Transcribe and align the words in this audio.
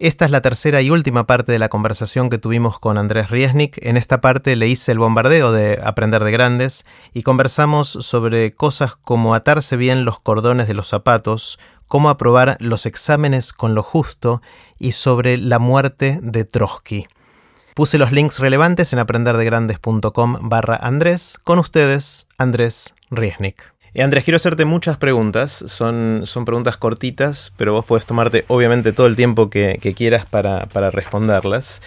Esta 0.00 0.26
es 0.26 0.30
la 0.30 0.42
tercera 0.42 0.80
y 0.80 0.90
última 0.90 1.26
parte 1.26 1.50
de 1.50 1.58
la 1.58 1.68
conversación 1.68 2.30
que 2.30 2.38
tuvimos 2.38 2.78
con 2.78 2.98
Andrés 2.98 3.30
Riesnik. 3.30 3.84
En 3.84 3.96
esta 3.96 4.20
parte 4.20 4.54
le 4.54 4.68
hice 4.68 4.92
el 4.92 5.00
bombardeo 5.00 5.50
de 5.50 5.80
Aprender 5.82 6.22
de 6.22 6.30
Grandes 6.30 6.86
y 7.12 7.24
conversamos 7.24 7.88
sobre 7.88 8.54
cosas 8.54 8.94
como 8.94 9.34
atarse 9.34 9.76
bien 9.76 10.04
los 10.04 10.20
cordones 10.20 10.68
de 10.68 10.74
los 10.74 10.86
zapatos, 10.86 11.58
cómo 11.88 12.10
aprobar 12.10 12.56
los 12.60 12.86
exámenes 12.86 13.52
con 13.52 13.74
lo 13.74 13.82
justo 13.82 14.40
y 14.78 14.92
sobre 14.92 15.36
la 15.36 15.58
muerte 15.58 16.20
de 16.22 16.44
Trotsky. 16.44 17.08
Puse 17.74 17.98
los 17.98 18.12
links 18.12 18.38
relevantes 18.38 18.92
en 18.92 19.00
aprenderdegrandes.com 19.00 20.48
barra 20.48 20.76
Andrés. 20.76 21.40
Con 21.42 21.58
ustedes, 21.58 22.28
Andrés 22.38 22.94
Riesnik. 23.10 23.77
Y 23.94 24.00
Andrés, 24.02 24.24
quiero 24.24 24.36
hacerte 24.36 24.64
muchas 24.64 24.96
preguntas. 24.96 25.64
Son, 25.66 26.22
son 26.24 26.44
preguntas 26.44 26.76
cortitas, 26.76 27.52
pero 27.56 27.72
vos 27.72 27.84
podés 27.84 28.06
tomarte 28.06 28.44
obviamente 28.48 28.92
todo 28.92 29.06
el 29.06 29.16
tiempo 29.16 29.50
que, 29.50 29.78
quieras 29.96 30.26
para, 30.26 30.66
responderlas. 30.90 31.82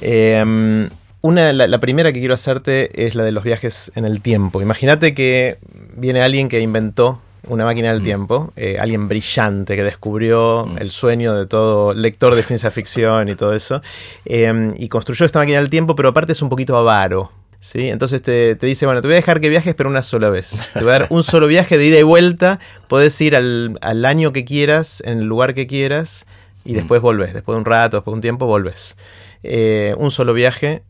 Em, 0.00 0.88
una, 1.20 1.52
la, 1.52 1.78
primera 1.80 2.12
que 2.12 2.20
quiero 2.20 2.34
hacerte 2.34 3.06
es 3.06 3.14
la 3.14 3.24
de 3.24 3.32
los 3.32 3.44
viajes 3.44 3.92
en 3.94 4.04
el 4.04 4.20
tiempo. 4.20 4.62
Imagínate 4.62 5.14
que 5.14 5.58
viene 5.96 6.22
alguien 6.22 6.48
que 6.48 6.60
inventó 6.60 7.20
una 7.46 7.64
máquina 7.64 7.90
del 7.90 8.00
mm. 8.00 8.04
tiempo, 8.04 8.52
eh, 8.56 8.78
alguien 8.80 9.08
brillante 9.08 9.76
que 9.76 9.82
descubrió 9.82 10.66
mm. 10.66 10.78
el 10.78 10.90
sueño 10.90 11.34
de 11.34 11.46
todo 11.46 11.94
lector 11.94 12.34
de 12.34 12.42
ciencia 12.42 12.70
ficción 12.70 13.28
y 13.28 13.34
todo 13.34 13.54
eso, 13.54 13.82
em, 14.24 14.74
y 14.76 14.88
construyó 14.88 15.26
esta 15.26 15.38
máquina 15.38 15.58
del 15.58 15.70
tiempo, 15.70 15.94
pero 15.94 16.10
aparte 16.10 16.32
es 16.32 16.42
un 16.42 16.48
poquito 16.48 16.76
avaro. 16.76 17.30
¿Sí? 17.64 17.88
Entonces 17.88 18.20
te, 18.20 18.54
dice, 18.56 18.84
bueno, 18.84 19.00
te 19.00 19.08
voy 19.08 19.14
a 19.14 19.16
dejar 19.16 19.40
que 19.40 19.48
viajes, 19.48 19.74
pero 19.74 19.88
una 19.88 20.02
sola 20.02 20.28
vez. 20.28 20.68
Te 20.74 20.80
voy 20.80 20.90
a 20.90 20.98
dar 20.98 21.06
un 21.08 21.22
solo 21.22 21.46
viaje 21.46 21.78
de 21.78 21.86
ida 21.86 21.98
y 21.98 22.02
vuelta. 22.02 22.60
Podés 22.88 23.18
ir 23.22 23.34
al, 23.34 24.04
año 24.04 24.32
que 24.32 24.44
quieras, 24.44 25.02
en 25.06 25.20
el 25.20 25.24
lugar 25.24 25.54
que 25.54 25.66
quieras, 25.66 26.26
y 26.66 26.72
mm. 26.72 26.76
después 26.76 27.00
volvés. 27.00 27.32
Después 27.32 27.54
de 27.54 27.60
un 27.60 27.64
rato, 27.64 27.96
después 27.96 28.12
de 28.12 28.16
un 28.16 28.20
tiempo, 28.20 28.46
volvés. 28.46 28.96
Eh, 29.42 29.94
un 29.96 30.10
solo 30.10 30.34
viaje. 30.34 30.82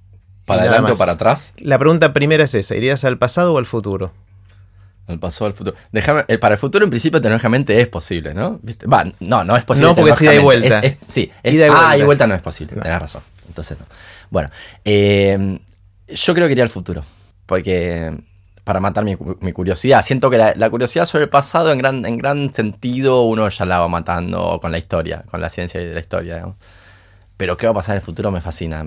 ¿Para 0.46 0.62
adelante 0.62 0.92
o 0.92 0.96
para 0.96 1.12
atrás? 1.12 1.54
La 1.58 1.78
pregunta 1.78 2.12
primera 2.12 2.42
es 2.42 2.54
esa: 2.54 2.74
¿irías 2.74 3.04
al 3.04 3.18
pasado 3.18 3.54
o 3.54 3.58
al 3.58 3.66
futuro? 3.66 4.12
Al 5.06 5.20
pasado, 5.20 5.46
al 5.46 5.54
futuro. 5.54 5.76
Déjame, 5.92 6.24
eh, 6.26 6.38
para 6.38 6.54
el 6.54 6.58
futuro, 6.58 6.84
en 6.84 6.90
principio, 6.90 7.20
tecnológicamente 7.20 7.80
es 7.80 7.86
posible, 7.86 8.34
¿no? 8.34 8.60
Va, 8.92 9.04
no, 9.20 9.44
no 9.44 9.56
es 9.56 9.64
posible. 9.64 9.88
No, 9.88 9.94
porque 9.94 10.10
es 10.10 10.20
ida 10.22 10.34
y 10.34 10.38
vuelta. 10.38 10.82
sí, 11.06 11.30
ida 11.44 11.66
y 11.66 11.68
vuelta. 11.68 11.90
Ah, 11.90 11.98
y 11.98 12.02
vuelta 12.02 12.26
no 12.26 12.34
es 12.34 12.42
posible, 12.42 12.74
tenés 12.74 12.98
razón. 12.98 13.22
Entonces 13.46 13.78
no. 13.78 13.86
Bueno, 14.30 14.50
eh, 14.84 15.60
yo 16.08 16.34
creo 16.34 16.46
que 16.46 16.52
iría 16.52 16.64
al 16.64 16.70
futuro. 16.70 17.02
Porque. 17.46 18.16
Para 18.64 18.80
matar 18.80 19.04
mi, 19.04 19.52
curiosidad. 19.52 20.02
Siento 20.02 20.30
que 20.30 20.38
la, 20.38 20.70
curiosidad 20.70 21.04
sobre 21.04 21.24
el 21.24 21.28
pasado, 21.28 21.70
en 21.70 21.76
gran, 21.76 22.06
en 22.06 22.16
gran 22.16 22.54
sentido, 22.54 23.24
uno 23.24 23.46
ya 23.50 23.66
la 23.66 23.80
va 23.80 23.88
matando 23.88 24.58
con 24.58 24.72
la 24.72 24.78
historia, 24.78 25.22
con 25.30 25.42
la 25.42 25.50
ciencia 25.50 25.78
de 25.78 25.92
la 25.92 26.00
historia. 26.00 26.46
Pero 27.36 27.58
qué 27.58 27.66
va 27.66 27.72
a 27.72 27.74
pasar 27.74 27.94
en 27.94 27.96
el 27.98 28.02
futuro 28.02 28.30
me 28.30 28.40
fascina. 28.40 28.82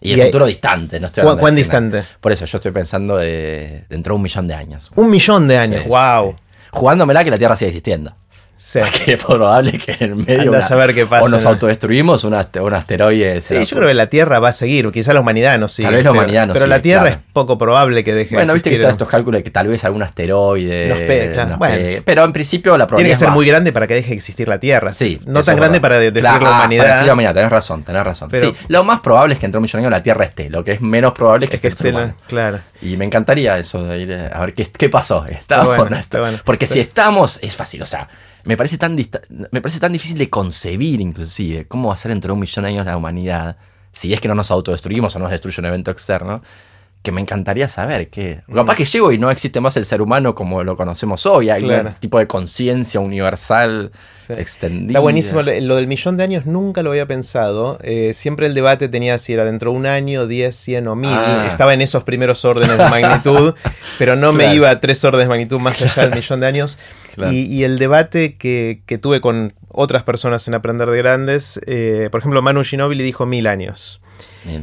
Y, 0.00 0.14
el 0.14 0.26
futuro 0.26 0.46
distante, 0.46 0.98
no 0.98 1.08
estoy 1.08 1.24
¿Cuán 1.36 1.54
distante? 1.54 2.04
Por 2.20 2.32
eso 2.32 2.46
yo 2.46 2.56
estoy 2.56 2.72
pensando 2.72 3.18
de 3.18 3.84
dentro 3.90 4.14
de 4.14 4.16
un 4.16 4.22
millón 4.22 4.48
de 4.48 4.54
años. 4.54 4.90
Un 4.94 5.10
millón 5.10 5.46
de 5.46 5.58
años, 5.58 5.86
wow. 5.86 6.34
Jugándomela 6.70 7.22
que 7.22 7.30
la 7.30 7.38
Tierra 7.38 7.56
sigue 7.56 7.68
existiendo. 7.68 8.14
Sí. 8.64 8.78
Porque 8.80 9.12
es 9.12 9.22
probable 9.22 9.76
que 9.76 10.02
en 10.02 10.24
medio. 10.24 10.58
saber 10.62 10.94
qué 10.94 11.04
pasa. 11.04 11.26
O 11.26 11.28
nos 11.28 11.44
autodestruimos 11.44 12.24
un, 12.24 12.32
asteroide. 12.32 13.42
Sí, 13.42 13.62
yo 13.66 13.76
creo 13.76 13.88
que 13.88 13.94
la 13.94 14.06
Tierra 14.06 14.40
va 14.40 14.48
a 14.48 14.52
seguir. 14.54 14.90
Quizá 14.90 15.12
la 15.12 15.20
humanidad 15.20 15.58
no 15.58 15.68
sigue. 15.68 15.88
Tal 15.88 15.96
vez 15.96 16.04
la 16.06 16.12
humanidad 16.12 16.46
no 16.46 16.54
Pero 16.54 16.66
la 16.66 16.80
Tierra 16.80 17.10
es 17.10 17.18
poco 17.34 17.58
probable 17.58 18.02
que 18.02 18.14
deje 18.14 18.34
Bueno, 18.34 18.54
viste 18.54 18.70
que 18.70 18.76
están 18.76 18.92
estos 18.92 19.08
cálculos 19.08 19.40
de 19.40 19.44
que 19.44 19.50
tal 19.50 19.66
vez 19.66 19.84
algún 19.84 20.02
asteroide. 20.02 20.88
Nos 20.88 21.58
bueno, 21.58 22.02
pero 22.06 22.24
en 22.24 22.32
principio 22.32 22.78
la 22.78 22.86
probabilidad. 22.86 23.18
Tiene 23.18 23.26
que 23.26 23.26
ser 23.26 23.34
muy 23.34 23.46
grande 23.46 23.70
para 23.70 23.86
que 23.86 23.94
deje 23.94 24.10
de 24.10 24.16
existir 24.16 24.48
la 24.48 24.58
Tierra. 24.58 24.92
Sí. 24.92 25.20
No 25.26 25.42
tan 25.42 25.56
grande 25.56 25.80
para 25.80 25.98
destruir 25.98 26.24
la 26.24 26.38
humanidad. 26.38 26.84
Para 26.84 26.94
destruir 26.94 27.06
la 27.06 27.12
humanidad, 27.12 27.34
tenés 27.34 27.50
razón, 27.50 27.82
tenés 27.82 28.02
razón. 28.02 28.30
sí, 28.34 28.54
lo 28.68 28.82
más 28.82 29.00
probable 29.00 29.34
es 29.34 29.40
que 29.40 29.46
entre 29.46 29.58
un 29.58 29.62
millón 29.62 29.82
de 29.82 29.86
años 29.88 29.98
la 29.98 30.02
Tierra 30.02 30.24
esté. 30.24 30.48
Lo 30.48 30.64
que 30.64 30.72
es 30.72 30.80
menos 30.80 31.12
probable 31.12 31.48
es 31.50 31.60
que, 31.60 31.68
esté. 31.68 31.92
claro. 32.28 32.60
Y 32.80 32.96
me 32.96 33.04
encantaría 33.04 33.58
eso 33.58 33.84
de 33.84 33.98
ir 33.98 34.30
a 34.32 34.40
ver 34.40 34.54
qué, 34.54 34.66
qué 34.66 34.88
pasó. 34.88 35.26
¿Está, 35.26 35.64
bueno, 35.64 35.98
Porque 36.44 36.66
si 36.66 36.80
estamos, 36.80 37.38
es 37.42 37.54
fácil, 37.54 37.82
o 37.82 37.86
sea 37.86 38.08
me 38.44 38.56
parece 38.56 38.78
tan, 38.78 38.96
me 39.50 39.60
parece 39.60 39.80
tan 39.80 39.92
difícil 39.92 40.18
de 40.18 40.30
concebir, 40.30 41.00
inclusive, 41.00 41.66
cómo 41.66 41.88
va 41.88 41.94
a 41.94 41.96
ser 41.96 42.10
dentro 42.10 42.28
de 42.28 42.32
un 42.34 42.40
millón 42.40 42.64
de 42.64 42.68
años 42.70 42.86
la 42.86 42.96
humanidad, 42.96 43.56
si 43.92 44.12
es 44.12 44.20
que 44.20 44.28
no 44.28 44.34
nos 44.34 44.50
autodestruimos 44.50 45.14
o 45.16 45.18
nos 45.18 45.30
destruye 45.30 45.60
un 45.60 45.66
evento 45.66 45.90
externo, 45.90 46.42
que 47.04 47.12
me 47.12 47.20
encantaría 47.20 47.68
saber 47.68 48.08
que 48.08 48.40
capaz 48.52 48.72
mm. 48.72 48.76
que 48.76 48.84
llego 48.86 49.12
y 49.12 49.18
no 49.18 49.30
existe 49.30 49.60
más 49.60 49.76
el 49.76 49.84
ser 49.84 50.00
humano 50.00 50.34
como 50.34 50.64
lo 50.64 50.74
conocemos 50.74 51.26
hoy, 51.26 51.50
hay 51.50 51.62
un 51.62 51.92
tipo 52.00 52.18
de 52.18 52.26
conciencia 52.26 52.98
universal 52.98 53.92
extendida. 54.30 54.92
Está 54.92 55.00
buenísimo, 55.00 55.42
lo 55.42 55.76
del 55.76 55.86
millón 55.86 56.16
de 56.16 56.24
años 56.24 56.46
nunca 56.46 56.82
lo 56.82 56.90
había 56.90 57.04
pensado, 57.06 57.78
eh, 57.82 58.12
siempre 58.14 58.46
el 58.46 58.54
debate 58.54 58.88
tenía 58.88 59.18
si 59.18 59.34
era 59.34 59.44
dentro 59.44 59.70
de 59.70 59.76
un 59.76 59.84
año, 59.84 60.26
diez, 60.26 60.56
cien 60.56 60.88
o 60.88 60.96
mil, 60.96 61.12
ah. 61.12 61.44
estaba 61.46 61.74
en 61.74 61.82
esos 61.82 62.04
primeros 62.04 62.42
órdenes 62.46 62.78
de 62.78 62.88
magnitud, 62.88 63.54
pero 63.98 64.16
no 64.16 64.32
me 64.32 64.54
iba 64.54 64.70
a 64.70 64.80
tres 64.80 65.04
órdenes 65.04 65.26
de 65.26 65.28
magnitud 65.28 65.60
más 65.60 65.82
allá 65.82 66.08
del 66.08 66.14
millón 66.14 66.40
de 66.40 66.46
años. 66.46 66.78
Y, 67.30 67.64
el 67.64 67.78
debate 67.78 68.36
que, 68.36 68.80
tuve 69.00 69.20
con 69.20 69.52
otras 69.68 70.04
personas 70.04 70.48
en 70.48 70.54
Aprender 70.54 70.88
de 70.88 70.96
Grandes, 70.96 71.60
eh, 71.66 72.08
por 72.10 72.20
ejemplo, 72.20 72.40
Manu 72.40 72.64
Ginóbili 72.64 73.04
dijo 73.04 73.26
mil 73.26 73.46
años. 73.46 74.00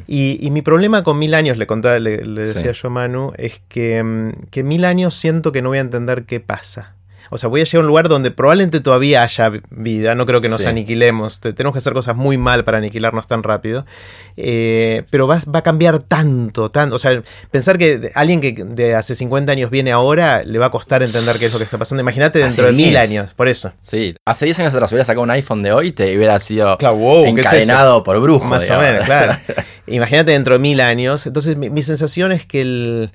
Y, 0.08 0.50
mi 0.52 0.62
problema 0.62 1.04
con 1.04 1.18
mil 1.18 1.34
años, 1.34 1.58
le 1.58 1.68
contaba, 1.68 1.98
le, 2.00 2.18
decía 2.18 2.72
yo 2.72 2.88
a 2.88 2.92
Manu, 2.92 3.34
es 3.38 3.62
que, 3.68 4.04
mm, 4.04 4.50
que 4.52 4.64
mil 4.64 4.86
años 4.86 5.16
siento 5.16 5.52
que 5.52 5.62
no 5.62 5.70
voy 5.70 5.80
a 5.80 5.82
entender 5.82 6.26
qué 6.26 6.40
pasa. 6.40 6.96
O 7.34 7.38
sea, 7.38 7.48
voy 7.48 7.62
a 7.62 7.64
llegar 7.64 7.78
a 7.78 7.80
un 7.80 7.88
lugar 7.88 8.10
donde 8.10 8.30
probablemente 8.30 8.82
todavía 8.82 9.24
haya 9.24 9.54
vida. 9.70 10.16
No 10.16 10.26
creo 10.26 10.42
que 10.42 10.50
nos 10.50 10.66
aniquilemos. 10.66 11.40
Tenemos 11.40 11.72
que 11.74 11.78
hacer 11.78 11.94
cosas 11.94 12.18
muy 12.18 12.38
mal 12.38 12.66
para 12.66 12.80
aniquilarnos 12.80 13.26
tan 13.26 13.42
rápido. 13.42 13.86
Eh, 14.36 15.04
pero 15.10 15.28
va, 15.28 15.38
va, 15.54 15.60
a 15.60 15.64
cambiar 15.64 16.00
tanto, 16.00 16.70
tanto. 16.70 16.96
O 16.96 17.00
sea, 17.00 17.24
pensar 17.50 17.78
que 17.78 18.12
alguien 18.16 18.42
que 18.42 18.52
de 18.52 18.96
hace 18.96 19.16
50 19.16 19.50
años 19.50 19.72
viene 19.72 19.94
ahora 19.94 20.44
le 20.44 20.60
va 20.60 20.66
a 20.66 20.72
costar 20.72 21.04
entender 21.04 21.38
qué 21.40 21.46
es 21.46 21.54
lo 21.54 21.58
que 21.58 21.64
está 21.64 21.78
pasando. 21.78 22.02
Imagínate 22.02 22.40
dentro 22.40 22.66
de 22.66 22.74
mil 22.74 22.98
años, 22.98 23.34
por 23.34 23.48
eso. 23.48 23.72
Sí, 23.80 24.14
hace 24.26 24.44
10 24.44 24.60
años 24.60 24.74
atrás 24.74 24.92
hubiera 24.92 25.06
sacado 25.06 25.24
un 25.24 25.32
iPhone 25.32 25.64
de 25.64 25.72
hoy 25.72 25.88
y 25.88 25.92
te 25.94 26.14
hubiera 26.18 26.38
sido 26.40 26.78
encadenado 27.26 28.04
por 28.04 28.20
brujo. 28.20 28.46
Más 28.46 28.70
o 28.70 28.78
menos, 28.78 29.06
claro. 29.06 29.38
Imagínate 29.88 30.32
dentro 30.32 30.56
de 30.56 30.60
mil 30.60 30.82
años. 30.82 31.26
Entonces, 31.26 31.56
mi 31.56 31.82
sensación 31.82 32.34
es 32.34 32.46
que 32.46 32.60
el 32.60 33.12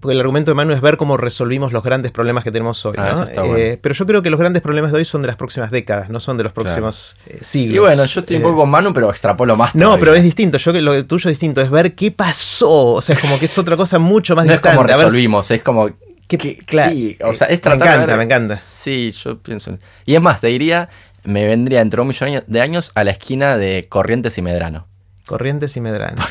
porque 0.00 0.14
el 0.14 0.20
argumento 0.20 0.52
de 0.52 0.54
Manu 0.54 0.74
es 0.74 0.80
ver 0.80 0.96
cómo 0.96 1.16
resolvimos 1.16 1.72
los 1.72 1.82
grandes 1.82 2.12
problemas 2.12 2.44
que 2.44 2.52
tenemos 2.52 2.84
hoy. 2.86 2.94
Ah, 2.96 3.26
eh, 3.32 3.78
pero 3.80 3.94
yo 3.96 4.06
creo 4.06 4.22
que 4.22 4.30
los 4.30 4.38
grandes 4.38 4.62
problemas 4.62 4.92
de 4.92 4.98
hoy 4.98 5.04
son 5.04 5.22
de 5.22 5.26
las 5.26 5.36
próximas 5.36 5.72
décadas, 5.72 6.08
no 6.08 6.20
son 6.20 6.36
de 6.36 6.44
los 6.44 6.52
próximos 6.52 7.16
eh, 7.26 7.38
siglos. 7.40 7.74
Y 7.74 7.78
bueno, 7.80 8.04
yo 8.04 8.20
estoy 8.20 8.36
un 8.36 8.42
poco 8.42 8.58
con 8.58 8.70
Manu, 8.70 8.92
pero 8.92 9.10
extrapolo 9.10 9.56
más. 9.56 9.74
No, 9.74 9.98
pero 9.98 10.14
es 10.14 10.22
distinto. 10.22 10.58
Yo 10.58 10.72
lo 10.72 11.04
tuyo 11.06 11.28
es 11.28 11.32
distinto, 11.32 11.60
es 11.60 11.70
ver 11.70 11.96
qué 11.96 12.12
pasó. 12.12 12.94
O 12.94 13.02
sea, 13.02 13.16
es 13.16 13.20
como 13.20 13.36
que 13.40 13.46
es 13.46 13.58
otra 13.58 13.76
cosa 13.76 13.98
mucho 13.98 14.36
más 14.36 14.46
no 14.46 14.52
distante. 14.52 14.68
Es 14.68 14.76
como 14.76 15.04
resolvimos, 15.04 15.50
es 15.50 15.62
como. 15.62 15.90
sí, 16.28 17.18
o 17.24 17.34
sea, 17.34 17.48
es 17.48 17.60
tratar 17.60 17.88
Me 17.88 17.94
encanta, 17.94 18.16
me 18.16 18.24
encanta. 18.24 18.56
Sí, 18.56 19.10
yo 19.10 19.38
pienso. 19.38 19.76
Y 20.06 20.14
es 20.14 20.22
más, 20.22 20.40
te 20.40 20.46
diría, 20.46 20.90
me 21.24 21.44
vendría 21.44 21.80
dentro 21.80 21.98
de 21.98 22.02
un 22.02 22.08
millón 22.08 22.44
de 22.46 22.60
años 22.60 22.92
a 22.94 23.02
la 23.02 23.10
esquina 23.10 23.58
de 23.58 23.86
Corrientes 23.88 24.38
y 24.38 24.42
Medrano. 24.42 24.86
Corrientes 25.26 25.76
y 25.76 25.80
Medrano. 25.80 26.22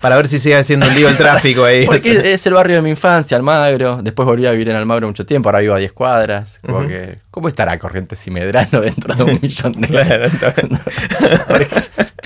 Para 0.00 0.16
ver 0.16 0.28
si 0.28 0.38
sigue 0.38 0.62
siendo 0.62 0.86
un 0.86 0.94
lío 0.94 1.08
el 1.08 1.16
tráfico 1.16 1.64
ahí. 1.64 1.84
Porque 1.86 2.32
es 2.32 2.46
el 2.46 2.54
barrio 2.54 2.76
de 2.76 2.82
mi 2.82 2.90
infancia, 2.90 3.36
Almagro. 3.36 4.00
Después 4.02 4.26
volví 4.26 4.46
a 4.46 4.52
vivir 4.52 4.68
en 4.68 4.76
Almagro 4.76 5.06
mucho 5.08 5.26
tiempo, 5.26 5.48
ahora 5.48 5.58
vivo 5.60 5.74
a 5.74 5.78
10 5.78 5.92
cuadras. 5.92 6.60
¿Cómo 7.30 7.48
estará 7.48 7.78
Corrientes 7.78 8.26
y 8.26 8.30
Medrano 8.30 8.80
dentro 8.80 9.14
de 9.14 9.24
un 9.24 9.38
millón 9.42 9.72
de 9.72 9.88
claro, 9.88 10.26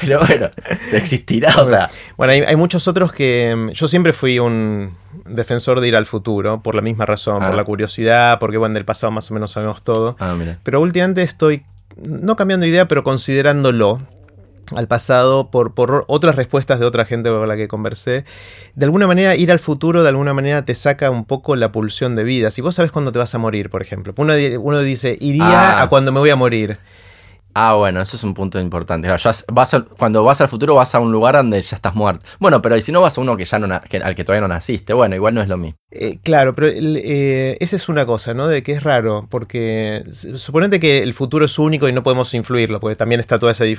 Pero 0.00 0.18
bueno, 0.20 0.50
existirá, 0.92 1.54
o 1.60 1.64
sea. 1.64 1.90
Bueno, 2.16 2.32
hay, 2.46 2.56
muchos 2.56 2.88
otros 2.88 3.12
que. 3.12 3.52
Mm, 3.54 3.70
yo 3.70 3.88
siempre 3.88 4.12
fui 4.12 4.38
un 4.38 4.96
defensor 5.26 5.80
de 5.80 5.88
ir 5.88 5.96
al 5.96 6.06
futuro, 6.06 6.62
por 6.62 6.74
la 6.74 6.80
misma 6.80 7.06
razón, 7.06 7.38
por 7.38 7.52
ah. 7.52 7.56
la 7.56 7.64
curiosidad, 7.64 8.38
porque 8.38 8.56
bueno, 8.56 8.74
del 8.74 8.84
pasado 8.84 9.10
más 9.10 9.30
o 9.30 9.34
menos 9.34 9.52
sabemos 9.52 9.82
todo. 9.82 10.16
Ah, 10.18 10.34
pero 10.62 10.80
últimamente 10.80 11.22
estoy, 11.22 11.64
no 11.96 12.36
cambiando 12.36 12.64
de 12.64 12.70
idea, 12.70 12.88
pero 12.88 13.02
considerándolo 13.04 14.00
al 14.76 14.88
pasado 14.88 15.50
por, 15.50 15.74
por, 15.74 16.04
otras 16.08 16.36
respuestas 16.36 16.80
de 16.80 16.86
otra 16.86 17.04
gente 17.04 17.30
con 17.30 17.46
la 17.48 17.56
que 17.56 17.68
conversé. 17.68 18.24
De 18.74 18.84
alguna 18.84 19.06
manera, 19.06 19.36
ir 19.36 19.50
al 19.50 19.58
futuro, 19.58 20.02
de 20.02 20.08
alguna 20.08 20.34
manera, 20.34 20.64
te 20.64 20.74
saca 20.74 21.10
un 21.10 21.24
poco 21.24 21.56
la 21.56 21.72
pulsión 21.72 22.14
de 22.16 22.24
vida. 22.24 22.50
Si 22.50 22.60
vos 22.60 22.74
sabes 22.74 22.92
cuándo 22.92 23.12
te 23.12 23.18
vas 23.18 23.34
a 23.34 23.38
morir, 23.38 23.70
por 23.70 23.82
ejemplo. 23.82 24.14
Uno, 24.16 24.34
uno 24.60 24.80
dice, 24.80 25.16
iría 25.20 25.78
ah. 25.78 25.82
a 25.82 25.88
cuando 25.88 26.12
me 26.12 26.20
voy 26.20 26.30
a 26.30 26.36
morir. 26.36 26.78
Ah, 27.54 27.74
bueno, 27.74 28.00
eso 28.00 28.16
es 28.16 28.24
un 28.24 28.34
punto 28.34 28.60
importante. 28.60 29.08
vas 29.52 29.76
cuando 29.98 30.24
vas 30.24 30.40
al 30.40 30.48
futuro 30.48 30.74
vas 30.74 30.94
a 30.94 31.00
un 31.00 31.10
lugar 31.10 31.34
donde 31.34 31.60
ya 31.60 31.76
estás 31.76 31.94
muerto. 31.94 32.24
Bueno, 32.38 32.62
pero 32.62 32.80
si 32.80 32.92
no 32.92 33.00
vas 33.00 33.18
a 33.18 33.20
uno 33.20 33.36
que 33.36 33.44
ya 33.44 33.58
no 33.58 33.66
al 33.74 34.14
que 34.14 34.24
todavía 34.24 34.42
no 34.42 34.48
naciste, 34.48 34.92
bueno, 34.92 35.14
igual 35.14 35.34
no 35.34 35.42
es 35.42 35.48
lo 35.48 35.56
mismo. 35.56 35.76
Eh, 35.92 36.18
claro, 36.22 36.54
pero 36.54 36.68
eh, 36.70 37.56
esa 37.58 37.74
es 37.74 37.88
una 37.88 38.06
cosa, 38.06 38.32
¿no? 38.32 38.46
De 38.46 38.62
que 38.62 38.70
es 38.72 38.84
raro, 38.84 39.26
porque 39.28 40.04
suponete 40.12 40.78
que 40.78 41.02
el 41.02 41.14
futuro 41.14 41.46
es 41.46 41.58
único 41.58 41.88
y 41.88 41.92
no 41.92 42.04
podemos 42.04 42.32
influirlo, 42.34 42.78
porque 42.78 42.94
también 42.94 43.18
está 43.18 43.40
todo 43.40 43.50
ese, 43.50 43.76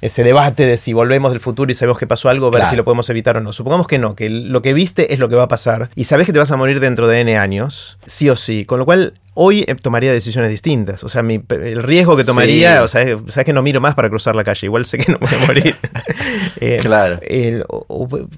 ese 0.00 0.22
debate 0.22 0.66
de 0.66 0.78
si 0.78 0.92
volvemos 0.92 1.32
del 1.32 1.40
futuro 1.40 1.72
y 1.72 1.74
sabemos 1.74 1.98
que 1.98 2.06
pasó 2.06 2.28
algo, 2.28 2.52
ver 2.52 2.66
si 2.66 2.76
lo 2.76 2.84
podemos 2.84 3.10
evitar 3.10 3.36
o 3.36 3.40
no. 3.40 3.52
Supongamos 3.52 3.88
que 3.88 3.98
no, 3.98 4.14
que 4.14 4.30
lo 4.30 4.62
que 4.62 4.72
viste 4.72 5.12
es 5.12 5.18
lo 5.18 5.28
que 5.28 5.34
va 5.34 5.44
a 5.44 5.48
pasar 5.48 5.90
y 5.96 6.04
sabes 6.04 6.26
que 6.26 6.32
te 6.32 6.38
vas 6.38 6.52
a 6.52 6.56
morir 6.56 6.78
dentro 6.78 7.08
de 7.08 7.20
N 7.20 7.36
años, 7.36 7.98
sí 8.06 8.30
o 8.30 8.36
sí. 8.36 8.64
Con 8.64 8.78
lo 8.78 8.84
cual, 8.84 9.14
hoy 9.42 9.64
eh, 9.66 9.74
tomaría 9.74 10.12
decisiones 10.12 10.50
distintas. 10.50 11.02
O 11.02 11.08
sea, 11.08 11.22
el 11.22 11.82
riesgo 11.82 12.14
que 12.14 12.24
tomaría, 12.24 12.82
o 12.82 12.88
sea, 12.88 13.06
sabes 13.28 13.46
que 13.46 13.54
no 13.54 13.62
miro 13.62 13.80
más 13.80 13.94
para 13.94 14.10
cruzar 14.10 14.36
la 14.36 14.44
calle, 14.44 14.66
igual 14.66 14.84
sé 14.84 14.98
que 14.98 15.10
no 15.10 15.18
voy 15.18 15.30
a 15.32 15.46
morir. 15.46 15.76
Eh, 16.62 16.78
claro. 16.82 17.18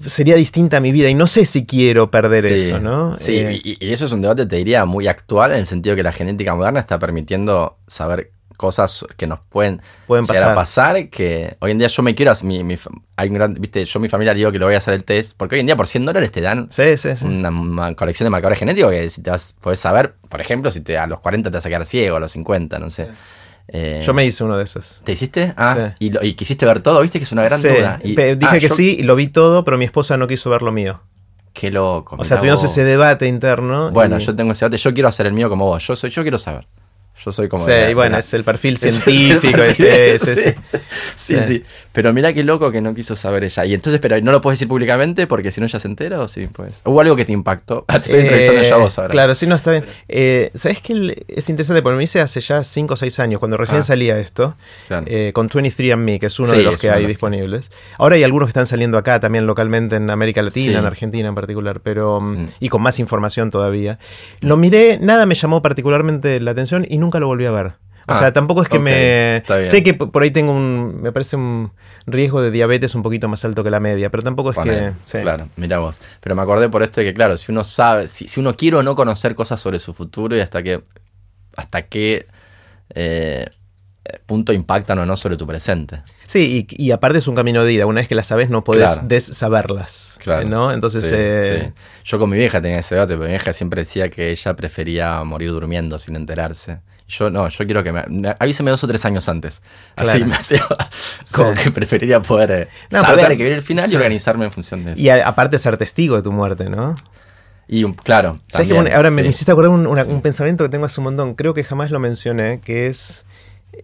sería 0.05 0.35
distinta 0.35 0.79
mi 0.79 0.93
vida 0.93 1.09
y 1.09 1.13
no 1.13 1.27
sé 1.27 1.43
si 1.43 1.65
quiero 1.65 2.09
perder 2.09 2.45
eso, 2.45 2.79
¿no? 2.79 3.15
Sí, 3.17 3.35
y, 3.63 3.77
y, 3.79 3.91
eso 3.91 4.05
es 4.05 4.11
un 4.13 4.21
debate, 4.21 4.45
te 4.45 4.55
diría, 4.55 4.85
muy 4.85 5.07
actual 5.07 5.51
en 5.51 5.57
el 5.57 5.65
sentido 5.65 5.95
que 5.95 6.03
la 6.03 6.13
genética 6.13 6.55
moderna 6.55 6.79
está 6.79 6.97
permitiendo 6.99 7.77
saber 7.87 8.31
cosas 8.63 9.03
que 9.17 9.27
nos 9.27 9.41
pueden, 9.41 9.81
pueden 10.07 10.25
pasar. 10.25 11.09
que 11.09 11.57
hoy 11.59 11.71
en 11.71 11.79
día 11.79 11.89
yo 11.89 12.01
me 12.01 12.15
quiero 12.15 12.31
mi, 12.43 12.63
mi, 12.63 12.77
hay 13.17 13.27
un 13.27 13.33
gran, 13.33 13.51
viste 13.59 13.83
yo 13.83 13.99
mi 13.99 14.07
familia 14.07 14.33
digo 14.33 14.53
que 14.53 14.57
lo 14.57 14.67
voy 14.67 14.75
a 14.75 14.77
hacer 14.77 14.93
el 14.93 15.03
test 15.03 15.37
porque 15.37 15.55
hoy 15.55 15.59
en 15.59 15.65
día 15.65 15.75
por 15.75 15.85
100 15.85 16.05
dólares 16.05 16.31
te 16.31 16.39
dan 16.39 16.69
Una, 17.23 17.93
colección 17.95 18.25
de 18.25 18.29
marcadores 18.29 18.59
genéticos 18.59 18.89
que 18.91 19.09
si 19.09 19.21
te 19.21 19.31
vas 19.31 19.53
puedes 19.59 19.81
saber 19.81 20.13
por 20.29 20.39
ejemplo 20.39 20.71
si 20.71 20.79
te 20.79 20.97
a 20.97 21.07
los 21.07 21.19
40 21.19 21.51
te 21.51 21.57
vas 21.57 21.65
a 21.65 21.67
quedar 21.67 21.85
ciego 21.85 22.15
a 22.15 22.21
los 22.21 22.31
50 22.31 22.79
no 22.79 22.89
sé 22.89 23.09
eh, 23.67 24.01
yo 24.05 24.13
me 24.13 24.25
hice 24.25 24.43
uno 24.43 24.57
de 24.57 24.65
esos. 24.65 25.01
¿Te 25.05 25.13
hiciste? 25.13 25.53
Ah, 25.55 25.95
y, 25.97 26.11
y, 26.25 26.33
quisiste 26.33 26.65
ver 26.65 26.81
todo, 26.81 26.99
viste 26.99 27.17
que 27.17 27.23
es 27.23 27.31
una 27.31 27.43
gran 27.43 27.61
duda. 27.61 27.97
Y, 28.03 28.13
dije 28.13 28.37
ah, 28.45 28.59
que 28.59 28.67
sí, 28.67 29.01
lo 29.03 29.15
vi 29.15 29.27
todo, 29.27 29.63
pero 29.63 29.77
mi 29.77 29.85
esposa 29.85 30.17
no 30.17 30.27
quiso 30.27 30.49
ver 30.49 30.61
lo 30.63 30.73
mío. 30.73 31.01
Qué 31.53 31.71
loco. 31.71 32.17
O 32.19 32.25
sea, 32.25 32.39
tuvimos 32.39 32.61
ese 32.61 32.83
debate 32.83 33.25
interno. 33.25 33.89
Bueno, 33.91 34.17
yo 34.17 34.35
tengo 34.35 34.51
ese 34.51 34.65
debate. 34.65 34.77
Yo 34.77 34.93
quiero 34.93 35.07
hacer 35.07 35.27
el 35.27 35.33
mío 35.33 35.47
como 35.47 35.65
vos. 35.65 35.87
Yo 35.87 35.95
soy, 35.95 36.09
yo 36.09 36.23
quiero 36.23 36.37
saber. 36.37 36.67
Yo 37.23 37.31
soy 37.31 37.47
como. 37.47 37.65
Sí, 37.65 37.71
y 37.71 37.93
bueno, 37.93 38.17
es 38.17 38.33
el 38.33 38.43
perfil 38.43 38.77
científico. 38.79 39.61
ese, 39.63 40.19
sí, 40.19 40.55
sí, 41.15 41.35
sí, 41.47 41.63
Pero 41.91 42.11
mira 42.11 42.33
qué 42.33 42.43
loco 42.43 42.71
que 42.71 42.81
no 42.81 42.93
quiso 42.95 43.15
saber 43.15 43.43
ella. 43.43 43.65
Y 43.65 43.73
entonces, 43.73 44.01
pero 44.01 44.19
no 44.21 44.31
lo 44.31 44.41
puedes 44.41 44.59
decir 44.59 44.67
públicamente 44.67 45.27
porque 45.27 45.51
si 45.51 45.61
no 45.61 45.67
ya 45.67 45.79
se 45.79 45.87
entera 45.87 46.19
o 46.21 46.27
sí, 46.27 46.47
pues. 46.47 46.81
¿Hubo 46.85 46.99
algo 47.01 47.15
que 47.15 47.25
te 47.25 47.33
impactó? 47.33 47.85
Ah, 47.93 47.99
te 48.01 48.09
estoy 48.09 48.21
entrevistando 48.21 48.63
yo 48.63 48.75
a 48.75 48.77
vos 48.79 48.97
ahora. 48.97 49.11
Claro, 49.11 49.35
sí, 49.35 49.45
no, 49.45 49.55
está 49.55 49.71
bien. 49.71 49.85
Eh, 50.07 50.49
¿Sabes 50.55 50.81
qué? 50.81 51.25
Es 51.27 51.47
interesante 51.49 51.83
porque 51.83 51.95
me 51.95 52.03
hice 52.03 52.21
hace 52.21 52.41
ya 52.41 52.63
5 52.63 52.93
o 52.93 52.97
6 52.97 53.19
años, 53.19 53.39
cuando 53.39 53.55
recién 53.55 53.81
ah. 53.81 53.83
salía 53.83 54.17
esto, 54.17 54.55
eh, 55.05 55.31
con 55.33 55.47
23andMe, 55.47 56.19
que 56.19 56.25
es 56.25 56.39
uno 56.39 56.53
de 56.53 56.63
los 56.63 56.81
que 56.81 56.89
hay 56.89 57.05
disponibles. 57.05 57.71
Ahora 57.99 58.15
hay 58.15 58.23
algunos 58.23 58.47
que 58.47 58.51
están 58.51 58.65
saliendo 58.65 58.97
acá 58.97 59.19
también 59.19 59.45
localmente 59.45 59.97
en 59.97 60.09
América 60.09 60.41
Latina, 60.41 60.79
en 60.79 60.85
Argentina 60.85 61.29
en 61.29 61.35
particular, 61.35 61.81
pero. 61.81 62.19
Mm, 62.19 62.47
y 62.59 62.69
con 62.69 62.81
más 62.81 62.97
información 62.97 63.51
todavía. 63.51 63.99
Lo 64.39 64.57
miré, 64.57 64.97
nada 64.99 65.27
me 65.27 65.35
llamó 65.35 65.61
particularmente 65.61 66.39
la 66.39 66.51
atención 66.51 66.87
y 66.89 66.97
nunca 67.03 67.19
lo 67.19 67.27
volví 67.27 67.45
a 67.45 67.51
ver. 67.51 67.73
O 68.07 68.15
sea, 68.15 68.27
ah, 68.27 68.33
tampoco 68.33 68.61
es 68.61 68.67
que 68.67 68.79
me... 68.79 69.43
Sé 69.63 69.81
que 69.81 69.93
por 69.93 70.23
ahí 70.23 70.31
tengo 70.31 70.51
un... 70.51 71.01
Me 71.01 71.11
parece 71.11 71.37
un 71.37 71.71
riesgo 72.05 72.41
de 72.41 72.51
diabetes 72.51 72.95
un 72.95 73.01
poquito 73.01 73.29
más 73.29 73.45
alto 73.45 73.63
que 73.63 73.69
la 73.69 73.79
media, 73.79 74.09
pero 74.09 74.23
tampoco 74.23 74.51
es 74.51 74.57
que... 74.57 74.91
Claro, 75.21 75.47
mira 75.55 75.79
vos. 75.79 75.99
Pero 76.19 76.35
me 76.35 76.41
acordé 76.41 76.67
por 76.69 76.83
esto 76.83 76.99
de 76.99 77.07
que, 77.07 77.13
claro, 77.13 77.37
si 77.37 77.51
uno 77.51 77.63
sabe, 77.63 78.07
si, 78.07 78.27
uno 78.39 78.55
quiere 78.55 78.77
o 78.77 78.83
no 78.83 78.95
conocer 78.95 79.35
cosas 79.35 79.61
sobre 79.61 79.79
su 79.79 79.93
futuro 79.93 80.35
y 80.35 80.41
hasta 80.41 80.61
qué... 80.63 80.83
Hasta 81.55 81.83
qué... 81.83 82.27
Eh, 82.89 83.47
punto 84.25 84.51
impactan 84.51 84.99
o 84.99 85.05
no 85.05 85.15
sobre 85.15 85.37
tu 85.37 85.47
presente. 85.47 86.01
Sí, 86.25 86.67
y, 86.69 86.91
aparte 86.91 87.19
es 87.19 87.27
un 87.27 87.35
camino 87.35 87.63
de 87.63 87.71
ida. 87.71 87.85
Una 87.85 88.01
vez 88.01 88.09
que 88.09 88.15
las 88.15 88.27
sabes, 88.27 88.49
no 88.49 88.65
puedes 88.65 89.07
desaberlas. 89.07 90.17
Claro. 90.19 90.47
¿no? 90.47 90.73
Entonces. 90.73 91.09
Eh, 91.13 91.71
Yo 92.03 92.19
con 92.19 92.29
mi 92.29 92.37
vieja 92.37 92.61
tenía 92.61 92.79
ese 92.79 92.95
debate, 92.95 93.13
pero 93.13 93.25
mi 93.25 93.29
vieja 93.29 93.53
siempre 93.53 93.81
decía 93.81 94.09
que 94.09 94.31
ella 94.31 94.55
prefería 94.55 95.23
morir 95.23 95.51
durmiendo 95.51 95.99
sin 95.99 96.17
enterarse. 96.17 96.79
Yo 97.07 97.29
no, 97.29 97.47
yo 97.49 97.65
quiero 97.65 97.83
que 97.83 97.91
me, 97.91 98.03
avíseme 98.39 98.71
dos 98.71 98.83
o 98.83 98.87
tres 98.87 99.05
años 99.05 99.27
antes. 99.29 99.61
Así 99.95 100.23
me 100.23 100.35
como 101.31 101.53
que 101.53 101.71
preferiría 101.71 102.21
poder 102.21 102.51
eh, 102.51 102.67
saber 102.89 103.27
que 103.29 103.43
viene 103.43 103.55
el 103.55 103.61
final 103.61 103.91
y 103.91 103.95
organizarme 103.95 104.45
en 104.45 104.51
función 104.51 104.85
de 104.85 104.93
eso. 104.93 105.01
Y 105.01 105.09
aparte 105.09 105.59
ser 105.59 105.77
testigo 105.77 106.15
de 106.15 106.21
tu 106.21 106.31
muerte, 106.31 106.69
¿no? 106.69 106.95
Y 107.67 107.91
claro. 107.93 108.35
ahora 108.93 109.09
me, 109.09 109.25
hiciste 109.25 109.51
acordar 109.51 109.71
un, 109.71 109.87
un, 109.87 110.21
pensamiento 110.21 110.63
que 110.63 110.69
tengo 110.69 110.85
hace 110.85 110.99
un 110.99 111.05
montón, 111.05 111.33
creo 111.33 111.53
que 111.53 111.63
jamás 111.63 111.91
lo 111.91 111.99
mencioné, 111.99 112.59
que 112.59 112.87
es. 112.87 113.25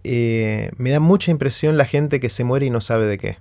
Eh, 0.04 0.72
me 0.78 0.92
da 0.92 1.00
mucha 1.00 1.32
impresión 1.32 1.78
la 1.78 1.86
gente 1.86 2.20
que 2.20 2.30
se 2.30 2.44
muere 2.44 2.68
y 2.68 2.70
no 2.70 2.82
sabe 2.82 3.08
de 3.08 3.18
qué 3.18 3.38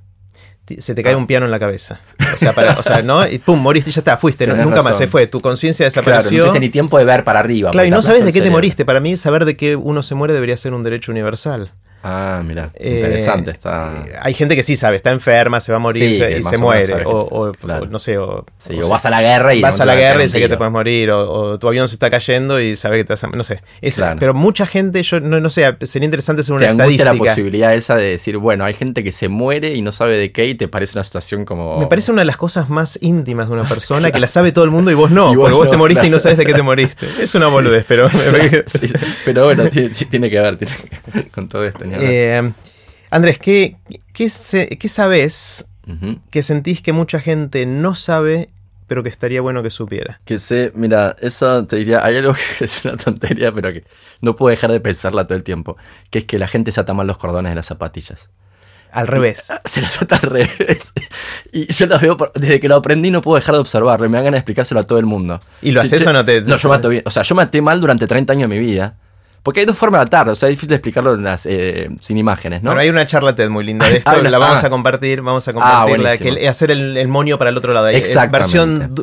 se 0.78 0.94
te 0.94 1.02
cae 1.02 1.14
ah. 1.14 1.16
un 1.16 1.26
piano 1.26 1.46
en 1.46 1.50
la 1.50 1.58
cabeza. 1.58 2.00
O 2.34 2.36
sea, 2.36 2.52
para, 2.52 2.78
o 2.78 2.82
sea, 2.82 3.02
¿no? 3.02 3.26
Y 3.26 3.38
pum, 3.38 3.60
moriste 3.60 3.90
y 3.90 3.92
ya 3.92 4.00
está, 4.00 4.16
fuiste, 4.16 4.46
nunca 4.46 4.82
más 4.82 4.96
se 4.96 5.06
fue. 5.06 5.26
Tu 5.26 5.40
conciencia 5.40 5.84
desapareció. 5.86 6.30
Claro, 6.30 6.36
no 6.36 6.50
tuviste 6.50 6.60
ni 6.60 6.70
tiempo 6.70 6.98
de 6.98 7.04
ver 7.04 7.24
para 7.24 7.40
arriba. 7.40 7.70
Claro, 7.70 7.88
y 7.88 7.90
no 7.90 8.02
sabes 8.02 8.24
de 8.24 8.32
qué 8.32 8.40
te 8.40 8.50
moriste. 8.50 8.84
Para 8.84 9.00
mí, 9.00 9.16
saber 9.16 9.44
de 9.44 9.56
qué 9.56 9.76
uno 9.76 10.02
se 10.02 10.14
muere 10.14 10.34
debería 10.34 10.56
ser 10.56 10.74
un 10.74 10.82
derecho 10.82 11.12
universal. 11.12 11.72
Ah, 12.02 12.42
mira, 12.44 12.70
interesante. 12.78 13.50
está... 13.50 13.92
Eh, 14.06 14.12
hay 14.20 14.34
gente 14.34 14.54
que 14.54 14.62
sí 14.62 14.76
sabe, 14.76 14.96
está 14.96 15.10
enferma, 15.10 15.60
se 15.60 15.72
va 15.72 15.76
a 15.76 15.80
morir 15.80 16.10
y 16.10 16.42
se 16.42 16.58
muere. 16.58 17.02
O, 17.04 17.52
no 17.90 17.98
sé, 17.98 18.18
o, 18.18 18.44
vas 18.88 19.04
a 19.04 19.10
la 19.10 19.20
guerra 19.20 19.54
y 19.54 19.60
vas 19.60 19.80
a 19.80 19.84
la 19.84 19.96
guerra 19.96 20.22
y 20.22 20.28
sabes 20.28 20.44
que 20.44 20.48
te 20.48 20.56
puedes 20.56 20.72
morir. 20.72 21.10
O, 21.10 21.58
tu 21.58 21.66
avión 21.66 21.88
se 21.88 21.94
está 21.94 22.08
cayendo 22.08 22.60
y 22.60 22.76
sabes 22.76 23.00
que 23.00 23.04
te 23.04 23.12
vas 23.14 23.24
a. 23.24 23.28
No 23.28 23.42
sé. 23.42 23.62
Pero 24.18 24.32
mucha 24.34 24.64
gente, 24.66 25.02
yo 25.02 25.20
no, 25.20 25.40
no 25.40 25.50
sé, 25.50 25.76
sería 25.82 26.06
interesante 26.06 26.42
hacer 26.42 26.54
una 26.54 26.66
te 26.66 26.72
estadística. 26.72 27.12
la 27.12 27.18
posibilidad 27.18 27.74
esa 27.74 27.96
de 27.96 28.10
decir, 28.10 28.36
bueno, 28.38 28.64
hay 28.64 28.74
gente 28.74 29.02
que 29.02 29.12
se 29.12 29.28
muere 29.28 29.74
y 29.74 29.82
no 29.82 29.92
sabe 29.92 30.16
de 30.16 30.30
qué 30.30 30.46
y 30.46 30.54
te 30.54 30.68
parece 30.68 30.96
una 30.96 31.04
situación 31.04 31.44
como. 31.44 31.78
Me 31.78 31.86
parece 31.86 32.12
una 32.12 32.22
de 32.22 32.26
las 32.26 32.36
cosas 32.36 32.68
más 32.68 32.98
íntimas 33.02 33.48
de 33.48 33.54
una 33.54 33.64
persona 33.68 34.12
que 34.12 34.20
la 34.20 34.28
sabe 34.28 34.52
todo 34.52 34.64
el 34.64 34.70
mundo 34.70 34.90
y 34.90 34.94
vos 34.94 35.10
no, 35.10 35.34
porque 35.34 35.54
vos 35.54 35.70
te 35.70 35.76
moriste 35.76 36.06
y 36.06 36.10
no 36.10 36.18
sabes 36.18 36.38
de 36.38 36.46
qué 36.46 36.54
te 36.54 36.62
moriste. 36.62 37.06
Es 37.20 37.34
una 37.34 37.48
boludez, 37.48 37.84
pero. 37.88 38.08
pero 39.24 39.44
bueno, 39.44 39.64
tiene, 39.68 40.30
que 40.30 40.40
ver, 40.40 40.58
con 41.32 41.48
todo 41.48 41.64
esto. 41.64 41.84
Eh, 41.92 42.52
Andrés, 43.10 43.38
¿qué, 43.38 43.76
qué, 44.12 44.28
sabes 44.28 45.66
que 46.30 46.42
sentís 46.42 46.82
que 46.82 46.92
mucha 46.92 47.20
gente 47.20 47.64
no 47.66 47.94
sabe, 47.94 48.50
pero 48.86 49.02
que 49.02 49.08
estaría 49.08 49.40
bueno 49.40 49.62
que 49.62 49.70
supiera? 49.70 50.20
Que 50.24 50.38
sé, 50.38 50.72
mira, 50.74 51.16
eso 51.20 51.64
te 51.66 51.76
diría, 51.76 52.04
hay 52.04 52.16
algo 52.16 52.34
que 52.58 52.64
es 52.64 52.84
una 52.84 52.96
tontería, 52.96 53.52
pero 53.52 53.72
que 53.72 53.84
no 54.20 54.36
puedo 54.36 54.50
dejar 54.50 54.72
de 54.72 54.80
pensarla 54.80 55.24
todo 55.24 55.36
el 55.36 55.44
tiempo, 55.44 55.76
que 56.10 56.20
es 56.20 56.24
que 56.24 56.38
la 56.38 56.48
gente 56.48 56.72
se 56.72 56.80
ata 56.80 56.92
mal 56.94 57.06
los 57.06 57.18
cordones 57.18 57.50
de 57.50 57.56
las 57.56 57.66
zapatillas. 57.66 58.28
Al 58.90 59.06
revés. 59.06 59.46
se 59.64 59.82
las 59.82 60.00
ata 60.00 60.16
al 60.16 60.30
revés. 60.30 60.92
Y 61.50 61.72
yo 61.72 61.86
las 61.86 62.02
veo, 62.02 62.16
desde 62.34 62.60
que 62.60 62.68
lo 62.68 62.76
aprendí 62.76 63.10
no 63.10 63.22
puedo 63.22 63.36
dejar 63.36 63.54
de 63.54 63.60
observarlo 63.60 64.04
y 64.04 64.10
me 64.10 64.18
dan 64.18 64.24
ganas 64.26 64.36
de 64.36 64.40
explicárselo 64.40 64.80
a 64.80 64.82
todo 64.82 64.98
el 64.98 65.06
mundo. 65.06 65.40
¿Y 65.62 65.70
lo 65.70 65.80
haces 65.80 66.06
o 66.06 66.12
no 66.12 66.22
te.? 66.22 66.42
No, 66.42 66.58
yo 66.58 66.68
mato 66.68 66.90
bien. 66.90 67.02
O 67.06 67.10
sea, 67.10 67.22
yo 67.22 67.34
maté 67.34 67.62
mal 67.62 67.80
durante 67.80 68.06
30 68.06 68.34
años 68.34 68.50
de 68.50 68.54
mi 68.54 68.60
vida. 68.60 68.98
Porque 69.42 69.60
hay 69.60 69.66
dos 69.66 69.76
formas 69.76 70.00
de 70.00 70.06
atar, 70.06 70.28
o 70.28 70.34
sea, 70.34 70.48
es 70.48 70.54
difícil 70.54 70.70
de 70.70 70.74
explicarlo 70.76 71.16
eh, 71.44 71.88
sin 72.00 72.18
imágenes, 72.18 72.62
¿no? 72.62 72.70
Bueno, 72.70 72.80
hay 72.80 72.88
una 72.88 73.06
charla 73.06 73.34
TED 73.34 73.48
muy 73.48 73.64
linda 73.64 73.88
de 73.88 73.96
esto, 73.98 74.22
la 74.22 74.38
vamos 74.38 74.64
a 74.64 74.70
compartir, 74.70 75.22
vamos 75.22 75.46
a 75.48 75.50
ah, 75.50 75.54
compartirla, 75.54 76.18
que 76.18 76.48
hacer 76.48 76.70
el, 76.70 76.96
el, 76.96 77.08
moño 77.08 77.38
para 77.38 77.50
el 77.50 77.56
otro 77.56 77.72
lado. 77.72 77.86
Versión, 77.86 78.94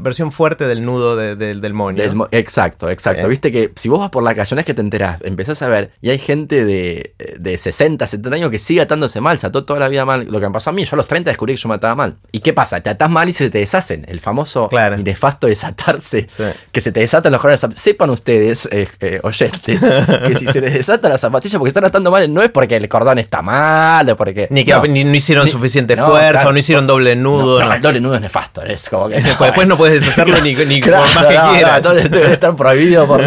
versión 0.00 0.32
fuerte 0.32 0.66
del 0.66 0.84
nudo 0.84 1.16
del 1.16 1.74
moño. 1.74 2.28
exacto, 2.30 2.90
exacto. 2.90 3.28
Viste 3.28 3.50
que 3.50 3.72
si 3.74 3.88
vos 3.88 4.00
vas 4.00 4.10
por 4.10 4.22
la 4.22 4.34
calle, 4.34 4.54
vez 4.54 4.64
que 4.64 4.74
te 4.74 4.80
enterás, 4.80 5.20
empezás 5.22 5.62
a 5.62 5.68
ver, 5.68 5.90
y 6.00 6.10
hay 6.10 6.18
gente 6.18 6.64
de, 6.64 7.14
de 7.38 7.58
60, 7.58 8.06
70 8.06 8.36
años 8.36 8.50
que 8.50 8.58
sigue 8.58 8.80
atándose 8.80 9.20
mal, 9.20 9.38
se 9.38 9.46
ató 9.46 9.64
toda 9.64 9.80
la 9.80 9.88
vida 9.88 10.04
mal. 10.04 10.26
Lo 10.30 10.40
que 10.40 10.46
me 10.46 10.52
pasó 10.52 10.70
a 10.70 10.72
mí, 10.72 10.84
yo 10.84 10.94
a 10.94 10.96
los 10.96 11.06
30 11.06 11.30
descubrí 11.30 11.54
que 11.54 11.60
yo 11.60 11.68
me 11.68 11.76
ataba 11.76 11.94
mal. 11.94 12.16
¿Y 12.32 12.40
qué 12.40 12.52
pasa? 12.52 12.80
Te 12.80 12.90
atás 12.90 13.10
mal 13.10 13.28
y 13.28 13.32
se 13.32 13.50
te 13.50 13.58
deshacen. 13.58 14.04
El 14.08 14.20
famoso 14.20 14.68
y 14.98 15.02
nefasto 15.02 15.46
desatarse, 15.46 16.26
que 16.72 16.80
se 16.80 16.92
te 16.92 17.00
desatan 17.00 17.32
los 17.32 17.40
cordones. 17.40 17.66
Sepan 17.74 18.10
ustedes, 18.10 18.68
eh, 18.70 18.88
eh, 19.00 19.20
oyentes, 19.22 19.83
que 20.26 20.34
si 20.34 20.46
se 20.46 20.60
les 20.60 20.74
desata 20.74 21.08
la 21.08 21.18
zapatilla 21.18 21.58
porque 21.58 21.68
están 21.68 21.84
atando 21.84 22.10
mal, 22.10 22.32
no 22.32 22.42
es 22.42 22.50
porque 22.50 22.76
el 22.76 22.88
cordón 22.88 23.18
está 23.18 23.42
mal, 23.42 24.08
o 24.10 24.16
porque. 24.16 24.48
Ni 24.50 24.64
que 24.64 24.72
no, 24.72 25.14
hicieron 25.14 25.48
suficiente 25.48 25.96
fuerza, 25.96 26.48
o 26.48 26.52
no 26.52 26.58
hicieron 26.58 26.86
doble 26.86 27.16
nudo. 27.16 27.62
No, 27.62 27.72
el 27.72 27.82
doble 27.82 28.00
nudo 28.00 28.14
es 28.16 28.20
nefasto, 28.20 28.62
es 28.62 28.88
como 28.88 29.08
que. 29.08 29.20
Después 29.22 29.66
no 29.66 29.76
puedes 29.76 30.02
deshacerlo 30.02 30.40
ni, 30.40 30.54
ni 30.54 30.80
por 30.82 30.92
más 30.92 31.26
que 31.26 31.38
quieras. 31.52 31.76
entonces 31.78 32.10
debe 32.10 32.32
estar 32.32 32.54
prohibido 32.56 33.06
por. 33.06 33.24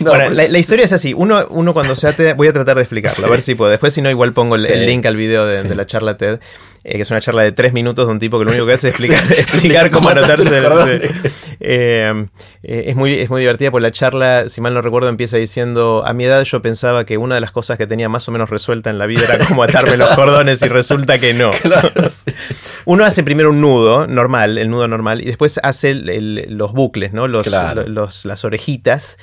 bueno, 0.00 0.30
la, 0.30 0.58
historia 0.58 0.84
es 0.84 0.92
así. 0.92 1.14
Uno, 1.14 1.46
uno 1.50 1.72
cuando 1.72 1.96
se 1.96 2.08
ate, 2.08 2.34
voy 2.34 2.48
a 2.48 2.52
tratar 2.52 2.76
de 2.76 2.82
explicarlo, 2.82 3.26
a 3.26 3.30
ver 3.30 3.42
si 3.42 3.54
puedo. 3.54 3.70
Después, 3.70 3.92
si 3.92 4.02
no, 4.02 4.10
igual 4.10 4.32
pongo 4.32 4.56
el, 4.56 4.86
link 4.86 5.06
al 5.06 5.16
video 5.16 5.46
de, 5.46 5.62
de 5.62 5.74
la 5.74 5.86
charla 5.86 6.16
TED. 6.16 6.40
Eh, 6.86 6.96
que 6.96 7.02
es 7.02 7.10
una 7.10 7.20
charla 7.20 7.40
de 7.40 7.52
tres 7.52 7.72
minutos 7.72 8.06
de 8.06 8.12
un 8.12 8.18
tipo 8.18 8.38
que 8.38 8.44
lo 8.44 8.50
único 8.50 8.66
que 8.66 8.74
hace 8.74 8.90
es 8.90 8.94
explicar, 9.00 9.32
explicar 9.32 9.90
cómo 9.90 10.10
anotarse. 10.10 10.60
Eh, 11.60 12.26
eh, 12.62 12.84
es, 12.88 12.94
muy, 12.94 13.14
es 13.14 13.30
muy 13.30 13.40
divertida 13.40 13.70
porque 13.70 13.84
la 13.84 13.90
charla, 13.90 14.50
si 14.50 14.60
mal 14.60 14.74
no 14.74 14.82
recuerdo, 14.82 15.08
empieza 15.08 15.38
diciendo, 15.38 16.02
a 16.04 16.12
mi 16.12 16.26
edad 16.26 16.44
yo 16.44 16.60
pensaba 16.60 17.06
que 17.06 17.16
una 17.16 17.36
de 17.36 17.40
las 17.40 17.52
cosas 17.52 17.78
que 17.78 17.86
tenía 17.86 18.10
más 18.10 18.28
o 18.28 18.32
menos 18.32 18.50
resuelta 18.50 18.90
en 18.90 18.98
la 18.98 19.06
vida 19.06 19.22
era 19.24 19.46
cómo 19.46 19.62
atarme 19.62 19.96
los 19.96 20.10
cordones 20.10 20.60
y 20.60 20.68
resulta 20.68 21.18
que 21.18 21.32
no. 21.32 21.52
Uno 22.84 23.06
hace 23.06 23.22
primero 23.24 23.48
un 23.48 23.62
nudo 23.62 24.06
normal, 24.06 24.58
el 24.58 24.68
nudo 24.68 24.86
normal, 24.86 25.22
y 25.22 25.24
después 25.24 25.58
hace 25.62 25.94
los 25.94 26.72
bucles, 26.72 27.14
¿no? 27.14 27.28
Los, 27.28 27.46
las 27.46 28.44
orejitas. 28.44 29.16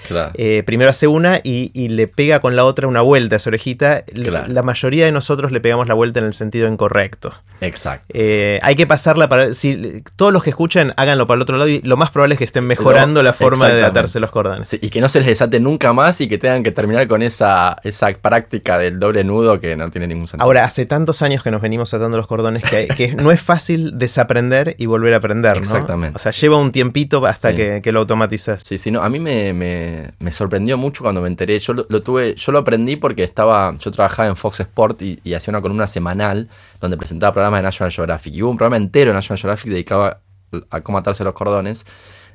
primero 0.66 0.90
hace 0.90 1.06
una 1.06 1.42
y, 1.44 1.90
le 1.92 2.08
pega 2.08 2.40
con 2.40 2.56
la 2.56 2.66
otra 2.66 2.88
una 2.88 3.02
vuelta 3.02 3.36
a 3.36 3.38
esa 3.38 3.52
orejita. 3.52 4.04
La 4.14 4.64
mayoría 4.64 5.06
de 5.06 5.12
nosotros 5.12 5.52
le 5.52 5.62
pegamos 5.62 5.88
la 5.88 5.94
vuelta 5.94 6.20
en 6.20 6.26
el 6.26 6.34
sentido 6.34 6.68
incorrecto. 6.68 7.36
Exacto. 7.62 8.08
Eh, 8.10 8.60
hay 8.64 8.76
que 8.76 8.88
pasarla 8.88 9.30
para. 9.30 9.54
Si 9.54 10.04
todos 10.16 10.34
los 10.34 10.44
que 10.44 10.50
escuchen, 10.50 10.94
háganlo 10.98 11.28
para 11.28 11.36
el 11.38 11.42
otro 11.44 11.58
lado 11.58 11.70
y 11.70 11.80
lo 11.82 11.96
más 11.96 12.10
probable 12.10 12.34
es 12.34 12.40
que 12.40 12.46
estén 12.46 12.66
mejorando 12.66 13.22
la 13.22 13.34
forma 13.34 13.70
de 13.70 13.86
atarse 13.86 14.20
los 14.20 14.32
cordones. 14.32 14.74
y 14.74 14.90
que 14.90 15.00
no 15.00 15.08
se 15.10 15.20
les 15.20 15.28
desate 15.28 15.60
nunca 15.60 15.94
más 15.94 16.20
y 16.22 16.28
que 16.28 16.40
tengan 16.40 16.64
que 16.64 16.72
terminar 16.72 17.08
con 17.08 17.22
esa, 17.22 17.78
esa 17.84 18.12
práctica 18.14 18.80
del 18.80 19.00
doble 19.00 19.24
nudo 19.24 19.60
que 19.60 19.76
no 19.76 19.86
tiene 19.88 20.08
ningún 20.08 20.28
sentido. 20.28 20.44
Ahora, 20.44 20.64
hace 20.64 20.88
tantos 20.88 21.22
años 21.22 21.44
que 21.44 21.52
nos 21.52 21.62
venimos 21.62 21.94
atando 21.94 22.18
los 22.18 22.28
cordones 22.28 22.64
que, 22.64 23.16
no 23.16 23.32
es 23.32 23.42
fácil 23.42 23.98
desaprender 23.98 24.76
y 24.80 24.88
volver 24.88 25.14
a 25.14 25.18
aprender, 25.18 25.58
¿no? 25.58 25.62
Exactamente. 25.62 26.16
O 26.16 26.20
sea, 26.20 26.32
lleva 26.32 26.58
un 26.58 26.72
tiempito 26.72 27.24
hasta 27.26 27.54
que, 27.54 27.92
lo 27.92 28.00
automatizas. 28.00 28.64
Sí, 28.64 28.78
sí, 28.78 28.90
no, 28.90 29.04
a 29.04 29.10
mí 29.10 29.20
me, 29.20 30.32
sorprendió 30.32 30.78
mucho 30.78 31.04
cuando 31.04 31.22
me 31.22 31.28
enteré. 31.28 31.60
Yo 31.60 31.74
lo, 31.74 32.02
tuve, 32.02 32.34
yo 32.36 32.52
lo 32.52 32.60
aprendí 32.60 32.96
porque 32.96 33.24
estaba, 33.24 33.76
yo 33.78 33.92
trabajaba 33.92 34.30
en 34.30 34.36
Fox 34.36 34.62
Sport 34.62 35.02
y, 35.04 35.20
y 35.24 35.34
hacía 35.34 35.52
una 35.52 35.62
columna 35.62 35.86
semanal 35.86 36.50
donde 36.80 36.98
presentaba 36.98 37.32
programas 37.34 37.51
de 37.58 37.64
National 37.64 37.92
Geographic. 37.92 38.34
Y 38.34 38.42
hubo 38.42 38.52
un 38.52 38.58
programa 38.58 38.78
entero 38.78 39.12
de 39.12 39.16
National 39.16 39.40
Geographic 39.40 39.72
dedicado 39.72 40.18
a, 40.70 40.82
cómo 40.82 40.98
atarse 40.98 41.24
los 41.24 41.34
cordones. 41.34 41.86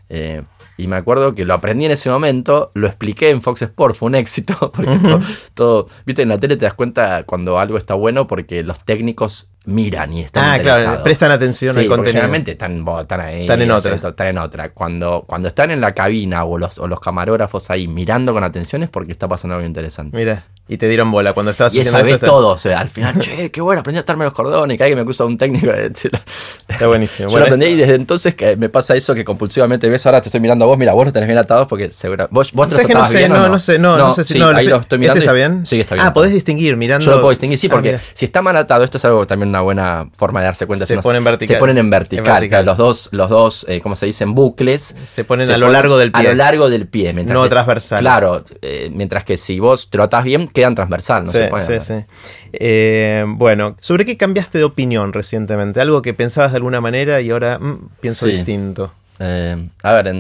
Eh, 0.09 0.43
y 0.79 0.89
me 0.89 0.97
acuerdo 0.97 1.35
que 1.35 1.45
lo 1.45 1.55
aprendí 1.55 1.87
en 1.87 1.93
ese 1.93 2.11
momento, 2.11 2.71
lo 2.75 2.87
expliqué 2.87 3.31
en 3.31 3.41
Fox 3.41 3.63
Sports, 3.63 3.99
fue 3.99 4.09
un 4.09 4.15
éxito, 4.15 4.71
porque 4.75 5.19
todo, 5.55 5.89
viste, 6.05 6.23
en 6.23 6.29
la 6.29 6.39
tele 6.39 6.57
te 6.57 6.67
das 6.67 6.75
cuenta 6.75 7.25
cuando 7.25 7.59
algo 7.59 7.79
está 7.79 7.95
bueno 7.95 8.27
porque 8.27 8.63
los 8.63 8.85
técnicos 8.85 9.51
miran 9.65 10.13
y 10.13 10.21
están 10.21 10.61
ah, 10.61 10.63
claro, 10.63 11.03
prestan 11.03 11.31
atención 11.33 11.77
al 11.77 11.87
contenido. 11.87 12.13
Generalmente 12.13 12.53
están, 12.53 12.85
ahí. 13.21 13.43
Están 13.43 13.63
en 13.63 13.71
otra. 13.71 13.95
Están 13.95 14.27
en 14.27 14.39
otra. 14.39 14.73
Cuando, 14.73 15.25
cuando 15.27 15.49
están 15.49 15.71
en 15.71 15.81
la 15.81 15.93
cabina 15.93 16.45
o 16.45 16.59
los, 16.59 16.79
o 16.79 16.87
los 16.87 17.01
camarógrafos 17.01 17.71
ahí 17.71 17.89
mirando 17.89 18.33
con 18.33 18.45
atención 18.45 18.83
es 18.83 18.91
porque 18.91 19.13
está 19.13 19.27
pasando 19.29 19.57
algo 19.57 19.67
interesante. 19.67 20.17
Mira. 20.17 20.45
Y 20.69 20.79
te 20.79 20.89
dieron 20.89 21.13
bola 21.13 21.33
cuando 21.33 21.53
estabas 21.53 21.75
y 21.77 21.81
haciendo 21.81 22.09
esto. 22.09 22.27
todo, 22.27 22.49
o 22.49 22.59
sea, 22.59 22.81
al 22.81 22.89
final, 22.89 23.19
che, 23.21 23.51
qué 23.53 23.61
bueno, 23.61 23.81
aprendí 23.81 23.99
a 23.99 24.01
atarme 24.01 24.25
los 24.25 24.33
cordones, 24.33 24.77
que 24.77 24.97
me 24.97 25.05
cruza 25.05 25.25
un 25.25 25.39
técnico. 25.39 25.71
Está 26.69 26.87
buenísimo. 26.89 27.29
Yo 27.29 27.39
lo 27.39 27.45
aprendí 27.45 27.67
y 27.67 27.77
desde 27.77 27.95
entonces 27.95 28.35
que 28.35 28.57
me 28.57 28.69
pasa 28.69 28.97
eso 28.97 29.15
que 29.15 29.25
compulsivamente 29.25 29.89
ves, 29.89 30.05
ahora 30.07 30.21
te 30.21 30.29
estoy 30.29 30.41
mirando 30.41 30.65
a 30.65 30.69
vos, 30.69 30.77
mira, 30.77 30.93
vos 30.93 31.07
lo 31.07 31.13
tenés 31.13 31.29
bien 31.29 31.39
atados 31.39 31.69
porque 31.69 31.91
seguro. 31.91 32.27
¿Vos, 32.31 32.53
vos 32.53 32.69
te 32.69 32.83
los 32.83 32.91
no 32.91 33.07
sé, 33.07 33.19
bien 33.19 33.33
no, 33.33 33.49
no? 33.49 33.59
sé, 33.61 33.79
no, 33.79 33.97
no, 33.97 34.11
sé 34.11 34.25
si 34.25 34.39
no, 34.39 34.49
ahí 34.49 34.67
lo 34.67 34.79
estoy 34.79 34.99
mirando. 34.99 35.19
¿Este 35.19 35.25
está 35.25 35.33
bien? 35.33 35.65
Sí, 35.65 35.81
está 35.81 35.95
bien. 35.95 36.07
Ah, 36.07 36.13
podés 36.13 36.33
distinguir 36.33 36.77
mirando. 36.77 37.05
Yo 37.05 37.13
lo 37.13 37.19
puedo 37.19 37.31
distinguir, 37.31 37.59
sí, 37.59 37.69
ah, 37.71 37.75
porque 37.75 37.99
si 38.15 38.25
está 38.25 38.43
mal 38.43 38.57
atado, 38.57 38.83
esto 38.83 38.99
es 38.99 39.05
algo 39.05 39.25
también 39.27 39.51
una 39.51 39.61
buena 39.61 40.09
forma 40.17 40.41
de 40.41 40.47
darse 40.47 40.67
cuenta. 40.67 40.85
Se 40.85 40.99
ponen 40.99 41.23
vertical. 41.23 41.57
Se 41.57 41.61
ponen 41.61 41.79
en 41.79 41.91
vertical. 41.91 42.67
los 42.67 42.77
dos, 42.77 43.09
los 43.13 43.31
dos 43.31 43.67
eh, 43.69 43.81
como 43.81 43.95
se 43.95 44.07
dicen, 44.07 44.35
bucles. 44.35 44.97
Se 45.05 45.23
ponen 45.23 45.49
a 45.49 45.57
lo 45.59 45.71
largo 45.71 45.97
del 45.97 46.11
pie. 46.11 46.21
A 46.21 46.25
lo 46.25 46.35
largo 46.35 46.69
del 46.69 46.89
pie. 46.89 47.13
No 47.13 47.49
transversal. 47.49 48.01
Claro, 48.01 48.45
eh, 48.63 48.91
mientras 48.93 49.23
que 49.23 49.37
si 49.37 49.61
vos 49.61 49.89
te 49.91 49.99
lo 49.99 50.05
atás 50.05 50.25
bien, 50.25 50.49
quedan 50.57 50.75
transversal, 50.75 51.25
no 51.25 51.31
se 51.33 51.49
Sí, 51.61 51.81
sí. 51.81 52.05
Eh, 52.53 53.25
bueno, 53.29 53.77
¿sobre 53.81 54.05
qué 54.05 54.17
cambiaste 54.17 54.59
de 54.59 54.65
opinión 54.65 55.13
recientemente? 55.13 55.81
Algo 55.81 56.03
que 56.03 56.15
pensabas 56.15 56.53
de 56.53 56.57
alguna 56.57 56.81
manera 56.81 57.21
y 57.21 57.31
ahora 57.31 57.59
mm, 57.59 57.91
pienso 58.01 58.27
distinto. 58.27 58.93
Eh, 59.19 59.69
a 59.83 59.93
ver, 59.93 60.15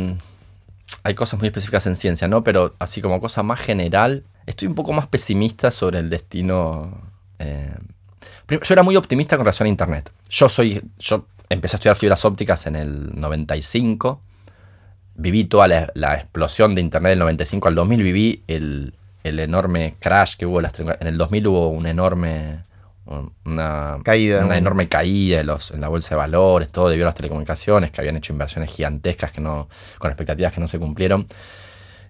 hay 1.03 1.15
cosas 1.15 1.39
muy 1.41 1.49
específicas 1.49 1.87
en 1.87 1.97
ciencia, 1.97 2.29
¿no? 2.29 2.45
Pero 2.45 2.75
así 2.79 3.01
como 3.01 3.21
cosa 3.21 3.43
más 3.43 3.61
general, 3.61 4.25
estoy 4.47 4.69
un 4.69 4.75
poco 4.75 4.93
más 4.93 5.07
pesimista 5.07 5.71
sobre 5.71 5.99
el 5.99 6.11
destino. 6.11 7.01
Eh, 7.39 7.75
yo 8.49 8.59
era 8.71 8.83
muy 8.83 8.97
optimista 8.97 9.37
con 9.37 9.45
relación 9.45 9.67
a 9.67 9.71
Internet. 9.71 10.13
Yo 10.29 10.49
soy. 10.49 10.83
Yo 10.99 11.27
empecé 11.49 11.77
a 11.77 11.79
estudiar 11.79 11.97
fibras 11.97 12.25
ópticas 12.25 12.67
en 12.67 12.77
el 12.77 13.19
95. 13.19 14.21
Viví 15.15 15.45
toda 15.45 15.67
la, 15.67 15.91
la 15.95 16.15
explosión 16.15 16.75
de 16.75 16.83
Internet 16.83 17.11
del 17.11 17.21
95 17.21 17.69
al 17.69 17.75
2000. 17.75 18.03
Viví 18.03 18.43
el, 18.47 18.95
el 19.29 19.39
enorme 19.41 19.95
crash 19.99 20.37
que 20.37 20.47
hubo 20.47 20.61
en 20.61 21.07
el 21.07 21.19
2000 21.19 21.47
hubo 21.47 21.69
un 21.69 21.87
enorme 21.87 22.65
una 23.45 23.99
caída 24.03 24.45
una 24.45 24.59
enorme 24.59 24.89
caída 24.89 25.41
en, 25.41 25.47
los, 25.47 25.71
en 25.71 25.81
la 25.81 25.89
bolsa 25.89 26.11
de 26.11 26.17
valores 26.17 26.71
todo 26.71 26.89
debido 26.89 27.07
a 27.07 27.11
las 27.11 27.15
telecomunicaciones 27.15 27.93
que 27.93 28.01
habían 28.01 28.17
hecho 28.17 28.33
inversiones 28.33 28.71
gigantescas 28.73 29.31
que 29.31 29.41
no 29.41 29.69
con 29.99 30.11
expectativas 30.11 30.53
que 30.53 30.61
no 30.61 30.69
se 30.69 30.79
cumplieron. 30.79 31.27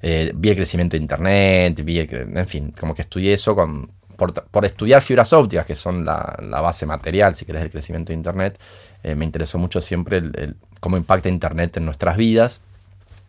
Eh, 0.01 0.33
vi 0.35 0.51
el 0.51 0.57
crecimiento 0.57 0.97
de 0.97 1.03
internet 1.03 1.83
vi 1.83 2.01
en 2.01 2.47
fin 2.47 2.73
como 2.79 2.95
que 2.95 3.03
estudié 3.03 3.33
eso 3.33 3.55
con, 3.55 3.91
por, 4.17 4.65
estudiar 4.65 5.03
fibras 5.03 5.33
ópticas 5.33 5.67
que 5.67 5.75
son 5.75 6.05
la, 6.05 6.37
base 6.63 6.87
material 6.87 7.35
si 7.35 7.45
querés 7.45 7.63
del 7.63 7.71
crecimiento 7.71 8.13
de 8.13 8.15
internet 8.17 8.59
eh, 9.03 9.15
me 9.15 9.25
interesó 9.25 9.59
mucho 9.59 9.81
siempre 9.81 10.23
cómo 10.81 10.97
impacta 10.97 11.29
internet 11.29 11.79
en 11.79 11.87
nuestras 11.87 12.17
vidas 12.17 12.61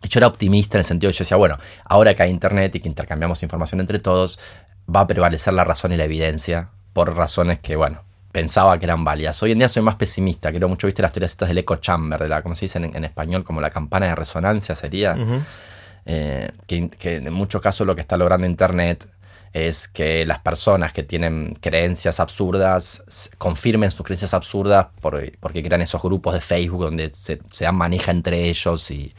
yo 0.02 0.18
era 0.18 0.26
optimista 0.26 0.76
en 0.76 0.80
el 0.80 0.84
sentido 0.84 1.08
de 1.08 1.12
que 1.12 1.18
yo 1.18 1.22
decía, 1.24 1.36
bueno, 1.36 1.58
ahora 1.84 2.14
que 2.14 2.22
hay 2.22 2.30
internet 2.30 2.74
y 2.76 2.80
que 2.80 2.88
intercambiamos 2.88 3.42
información 3.42 3.80
entre 3.80 3.98
todos, 3.98 4.38
va 4.94 5.00
a 5.00 5.06
prevalecer 5.06 5.54
la 5.54 5.64
razón 5.64 5.92
y 5.92 5.96
la 5.96 6.04
evidencia 6.04 6.70
por 6.92 7.14
razones 7.16 7.58
que, 7.58 7.76
bueno, 7.76 8.02
pensaba 8.32 8.78
que 8.78 8.86
eran 8.86 9.04
válidas. 9.04 9.42
Hoy 9.42 9.52
en 9.52 9.58
día 9.58 9.68
soy 9.68 9.82
más 9.82 9.96
pesimista, 9.96 10.52
creo 10.52 10.68
mucho, 10.68 10.86
viste 10.86 11.02
las 11.02 11.12
teorías 11.12 11.32
estas 11.32 11.48
del 11.48 11.58
echo 11.58 11.76
chamber, 11.76 12.20
de 12.20 12.28
la, 12.28 12.42
como 12.42 12.54
se 12.54 12.66
dice 12.66 12.78
en, 12.78 13.04
español, 13.04 13.44
como 13.44 13.60
la 13.60 13.70
campana 13.70 14.06
de 14.06 14.14
resonancia 14.14 14.74
sería, 14.74 15.16
eh, 16.06 16.50
que, 16.66 16.90
en 17.16 17.32
muchos 17.32 17.60
casos 17.60 17.86
lo 17.86 17.94
que 17.94 18.00
está 18.00 18.16
logrando 18.16 18.46
Internet 18.46 19.08
es 19.52 19.88
que 19.88 20.26
las 20.26 20.40
personas 20.40 20.92
que 20.92 21.02
tienen 21.02 21.56
creencias 21.60 22.20
absurdas 22.20 23.02
confirmen 23.38 23.90
sus 23.90 24.04
creencias 24.04 24.34
absurdas 24.34 24.88
porque 25.00 25.62
crean 25.62 25.80
esos 25.80 26.02
grupos 26.02 26.34
de 26.34 26.40
Facebook 26.40 26.84
donde 26.84 27.12
se, 27.18 27.40
se 27.50 27.64
dan 27.64 27.74
maneja 27.74 28.12
entre 28.12 28.44
ellos 28.44 28.90
y 28.90 29.14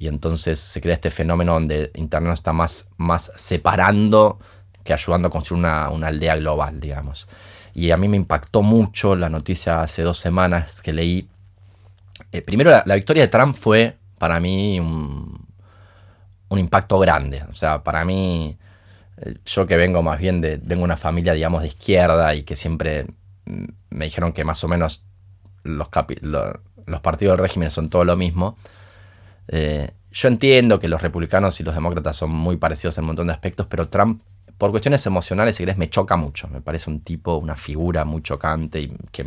y 0.00 0.08
entonces 0.08 0.58
se 0.58 0.80
crea 0.80 0.94
este 0.94 1.10
fenómeno 1.10 1.52
donde 1.52 1.90
Internet 1.94 2.32
está 2.32 2.54
más, 2.54 2.88
más 2.96 3.30
separando 3.36 4.38
que 4.82 4.94
ayudando 4.94 5.28
a 5.28 5.30
construir 5.30 5.62
una, 5.62 5.88
aldea 5.88 6.36
global, 6.36 6.80
digamos. 6.80 7.28
Y 7.74 7.90
a 7.90 7.98
mí 7.98 8.08
me 8.08 8.16
impactó 8.16 8.62
mucho 8.62 9.14
la 9.14 9.28
noticia 9.28 9.82
hace 9.82 10.00
dos 10.00 10.16
semanas 10.16 10.80
que 10.80 10.94
leí. 10.94 11.28
Eh, 12.32 12.40
primero, 12.40 12.70
la, 12.70 12.94
victoria 12.94 13.24
de 13.24 13.28
Trump 13.28 13.54
fue 13.54 13.98
para 14.18 14.40
mí 14.40 14.80
un, 14.80 15.46
impacto 16.52 16.98
grande. 16.98 17.42
O 17.50 17.54
sea, 17.54 17.82
para 17.82 18.02
mí, 18.06 18.56
eh, 19.18 19.34
yo 19.44 19.66
que 19.66 19.76
vengo 19.76 20.02
más 20.02 20.18
bien 20.18 20.40
de, 20.40 20.56
vengo 20.56 20.80
de 20.80 20.84
una 20.84 20.96
familia, 20.96 21.34
digamos, 21.34 21.60
de 21.60 21.68
izquierda 21.68 22.34
y 22.34 22.44
que 22.44 22.56
siempre 22.56 23.04
me 23.44 24.06
dijeron 24.06 24.32
que 24.32 24.44
más 24.44 24.64
o 24.64 24.68
menos 24.68 25.04
los, 25.62 25.90
los 26.22 27.00
partidos 27.02 27.36
del 27.36 27.42
régimen 27.42 27.70
son 27.70 27.90
todo 27.90 28.06
lo 28.06 28.16
mismo. 28.16 28.56
Eh, 29.52 29.90
yo 30.12 30.28
entiendo 30.28 30.78
que 30.78 30.88
los 30.88 31.02
republicanos 31.02 31.60
y 31.60 31.64
los 31.64 31.74
demócratas 31.74 32.16
son 32.16 32.30
muy 32.30 32.56
parecidos 32.56 32.96
en 32.98 33.04
un 33.04 33.08
montón 33.08 33.26
de 33.26 33.32
aspectos, 33.32 33.66
pero 33.68 33.88
Trump, 33.88 34.22
por 34.56 34.70
cuestiones 34.70 35.04
emocionales, 35.06 35.56
si 35.56 35.62
querés, 35.62 35.76
me 35.76 35.90
choca 35.90 36.16
mucho. 36.16 36.48
Me 36.48 36.60
parece 36.60 36.88
un 36.88 37.00
tipo, 37.00 37.36
una 37.36 37.56
figura 37.56 38.04
muy 38.04 38.22
chocante 38.22 38.80
y 38.80 38.96
que 39.10 39.22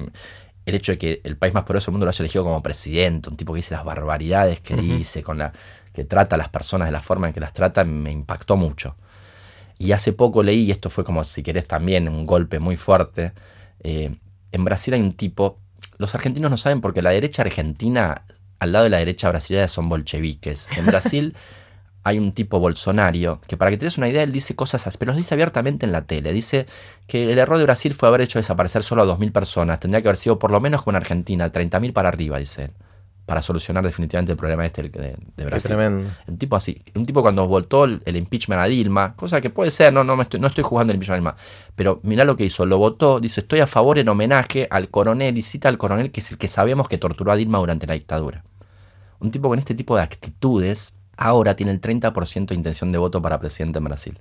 el 0.65 0.75
hecho 0.75 0.93
de 0.93 0.97
que 0.97 1.21
el 1.23 1.37
país 1.37 1.53
más 1.53 1.63
poderoso 1.63 1.87
del 1.87 1.93
mundo 1.93 2.05
lo 2.05 2.09
haya 2.09 2.23
elegido 2.23 2.43
como 2.45 2.63
presidente, 2.63 3.29
un 3.29 3.35
tipo 3.35 3.53
que 3.53 3.57
dice 3.57 3.75
las 3.75 3.83
barbaridades 3.83 4.61
que 4.61 4.75
dice, 4.75 5.21
con 5.21 5.37
la 5.37 5.51
que 5.91 6.05
trata 6.05 6.35
a 6.35 6.37
las 6.37 6.49
personas 6.49 6.87
de 6.87 6.93
la 6.93 7.01
forma 7.01 7.27
en 7.27 7.33
que 7.33 7.39
las 7.39 7.53
trata, 7.53 7.83
me 7.83 8.11
impactó 8.11 8.55
mucho. 8.55 8.95
Y 9.77 9.91
hace 9.91 10.13
poco 10.13 10.41
leí, 10.41 10.63
y 10.63 10.71
esto 10.71 10.89
fue 10.89 11.03
como, 11.03 11.23
si 11.23 11.43
querés, 11.43 11.67
también 11.67 12.07
un 12.07 12.25
golpe 12.25 12.59
muy 12.59 12.77
fuerte, 12.77 13.33
eh, 13.81 14.15
en 14.51 14.63
Brasil 14.63 14.93
hay 14.93 15.01
un 15.01 15.13
tipo, 15.13 15.59
los 15.97 16.15
argentinos 16.15 16.49
no 16.49 16.57
saben 16.57 16.79
porque 16.79 17.01
la 17.01 17.09
derecha 17.09 17.41
argentina 17.41 18.23
al 18.63 18.71
lado 18.71 18.83
de 18.85 18.89
la 18.89 18.97
derecha 18.97 19.29
brasileña 19.29 19.67
son 19.67 19.89
bolcheviques. 19.89 20.67
En 20.77 20.85
Brasil 20.85 21.35
hay 22.03 22.19
un 22.19 22.33
tipo 22.33 22.59
Bolsonaro 22.59 23.39
que 23.47 23.57
para 23.57 23.71
que 23.71 23.77
te 23.77 23.85
des 23.85 23.97
una 23.97 24.09
idea, 24.09 24.23
él 24.23 24.31
dice 24.31 24.55
cosas 24.55 24.85
así, 24.85 24.97
pero 24.97 25.11
los 25.11 25.17
dice 25.17 25.33
abiertamente 25.33 25.85
en 25.85 25.91
la 25.91 26.05
tele. 26.05 26.33
Dice 26.33 26.65
que 27.07 27.31
el 27.31 27.37
error 27.37 27.57
de 27.57 27.63
Brasil 27.63 27.93
fue 27.93 28.09
haber 28.09 28.21
hecho 28.21 28.39
desaparecer 28.39 28.83
solo 28.83 29.03
a 29.03 29.05
2.000 29.05 29.31
personas. 29.31 29.79
Tendría 29.79 30.01
que 30.01 30.09
haber 30.09 30.17
sido 30.17 30.37
por 30.37 30.51
lo 30.51 30.59
menos 30.59 30.83
con 30.83 30.95
Argentina, 30.95 31.51
30.000 31.51 31.93
para 31.93 32.09
arriba, 32.09 32.37
dice 32.37 32.65
él. 32.65 32.71
Para 33.25 33.41
solucionar 33.41 33.85
definitivamente 33.85 34.33
el 34.33 34.37
problema 34.37 34.65
este 34.65 34.83
de, 34.83 35.15
de 35.37 35.45
Brasil. 35.45 35.69
tremendo. 35.69 36.09
Un 36.27 36.37
tipo 36.37 36.57
así. 36.57 36.83
Un 36.93 37.05
tipo 37.05 37.21
cuando 37.21 37.47
votó 37.47 37.85
el, 37.85 38.01
impeachment 38.05 38.61
a 38.61 38.65
Dilma, 38.65 39.15
cosa 39.15 39.39
que 39.39 39.49
puede 39.49 39.71
ser, 39.71 39.93
no, 39.93 40.03
no, 40.03 40.21
estoy, 40.21 40.41
no 40.41 40.47
estoy 40.47 40.65
jugando 40.65 40.91
el 40.91 40.95
impeachment 40.95 41.25
a 41.25 41.31
Dilma. 41.31 41.35
Pero 41.73 42.01
mirá 42.03 42.25
lo 42.25 42.35
que 42.35 42.43
hizo. 42.43 42.65
Lo 42.65 42.79
votó, 42.79 43.21
dice, 43.21 43.39
estoy 43.39 43.61
a 43.61 43.67
favor 43.67 43.97
en 43.97 44.09
homenaje 44.09 44.67
al 44.69 44.89
coronel 44.89 45.37
y 45.37 45.41
cita 45.41 45.69
al 45.69 45.77
coronel 45.77 46.11
que 46.11 46.19
es 46.19 46.31
el 46.33 46.37
que 46.37 46.49
sabemos 46.49 46.89
que 46.89 46.97
torturó 46.97 47.31
a 47.31 47.37
Dilma 47.37 47.59
durante 47.59 47.87
la 47.87 47.93
dictadura. 47.93 48.43
Un 49.23 49.31
tipo 49.31 49.47
con 49.47 49.57
este 49.57 49.73
tipo 49.73 49.95
de 49.95 50.03
actitudes 50.03 50.93
ahora 51.15 51.55
tiene 51.55 51.71
el 51.71 51.79
30% 51.79 52.47
de 52.47 52.55
intención 52.55 52.91
de 52.91 52.97
voto 52.97 53.21
para 53.21 53.39
presidente 53.39 53.79
en 53.79 53.85
Brasil. 53.85 54.19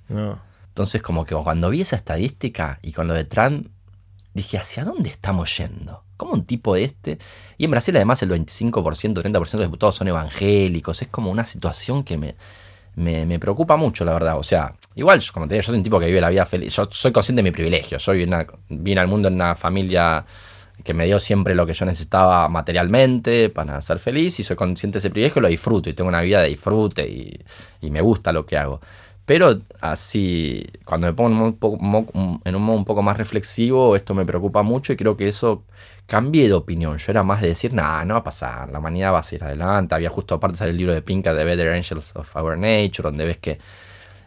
Entonces, 0.69 1.01
como 1.01 1.25
que 1.25 1.35
cuando 1.35 1.69
vi 1.69 1.81
esa 1.81 1.97
estadística 1.97 2.79
y 2.81 2.93
con 2.93 3.07
lo 3.07 3.13
de 3.13 3.25
Trump, 3.25 3.67
dije, 4.33 4.57
¿hacia 4.57 4.85
dónde 4.85 5.09
estamos 5.09 5.55
yendo? 5.57 6.03
¿Cómo 6.17 6.33
un 6.33 6.45
tipo 6.45 6.73
de 6.75 6.85
este? 6.85 7.19
Y 7.57 7.65
en 7.65 7.71
Brasil 7.71 7.93
además 7.95 8.23
el 8.23 8.31
25%, 8.31 8.71
30% 9.21 9.51
de 9.57 9.63
diputados 9.65 9.95
son 9.95 10.07
evangélicos. 10.07 11.01
Es 11.01 11.09
como 11.09 11.29
una 11.29 11.45
situación 11.45 12.03
que 12.03 12.17
me, 12.17 12.35
me, 12.95 13.39
preocupa 13.39 13.75
mucho, 13.75 14.05
la 14.05 14.13
verdad. 14.13 14.37
O 14.37 14.43
sea, 14.43 14.73
igual, 14.95 15.21
como 15.33 15.47
te 15.47 15.55
digo, 15.55 15.63
yo 15.63 15.65
soy 15.67 15.77
un 15.77 15.83
tipo 15.83 15.99
que 15.99 16.05
vive 16.05 16.21
la 16.21 16.29
vida 16.29 16.45
feliz. 16.45 16.73
Yo 16.75 16.87
soy 16.89 17.11
consciente 17.11 17.41
de 17.41 17.43
mi 17.43 17.51
privilegio. 17.51 17.99
Soy 17.99 18.25
vine 18.69 19.01
al 19.01 19.07
mundo 19.07 19.27
en 19.27 19.35
una 19.35 19.53
familia 19.53 20.25
que 20.83 20.93
me 20.93 21.05
dio 21.05 21.19
siempre 21.19 21.55
lo 21.55 21.65
que 21.65 21.73
yo 21.73 21.85
necesitaba 21.85 22.49
materialmente 22.49 23.49
para 23.49 23.81
ser 23.81 23.99
feliz 23.99 24.39
y 24.39 24.43
soy 24.43 24.55
consciente 24.55 24.95
de 24.95 24.99
ese 24.99 25.09
privilegio 25.09 25.41
lo 25.41 25.47
disfruto 25.47 25.89
y 25.89 25.93
tengo 25.93 26.09
una 26.09 26.21
vida 26.21 26.41
de 26.41 26.49
disfrute 26.49 27.07
y, 27.07 27.39
me 27.89 28.01
gusta 28.01 28.31
lo 28.31 28.45
que 28.45 28.57
hago. 28.57 28.81
Pero 29.25 29.61
así, 29.81 30.65
cuando 30.83 31.07
me 31.07 31.13
pongo 31.13 31.55
en 32.45 32.55
un 32.55 32.61
modo 32.63 32.77
un 32.77 32.85
poco 32.85 33.01
más 33.01 33.17
reflexivo, 33.17 33.95
esto 33.95 34.13
me 34.15 34.25
preocupa 34.25 34.63
mucho 34.63 34.93
y 34.93 34.97
creo 34.97 35.15
que 35.15 35.27
eso 35.27 35.63
cambié 36.07 36.47
de 36.47 36.53
opinión. 36.53 36.97
Yo 36.97 37.11
era 37.11 37.23
más 37.23 37.41
de 37.41 37.49
decir, 37.49 37.73
nada, 37.73 38.03
no 38.05 38.15
va 38.15 38.21
a 38.21 38.23
pasar, 38.23 38.69
la 38.69 38.79
humanidad 38.79 39.13
va 39.13 39.19
a 39.19 39.23
seguir 39.23 39.43
adelante. 39.45 39.95
Había 39.95 40.09
justo 40.09 40.35
aparte 40.35 40.57
sale 40.57 40.71
el 40.71 40.77
libro 40.77 40.93
de 40.93 41.01
Pinka, 41.01 41.35
The 41.35 41.43
Better 41.43 41.73
Angels 41.73 42.13
of 42.15 42.35
Our 42.35 42.57
Nature, 42.57 43.03
donde 43.03 43.25
ves 43.25 43.37
que 43.37 43.59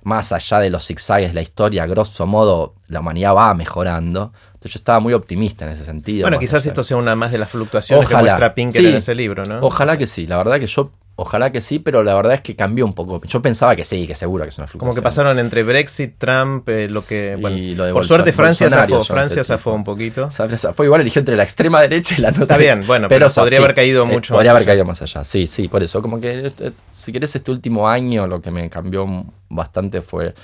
más 0.06 0.30
allá 0.30 0.60
de 0.60 0.70
los 0.70 0.86
zigzags 0.86 1.26
de 1.26 1.34
la 1.34 1.42
historia, 1.42 1.84
grosso 1.84 2.26
modo, 2.26 2.74
la 2.86 3.00
humanidad 3.00 3.34
va 3.34 3.52
mejorando. 3.54 4.32
Entonces 4.54 4.74
yo 4.74 4.78
estaba 4.78 5.00
muy 5.00 5.12
optimista 5.12 5.66
en 5.66 5.72
ese 5.72 5.84
sentido. 5.84 6.22
Bueno, 6.22 6.38
quizás 6.38 6.64
esto 6.64 6.84
sea 6.84 6.96
una 6.96 7.16
más 7.16 7.32
de 7.32 7.38
las 7.38 7.50
fluctuaciones 7.50 8.08
que 8.08 8.16
muestra 8.16 8.54
Pinker 8.54 8.86
en 8.86 8.94
ese 8.94 9.16
libro, 9.16 9.44
¿no? 9.44 9.58
Ojalá 9.62 9.98
que 9.98 10.06
sí. 10.06 10.28
La 10.28 10.36
verdad 10.36 10.60
que 10.60 10.68
yo 10.68 10.92
Ojalá 11.18 11.50
que 11.50 11.62
sí, 11.62 11.78
pero 11.78 12.04
la 12.04 12.14
verdad 12.14 12.34
es 12.34 12.40
que 12.42 12.54
cambió 12.54 12.84
un 12.84 12.92
poco. 12.92 13.22
Yo 13.24 13.40
pensaba 13.40 13.74
que 13.74 13.86
sí, 13.86 14.06
que 14.06 14.14
seguro 14.14 14.44
que 14.44 14.50
es 14.50 14.58
una 14.58 14.66
fluctuación. 14.66 14.90
Como 14.90 14.94
que 14.94 15.00
pasaron 15.00 15.38
entre 15.38 15.62
Brexit, 15.62 16.18
Trump, 16.18 16.68
eh, 16.68 16.90
lo 16.90 17.00
que. 17.02 17.36
Bueno, 17.36 17.90
por 17.94 18.04
suerte 18.04 18.34
Francia 18.34 18.68
zafó, 18.68 19.02
Francia 19.02 19.42
zafó 19.42 19.72
un 19.72 19.82
poquito. 19.82 20.28
Fue 20.74 20.84
igual 20.84 21.00
eligió 21.00 21.20
entre 21.20 21.34
la 21.34 21.44
extrema 21.44 21.80
derecha 21.80 22.16
y 22.18 22.20
la 22.20 22.32
nota. 22.32 22.42
Está 22.42 22.58
bien, 22.58 22.82
bueno, 22.86 23.08
pero, 23.08 23.30
podría 23.30 23.60
haber 23.60 23.74
caído 23.74 24.02
eh, 24.04 24.06
mucho 24.06 24.34
Podría 24.34 24.50
haber 24.50 24.66
caído 24.66 24.84
más 24.84 25.00
allá. 25.00 25.24
Sí, 25.24 25.46
sí, 25.46 25.68
por 25.68 25.82
eso. 25.82 26.02
Como 26.02 26.20
que, 26.20 26.52
eh, 26.58 26.72
si 26.90 27.12
querés, 27.12 27.34
este 27.34 27.50
último 27.50 27.88
año 27.88 28.26
lo 28.26 28.42
que 28.42 28.50
me 28.50 28.68
cambió 28.68 29.06
bastante 29.48 30.02
fue 30.02 30.34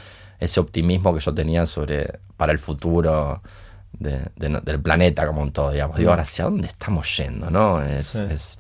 ese 0.41 0.59
optimismo 0.59 1.13
que 1.13 1.21
yo 1.21 1.35
tenía 1.35 1.67
sobre 1.67 2.19
para 2.39 2.51
el 2.51 2.59
futuro 2.59 3.43
del 3.93 4.81
planeta 4.83 5.27
como 5.27 5.43
un 5.43 5.53
todo, 5.53 5.71
digamos. 5.71 5.99
Digo, 5.99 6.09
mm. 6.09 6.13
ahora, 6.13 6.23
¿hacia 6.23 6.47
dónde 6.47 6.67
estamos 6.67 7.15
yendo? 7.15 7.51
¿no? 7.51 7.83
es 7.83 8.59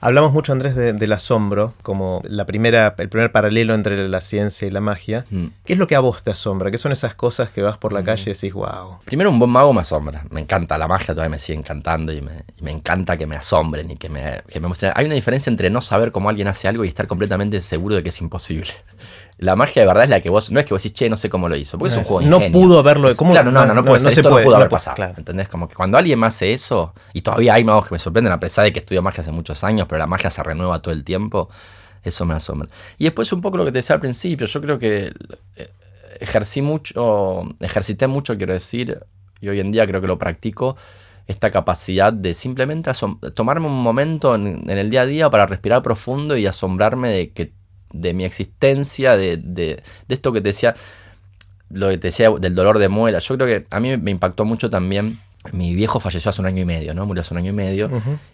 Hablamos 0.00 0.32
mucho, 0.32 0.52
Andrés, 0.52 0.74
del 0.74 1.12
asombro, 1.12 1.74
como 1.82 2.22
la 2.24 2.44
primera, 2.44 2.94
el 2.98 3.08
primer 3.08 3.32
paralelo 3.32 3.74
entre 3.74 4.08
la 4.08 4.20
ciencia 4.20 4.68
y 4.68 4.70
la 4.70 4.80
magia. 4.80 5.24
Mm. 5.30 5.46
¿Qué 5.64 5.72
es 5.72 5.78
lo 5.78 5.86
que 5.86 5.94
a 5.94 6.00
vos 6.00 6.22
te 6.22 6.30
asombra? 6.30 6.70
¿Qué 6.70 6.78
son 6.78 6.92
esas 6.92 7.14
cosas 7.14 7.50
que 7.50 7.62
vas 7.62 7.78
por 7.78 7.92
la 7.92 8.02
mm. 8.02 8.04
calle 8.04 8.30
y 8.30 8.34
decís, 8.34 8.52
wow? 8.52 8.98
Primero, 9.04 9.30
un 9.30 9.38
buen 9.38 9.50
mago 9.50 9.72
me 9.72 9.80
asombra. 9.80 10.24
Me 10.30 10.40
encanta 10.40 10.78
la 10.78 10.88
magia, 10.88 11.14
todavía 11.14 11.30
me 11.30 11.38
sigue 11.38 11.58
encantando 11.58 12.12
y 12.12 12.22
me, 12.22 12.70
encanta 12.70 13.16
que 13.16 13.26
me 13.26 13.36
asombren 13.36 13.90
y 13.90 13.96
que 13.96 14.08
me, 14.08 14.42
que 14.48 14.60
me 14.60 14.68
muestren. 14.68 14.92
Hay 14.94 15.06
una 15.06 15.14
diferencia 15.14 15.50
entre 15.50 15.70
no 15.70 15.80
saber 15.80 16.12
cómo 16.12 16.28
alguien 16.28 16.48
hace 16.48 16.68
algo 16.68 16.84
y 16.84 16.88
estar 16.88 17.06
completamente 17.06 17.60
seguro 17.60 17.96
de 17.96 18.02
que 18.02 18.10
es 18.10 18.20
imposible. 18.20 18.70
La 19.38 19.54
magia 19.54 19.82
de 19.82 19.88
verdad 19.88 20.04
es 20.04 20.10
la 20.10 20.20
que 20.20 20.30
vos, 20.30 20.50
no 20.50 20.58
es 20.58 20.64
que 20.64 20.72
vos 20.72 20.82
decís, 20.82 20.98
che, 20.98 21.10
no 21.10 21.16
sé 21.16 21.28
cómo 21.28 21.48
lo 21.48 21.56
hizo, 21.56 21.78
porque 21.78 21.92
es 21.92 21.98
un 21.98 22.04
juego 22.04 22.26
No 22.26 22.40
pudo 22.50 22.78
haberlo, 22.78 23.14
¿cómo? 23.16 23.32
Claro, 23.32 23.52
no, 23.52 23.66
no, 23.66 23.74
no, 23.74 23.84
puede 23.84 24.00
ser, 24.10 24.24
no, 24.24 24.30
puede, 24.30 24.46
pudo 24.46 24.56
haber 24.56 24.68
pasado, 24.68 25.12
¿entendés? 25.16 25.48
Como 25.48 25.68
que 25.68 25.74
cuando 25.74 25.98
alguien 25.98 26.22
hace 26.24 26.52
eso, 26.52 26.94
y 27.12 27.20
todavía 27.20 27.54
hay 27.54 27.64
magos 27.64 27.88
que 27.88 27.94
me 27.94 27.98
sorprenden, 27.98 28.32
a 28.32 28.40
pesar 28.40 28.64
de 28.64 28.72
que 28.72 28.78
estudio 28.78 29.02
magia 29.02 29.20
hace 29.20 29.32
muchos 29.32 29.62
años, 29.62 29.86
pero 29.88 29.98
la 29.98 30.06
magia 30.06 30.30
se 30.30 30.42
renueva 30.42 30.80
todo 30.80 30.94
el 30.94 31.04
tiempo, 31.04 31.50
eso 32.02 32.24
me 32.24 32.34
asombra. 32.34 32.68
Y 32.96 33.04
después 33.04 33.30
un 33.32 33.42
poco 33.42 33.58
lo 33.58 33.64
que 33.66 33.72
te 33.72 33.78
decía 33.78 33.94
al 33.94 34.00
principio, 34.00 34.46
yo 34.46 34.60
creo 34.62 34.78
que 34.78 35.12
eh, 35.56 35.68
ejercí 36.20 36.62
mucho, 36.62 37.44
ejercité 37.60 38.06
mucho, 38.06 38.38
quiero 38.38 38.54
decir, 38.54 39.00
y 39.40 39.48
hoy 39.48 39.60
en 39.60 39.70
día 39.70 39.86
creo 39.86 40.00
que 40.00 40.06
lo 40.06 40.18
practico, 40.18 40.76
esta 41.26 41.50
capacidad 41.50 42.12
de 42.12 42.34
simplemente 42.34 42.90
tomarme 43.34 43.66
un 43.66 43.82
momento 43.82 44.34
en, 44.34 44.68
el 44.70 44.90
día 44.90 45.02
a 45.02 45.06
día 45.06 45.30
para 45.30 45.46
respirar 45.46 45.82
profundo 45.82 46.36
y 46.36 46.46
asombrarme 46.46 47.10
de 47.10 47.32
que 47.32 47.52
de 47.92 48.14
mi 48.14 48.24
existencia, 48.24 49.16
de, 49.16 49.36
de, 49.36 49.82
esto 50.08 50.32
que 50.32 50.40
te 50.40 50.48
decía, 50.48 50.74
lo 51.70 51.88
que 51.88 51.98
te 51.98 52.08
decía 52.08 52.30
del 52.30 52.54
dolor 52.54 52.78
de 52.78 52.88
muela. 52.88 53.18
Yo 53.18 53.36
creo 53.36 53.46
que 53.46 53.66
a 53.70 53.80
mí 53.80 53.96
me 53.96 54.10
impactó 54.10 54.44
mucho 54.44 54.70
también. 54.70 55.20
Mi 55.52 55.74
viejo 55.74 56.00
falleció 56.00 56.30
hace 56.30 56.40
un 56.40 56.46
año 56.46 56.62
y 56.62 56.64
medio, 56.64 56.92
¿no? 56.94 57.06
Murió 57.06 57.20
hace 57.20 57.32
un 57.34 57.38
año 57.38 57.50
y 57.50 57.54
medio. 57.54 57.90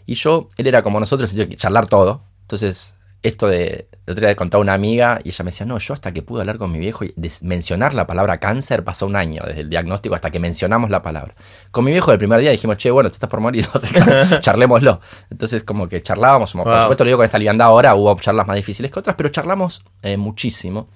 Y 0.06 0.14
yo, 0.14 0.48
él 0.56 0.66
era 0.66 0.82
como 0.82 0.98
nosotros, 0.98 1.32
que 1.34 1.56
charlar 1.56 1.86
todo. 1.86 2.22
Entonces, 2.42 2.94
esto 3.22 3.46
de, 3.46 3.88
el 4.06 4.12
otro 4.12 4.26
día 4.26 4.34
contaba 4.34 4.60
una 4.60 4.74
amiga 4.74 5.20
y 5.22 5.28
ella 5.28 5.44
me 5.44 5.50
decía, 5.52 5.64
no, 5.64 5.78
yo 5.78 5.94
hasta 5.94 6.12
que 6.12 6.22
pude 6.22 6.40
hablar 6.40 6.58
con 6.58 6.72
mi 6.72 6.78
viejo 6.80 7.04
y 7.04 7.14
mencionar 7.42 7.94
la 7.94 8.06
palabra 8.06 8.38
cáncer 8.38 8.82
pasó 8.82 9.06
un 9.06 9.14
año 9.14 9.44
desde 9.46 9.60
el 9.60 9.70
diagnóstico 9.70 10.16
hasta 10.16 10.30
que 10.30 10.40
mencionamos 10.40 10.90
la 10.90 11.02
palabra. 11.02 11.34
Con 11.70 11.84
mi 11.84 11.92
viejo 11.92 12.10
el 12.10 12.18
primer 12.18 12.40
día 12.40 12.50
dijimos, 12.50 12.78
che, 12.78 12.90
bueno, 12.90 13.10
te 13.10 13.14
estás 13.14 13.30
por 13.30 13.40
morir, 13.40 13.66
charlémoslo. 14.40 15.00
Entonces 15.30 15.62
como 15.62 15.88
que 15.88 16.02
charlábamos, 16.02 16.52
por 16.52 16.80
supuesto 16.80 17.04
lo 17.04 17.08
digo 17.08 17.18
con 17.18 17.24
esta 17.24 17.38
liviandad 17.38 17.68
ahora, 17.68 17.94
hubo 17.94 18.14
charlas 18.16 18.46
más 18.46 18.56
difíciles 18.56 18.90
que 18.90 18.98
otras, 18.98 19.14
pero 19.14 19.28
charlamos 19.28 19.84
eh, 20.02 20.16
muchísimo. 20.16 20.88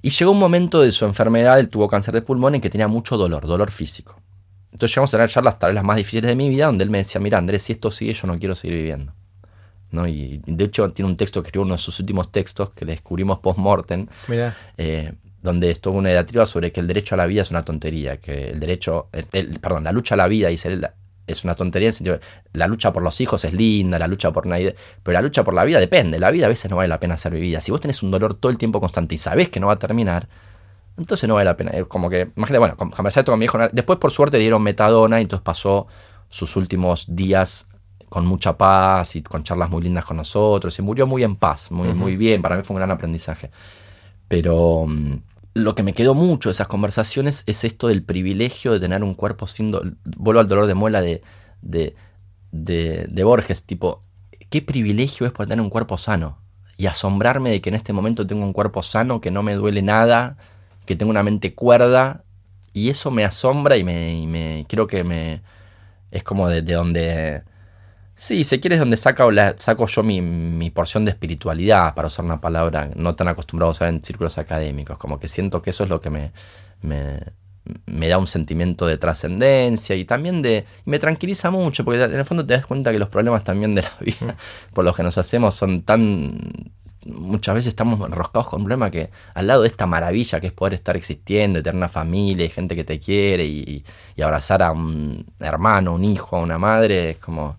Y 0.00 0.10
llegó 0.10 0.30
un 0.30 0.38
momento 0.38 0.80
de 0.80 0.92
su 0.92 1.04
enfermedad, 1.04 1.58
él 1.58 1.68
tuvo 1.68 1.88
cáncer 1.88 2.14
de 2.14 2.22
pulmón 2.22 2.54
en 2.54 2.60
que 2.60 2.70
tenía 2.70 2.86
mucho 2.86 3.16
dolor, 3.16 3.44
dolor 3.44 3.72
físico. 3.72 4.20
Entonces 4.70 4.94
llegamos 4.94 5.12
a 5.12 5.16
tener 5.16 5.30
charlas 5.30 5.58
tal 5.58 5.70
vez 5.70 5.74
las 5.74 5.84
más 5.84 5.96
difíciles 5.96 6.28
de 6.28 6.36
mi 6.36 6.48
vida, 6.48 6.66
donde 6.66 6.84
él 6.84 6.90
me 6.90 6.98
decía, 6.98 7.20
mira 7.20 7.38
Andrés, 7.38 7.64
si 7.64 7.72
esto 7.72 7.90
sigue 7.90 8.12
yo 8.12 8.28
no 8.28 8.38
quiero 8.38 8.54
seguir 8.54 8.76
viviendo. 8.76 9.12
Y 9.92 10.40
de 10.44 10.64
hecho 10.64 10.90
tiene 10.90 11.10
un 11.10 11.16
texto 11.16 11.42
que 11.42 11.48
escribió 11.48 11.64
uno 11.64 11.74
de 11.74 11.78
sus 11.78 11.98
últimos 12.00 12.30
textos 12.30 12.70
que 12.70 12.84
le 12.84 12.92
descubrimos 12.92 13.38
post-mortem, 13.38 14.06
eh, 14.76 15.12
donde 15.42 15.70
es 15.70 15.80
toda 15.80 15.96
una 15.96 16.10
diatriba 16.10 16.46
sobre 16.46 16.72
que 16.72 16.80
el 16.80 16.86
derecho 16.86 17.14
a 17.14 17.18
la 17.18 17.26
vida 17.26 17.42
es 17.42 17.50
una 17.50 17.62
tontería, 17.62 18.18
que 18.18 18.50
el 18.50 18.60
derecho, 18.60 19.08
perdón, 19.60 19.84
la 19.84 19.92
lucha 19.92 20.14
a 20.14 20.18
la 20.18 20.28
vida, 20.28 20.48
dice 20.48 20.78
es 21.28 21.44
una 21.44 21.54
tontería 21.54 21.86
en 21.86 21.90
el 21.90 21.94
sentido 21.94 22.16
de, 22.16 22.22
la 22.54 22.66
lucha 22.66 22.92
por 22.92 23.02
los 23.02 23.20
hijos 23.20 23.44
es 23.44 23.52
linda, 23.52 23.98
la 23.98 24.08
lucha 24.08 24.32
por 24.32 24.46
nadie, 24.46 24.74
pero 25.02 25.12
la 25.12 25.22
lucha 25.22 25.44
por 25.44 25.54
la 25.54 25.64
vida 25.64 25.78
depende, 25.78 26.18
la 26.18 26.30
vida 26.30 26.46
a 26.46 26.48
veces 26.48 26.70
no 26.70 26.76
vale 26.76 26.88
la 26.88 26.98
pena 26.98 27.16
ser 27.16 27.32
vivida. 27.34 27.60
Si 27.60 27.70
vos 27.70 27.80
tenés 27.80 28.02
un 28.02 28.10
dolor 28.10 28.34
todo 28.34 28.50
el 28.50 28.58
tiempo 28.58 28.80
constante 28.80 29.14
y 29.14 29.18
sabés 29.18 29.50
que 29.50 29.60
no 29.60 29.66
va 29.66 29.74
a 29.74 29.78
terminar, 29.78 30.26
entonces 30.96 31.28
no 31.28 31.34
vale 31.34 31.44
la 31.44 31.56
pena. 31.56 31.70
Es 31.72 31.84
como 31.86 32.10
que, 32.10 32.30
imagínate, 32.34 32.58
bueno, 32.58 32.76
conversé 32.76 33.22
con 33.24 33.38
mi 33.38 33.44
hijo, 33.44 33.58
después 33.70 33.98
por 33.98 34.10
suerte 34.10 34.38
dieron 34.38 34.62
metadona 34.62 35.20
y 35.20 35.22
entonces 35.22 35.44
pasó 35.44 35.86
sus 36.30 36.56
últimos 36.56 37.04
días 37.08 37.66
con 38.08 38.26
mucha 38.26 38.56
paz 38.56 39.16
y 39.16 39.22
con 39.22 39.42
charlas 39.42 39.70
muy 39.70 39.82
lindas 39.82 40.04
con 40.04 40.16
nosotros. 40.16 40.78
Y 40.78 40.82
murió 40.82 41.06
muy 41.06 41.24
en 41.24 41.36
paz, 41.36 41.70
muy, 41.70 41.92
muy 41.94 42.16
bien. 42.16 42.42
Para 42.42 42.56
mí 42.56 42.62
fue 42.62 42.74
un 42.74 42.78
gran 42.78 42.90
aprendizaje. 42.90 43.50
Pero 44.28 44.86
mm, 44.86 45.16
lo 45.54 45.74
que 45.74 45.82
me 45.82 45.92
quedó 45.92 46.14
mucho 46.14 46.48
de 46.48 46.52
esas 46.52 46.68
conversaciones 46.68 47.44
es 47.46 47.64
esto 47.64 47.88
del 47.88 48.02
privilegio 48.02 48.72
de 48.72 48.80
tener 48.80 49.02
un 49.02 49.14
cuerpo 49.14 49.46
sin. 49.46 49.72
Vuelvo 50.04 50.40
al 50.40 50.48
dolor 50.48 50.66
de 50.66 50.74
muela 50.74 51.00
de, 51.00 51.22
de, 51.62 51.94
de, 52.50 53.24
Borges, 53.24 53.64
tipo, 53.64 54.02
qué 54.50 54.62
privilegio 54.62 55.26
es 55.26 55.32
poder 55.32 55.48
tener 55.48 55.62
un 55.62 55.70
cuerpo 55.70 55.98
sano. 55.98 56.38
Y 56.76 56.86
asombrarme 56.86 57.50
de 57.50 57.60
que 57.60 57.70
en 57.70 57.74
este 57.74 57.92
momento 57.92 58.26
tengo 58.26 58.44
un 58.44 58.52
cuerpo 58.52 58.82
sano, 58.82 59.20
que 59.20 59.32
no 59.32 59.42
me 59.42 59.54
duele 59.54 59.82
nada, 59.82 60.36
que 60.86 60.94
tengo 60.96 61.10
una 61.10 61.24
mente 61.24 61.54
cuerda. 61.54 62.24
Y 62.72 62.90
eso 62.90 63.10
me 63.10 63.24
asombra 63.24 63.76
y 63.76 63.84
me, 63.84 64.26
me 64.26 64.64
creo 64.68 64.86
que 64.86 65.02
me 65.02 65.42
es 66.10 66.22
como 66.22 66.48
de 66.48 66.62
donde 66.62 67.42
Sí, 68.18 68.42
si 68.42 68.58
quieres 68.58 68.80
donde 68.80 68.96
saco, 68.96 69.30
saco 69.58 69.86
yo 69.86 70.02
mi, 70.02 70.70
porción 70.70 71.04
de 71.04 71.12
espiritualidad, 71.12 71.94
para 71.94 72.08
usar 72.08 72.24
una 72.24 72.40
palabra 72.40 72.90
no 72.96 73.14
tan 73.14 73.28
acostumbrado 73.28 73.70
a 73.70 73.72
usar 73.72 73.88
en 73.90 74.02
círculos 74.02 74.38
académicos. 74.38 74.98
Como 74.98 75.20
que 75.20 75.28
siento 75.28 75.62
que 75.62 75.70
eso 75.70 75.84
es 75.84 75.90
lo 75.90 76.00
que 76.00 76.10
me, 76.10 76.32
da 78.08 78.18
un 78.18 78.26
sentimiento 78.26 78.86
de 78.88 78.98
trascendencia 78.98 79.94
y 79.94 80.04
también 80.04 80.42
de... 80.42 80.64
me 80.84 80.98
tranquiliza 80.98 81.52
mucho, 81.52 81.84
porque 81.84 82.02
en 82.02 82.12
el 82.12 82.24
fondo 82.24 82.44
te 82.44 82.54
das 82.54 82.66
cuenta 82.66 82.90
que 82.90 82.98
los 82.98 83.08
problemas 83.08 83.44
también 83.44 83.76
de 83.76 83.82
la 83.82 83.92
vida, 84.00 84.36
por 84.74 84.84
los 84.84 84.96
que 84.96 85.04
nos 85.04 85.16
hacemos, 85.16 85.54
son 85.54 85.82
tan... 85.82 86.40
Muchas 87.06 87.54
veces 87.54 87.68
estamos 87.68 88.00
enroscados 88.00 88.48
con 88.48 88.62
un 88.62 88.64
problema 88.64 88.90
que 88.90 89.10
al 89.34 89.46
lado 89.46 89.62
de 89.62 89.68
esta 89.68 89.86
maravilla 89.86 90.40
que 90.40 90.48
es 90.48 90.52
poder 90.52 90.74
estar 90.74 90.96
existiendo 90.96 91.62
tener 91.62 91.76
una 91.76 91.88
familia 91.88 92.44
y 92.44 92.50
gente 92.50 92.74
que 92.74 92.84
te 92.84 92.98
quiere 92.98 93.46
y, 93.46 93.84
y 94.16 94.22
abrazar 94.22 94.60
a 94.62 94.72
un 94.72 95.24
hermano, 95.38 95.94
un 95.94 96.04
hijo, 96.04 96.36
a 96.36 96.40
una 96.40 96.58
madre, 96.58 97.10
es 97.10 97.18
como 97.18 97.56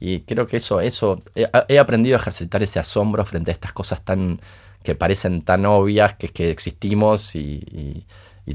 y 0.00 0.20
creo 0.20 0.46
que 0.46 0.58
eso, 0.58 0.80
eso, 0.80 1.22
he, 1.34 1.78
aprendido 1.78 2.16
a 2.16 2.20
ejercitar 2.20 2.62
ese 2.62 2.78
asombro 2.78 3.24
frente 3.24 3.50
a 3.50 3.54
estas 3.54 3.72
cosas 3.72 4.02
tan 4.02 4.38
que 4.82 4.94
parecen 4.94 5.42
tan 5.42 5.66
obvias, 5.66 6.14
que, 6.14 6.28
que 6.28 6.50
existimos 6.50 7.34
y, 7.34 8.04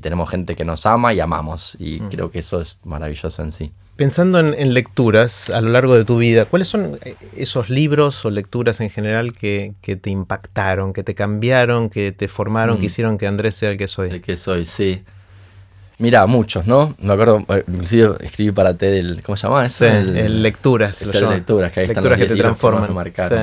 tenemos 0.01 0.27
gente 0.27 0.55
que 0.55 0.65
nos 0.65 0.87
ama 0.87 1.13
y 1.13 1.19
amamos. 1.19 1.77
Y 1.79 1.99
mm. 2.01 2.09
creo 2.09 2.31
que 2.31 2.39
eso 2.39 2.59
es 2.59 2.79
maravilloso 2.83 3.43
en 3.43 3.51
sí. 3.51 3.71
Pensando 3.95 4.39
en, 4.39 4.73
lecturas 4.73 5.51
a 5.51 5.61
lo 5.61 5.69
largo 5.69 5.93
de 5.93 6.03
tu 6.03 6.17
vida, 6.17 6.45
¿cuáles 6.45 6.67
son 6.67 6.97
eh, 7.03 7.15
esos 7.37 7.69
libros 7.69 8.25
o 8.25 8.31
lecturas 8.31 8.81
en 8.81 8.89
general 8.89 9.33
que, 9.33 9.75
te 9.83 10.09
impactaron, 10.09 10.93
que 10.93 11.03
te 11.03 11.13
cambiaron, 11.13 11.91
que 11.91 12.11
te 12.11 12.27
formaron, 12.27 12.77
que 12.77 12.83
mm. 12.83 12.85
hicieron 12.85 13.17
que 13.19 13.27
Andrés 13.27 13.55
sea 13.55 13.69
el 13.69 13.77
que 13.77 13.87
soy? 13.87 14.09
El 14.09 14.21
que 14.21 14.35
soy, 14.35 14.65
sí. 14.65 15.03
Mira, 15.99 16.25
muchos, 16.25 16.67
¿no? 16.67 16.95
Me 16.99 17.13
acuerdo, 17.13 17.45
eh, 17.49 17.63
inclusive 17.67 18.15
escribí 18.21 18.51
para 18.51 18.75
TED 18.75 18.93
el, 18.93 19.23
¿cómo 19.23 19.37
se 19.37 19.47
llama? 19.47 19.67
Sí, 19.67 19.85
el, 19.85 20.41
lecturas. 20.41 21.01
El 21.01 21.11
lecturas, 21.11 21.71
que 21.71 21.81
ahí 21.81 21.87
lecturas 21.87 22.19
que 22.19 22.25
te 22.25 22.35
transforman. 22.35 23.13
Sí. 23.15 23.35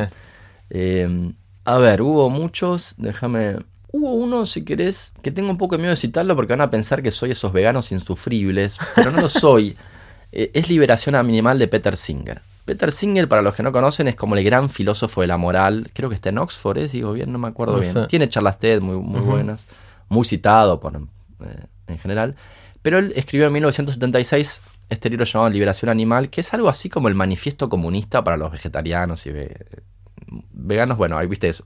Eh, 0.70 1.32
a 1.64 1.78
ver, 1.78 2.02
hubo 2.02 2.30
muchos, 2.30 2.94
déjame... 2.98 3.56
Hubo 3.92 4.14
uno, 4.14 4.46
si 4.46 4.64
querés, 4.64 5.12
que 5.20 5.32
tengo 5.32 5.50
un 5.50 5.58
poco 5.58 5.74
de 5.74 5.78
miedo 5.78 5.90
de 5.90 5.96
citarlo 5.96 6.36
porque 6.36 6.52
van 6.52 6.60
a 6.60 6.70
pensar 6.70 7.02
que 7.02 7.10
soy 7.10 7.32
esos 7.32 7.52
veganos 7.52 7.90
insufribles, 7.90 8.78
pero 8.94 9.10
no 9.10 9.20
lo 9.20 9.28
soy. 9.28 9.76
Eh, 10.32 10.52
es 10.54 10.68
Liberación 10.68 11.16
Animal 11.16 11.58
de 11.58 11.66
Peter 11.66 11.96
Singer. 11.96 12.40
Peter 12.64 12.92
Singer, 12.92 13.26
para 13.26 13.42
los 13.42 13.52
que 13.52 13.64
no 13.64 13.72
conocen, 13.72 14.06
es 14.06 14.14
como 14.14 14.36
el 14.36 14.44
gran 14.44 14.70
filósofo 14.70 15.22
de 15.22 15.26
la 15.26 15.36
moral. 15.36 15.90
Creo 15.92 16.08
que 16.08 16.14
está 16.14 16.28
en 16.28 16.38
Oxford, 16.38 16.78
¿eh? 16.78 16.86
digo 16.86 17.12
bien, 17.12 17.32
no 17.32 17.38
me 17.40 17.48
acuerdo 17.48 17.80
bien. 17.80 18.06
Tiene 18.06 18.28
charlas 18.28 18.60
TED 18.60 18.80
muy, 18.80 18.96
muy 18.96 19.20
buenas, 19.20 19.66
muy 20.08 20.24
citado 20.24 20.78
por 20.78 20.92
en 21.90 21.98
general. 21.98 22.36
Pero 22.82 22.98
él 22.98 23.12
escribió 23.16 23.46
en 23.46 23.52
1976 23.52 24.62
este 24.88 25.10
libro 25.10 25.24
llamado 25.24 25.50
Liberación 25.50 25.88
Animal, 25.88 26.30
que 26.30 26.40
es 26.40 26.52
algo 26.54 26.68
así 26.68 26.88
como 26.88 27.08
el 27.08 27.14
manifiesto 27.14 27.68
comunista 27.68 28.24
para 28.24 28.36
los 28.36 28.50
vegetarianos 28.50 29.26
y 29.26 29.32
veganos. 30.52 30.98
Bueno, 30.98 31.18
ahí 31.18 31.26
viste 31.26 31.48
eso. 31.48 31.64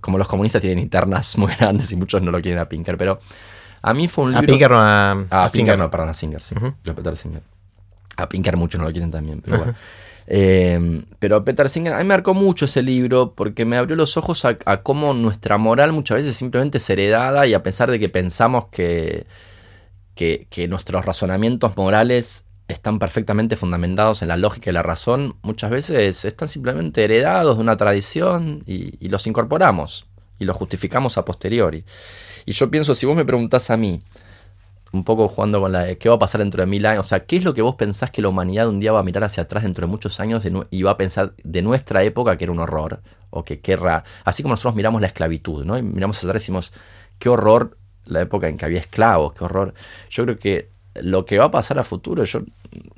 como 0.00 0.18
los 0.18 0.28
comunistas 0.28 0.60
tienen 0.60 0.78
internas 0.78 1.36
muy 1.38 1.54
grandes 1.54 1.90
y 1.92 1.96
muchos 1.96 2.22
no 2.22 2.30
lo 2.30 2.40
quieren 2.40 2.60
a 2.60 2.68
Pinker, 2.68 2.96
pero 2.96 3.20
a 3.82 3.94
mí 3.94 4.08
fue 4.08 4.24
un 4.24 4.30
libro... 4.32 4.44
A 4.44 4.46
Pinker 4.46 4.70
no 4.70 4.80
a, 4.80 5.44
a, 5.44 5.48
Singer. 5.48 5.78
no, 5.78 5.90
perdón, 5.90 6.10
a 6.10 6.14
Singer, 6.14 6.42
sí. 6.42 6.54
Peter 6.84 7.16
Singer. 7.16 7.42
A 8.16 8.28
Pinker 8.28 8.56
muchos 8.56 8.78
no 8.78 8.86
lo 8.86 8.92
quieren 8.92 9.10
también, 9.10 9.40
pero 9.40 9.58
bueno. 9.58 9.74
Eh, 10.32 11.02
pero 11.18 11.44
Peter 11.44 11.68
Singer, 11.68 11.94
a 11.94 11.98
mí 11.98 12.04
me 12.04 12.14
marcó 12.14 12.34
mucho 12.34 12.66
ese 12.66 12.82
libro 12.82 13.34
porque 13.34 13.64
me 13.64 13.76
abrió 13.76 13.96
los 13.96 14.16
ojos 14.16 14.44
a, 14.44 14.54
cómo 14.82 15.12
nuestra 15.12 15.58
moral 15.58 15.92
muchas 15.92 16.18
veces 16.18 16.36
simplemente 16.36 16.78
es 16.78 16.88
heredada 16.88 17.48
y 17.48 17.54
a 17.54 17.64
pesar 17.64 17.90
de 17.90 17.98
que 17.98 18.08
pensamos 18.08 18.66
que, 18.66 19.26
que, 20.20 20.68
nuestros 20.68 21.04
razonamientos 21.04 21.76
morales 21.76 22.44
están 22.68 22.98
perfectamente 22.98 23.56
fundamentados 23.56 24.20
en 24.22 24.28
la 24.28 24.36
lógica 24.36 24.70
y 24.70 24.72
la 24.72 24.82
razón, 24.82 25.36
muchas 25.42 25.70
veces 25.70 26.24
están 26.24 26.48
simplemente 26.48 27.02
heredados 27.02 27.56
de 27.56 27.62
una 27.62 27.76
tradición 27.76 28.62
y, 28.66 29.08
los 29.08 29.26
incorporamos 29.26 30.06
y 30.38 30.44
los 30.44 30.56
justificamos 30.56 31.16
a 31.16 31.24
posteriori. 31.24 31.84
Y 32.44 32.52
yo 32.52 32.70
pienso, 32.70 32.94
si 32.94 33.06
vos 33.06 33.16
me 33.16 33.24
preguntás 33.24 33.70
a 33.70 33.76
mí, 33.76 34.02
un 34.92 35.04
poco 35.04 35.28
jugando 35.28 35.60
con 35.60 35.72
la 35.72 35.84
de 35.84 35.98
qué 35.98 36.08
va 36.08 36.16
a 36.16 36.18
pasar 36.18 36.40
dentro 36.40 36.60
de 36.62 36.66
mil 36.66 36.84
años. 36.84 37.06
O 37.06 37.08
sea, 37.08 37.24
¿qué 37.24 37.36
es 37.36 37.44
lo 37.44 37.54
que 37.54 37.62
vos 37.62 37.76
pensás 37.76 38.10
que 38.10 38.20
la 38.20 38.28
humanidad 38.28 38.68
un 38.68 38.80
día 38.80 38.92
va 38.92 39.00
a 39.00 39.04
mirar 39.04 39.24
hacia 39.24 39.44
atrás 39.44 39.62
dentro 39.62 39.86
de 39.86 39.90
muchos 39.90 40.18
años 40.20 40.46
y 40.70 40.82
va 40.82 40.90
a 40.90 40.96
pensar 40.96 41.32
de 41.42 41.62
nuestra 41.62 42.02
época 42.02 42.36
que 42.36 42.44
era 42.44 42.52
un 42.52 42.58
horror? 42.58 43.00
O 43.30 43.44
que 43.44 43.60
querrá. 43.60 44.04
Así 44.24 44.42
como 44.42 44.52
nosotros 44.52 44.74
miramos 44.74 45.00
la 45.00 45.06
esclavitud, 45.06 45.64
¿no? 45.64 45.78
Y 45.78 45.82
miramos 45.82 46.16
hacia 46.16 46.28
atrás 46.28 46.42
y 46.42 46.44
decimos, 46.44 46.72
qué 47.20 47.28
horror 47.28 47.78
la 48.10 48.20
época 48.20 48.48
en 48.48 48.56
que 48.56 48.64
había 48.64 48.80
esclavos, 48.80 49.32
qué 49.32 49.44
horror. 49.44 49.74
Yo 50.10 50.24
creo 50.24 50.38
que 50.38 50.70
lo 50.94 51.24
que 51.24 51.38
va 51.38 51.46
a 51.46 51.50
pasar 51.50 51.78
a 51.78 51.84
futuro, 51.84 52.24
yo 52.24 52.42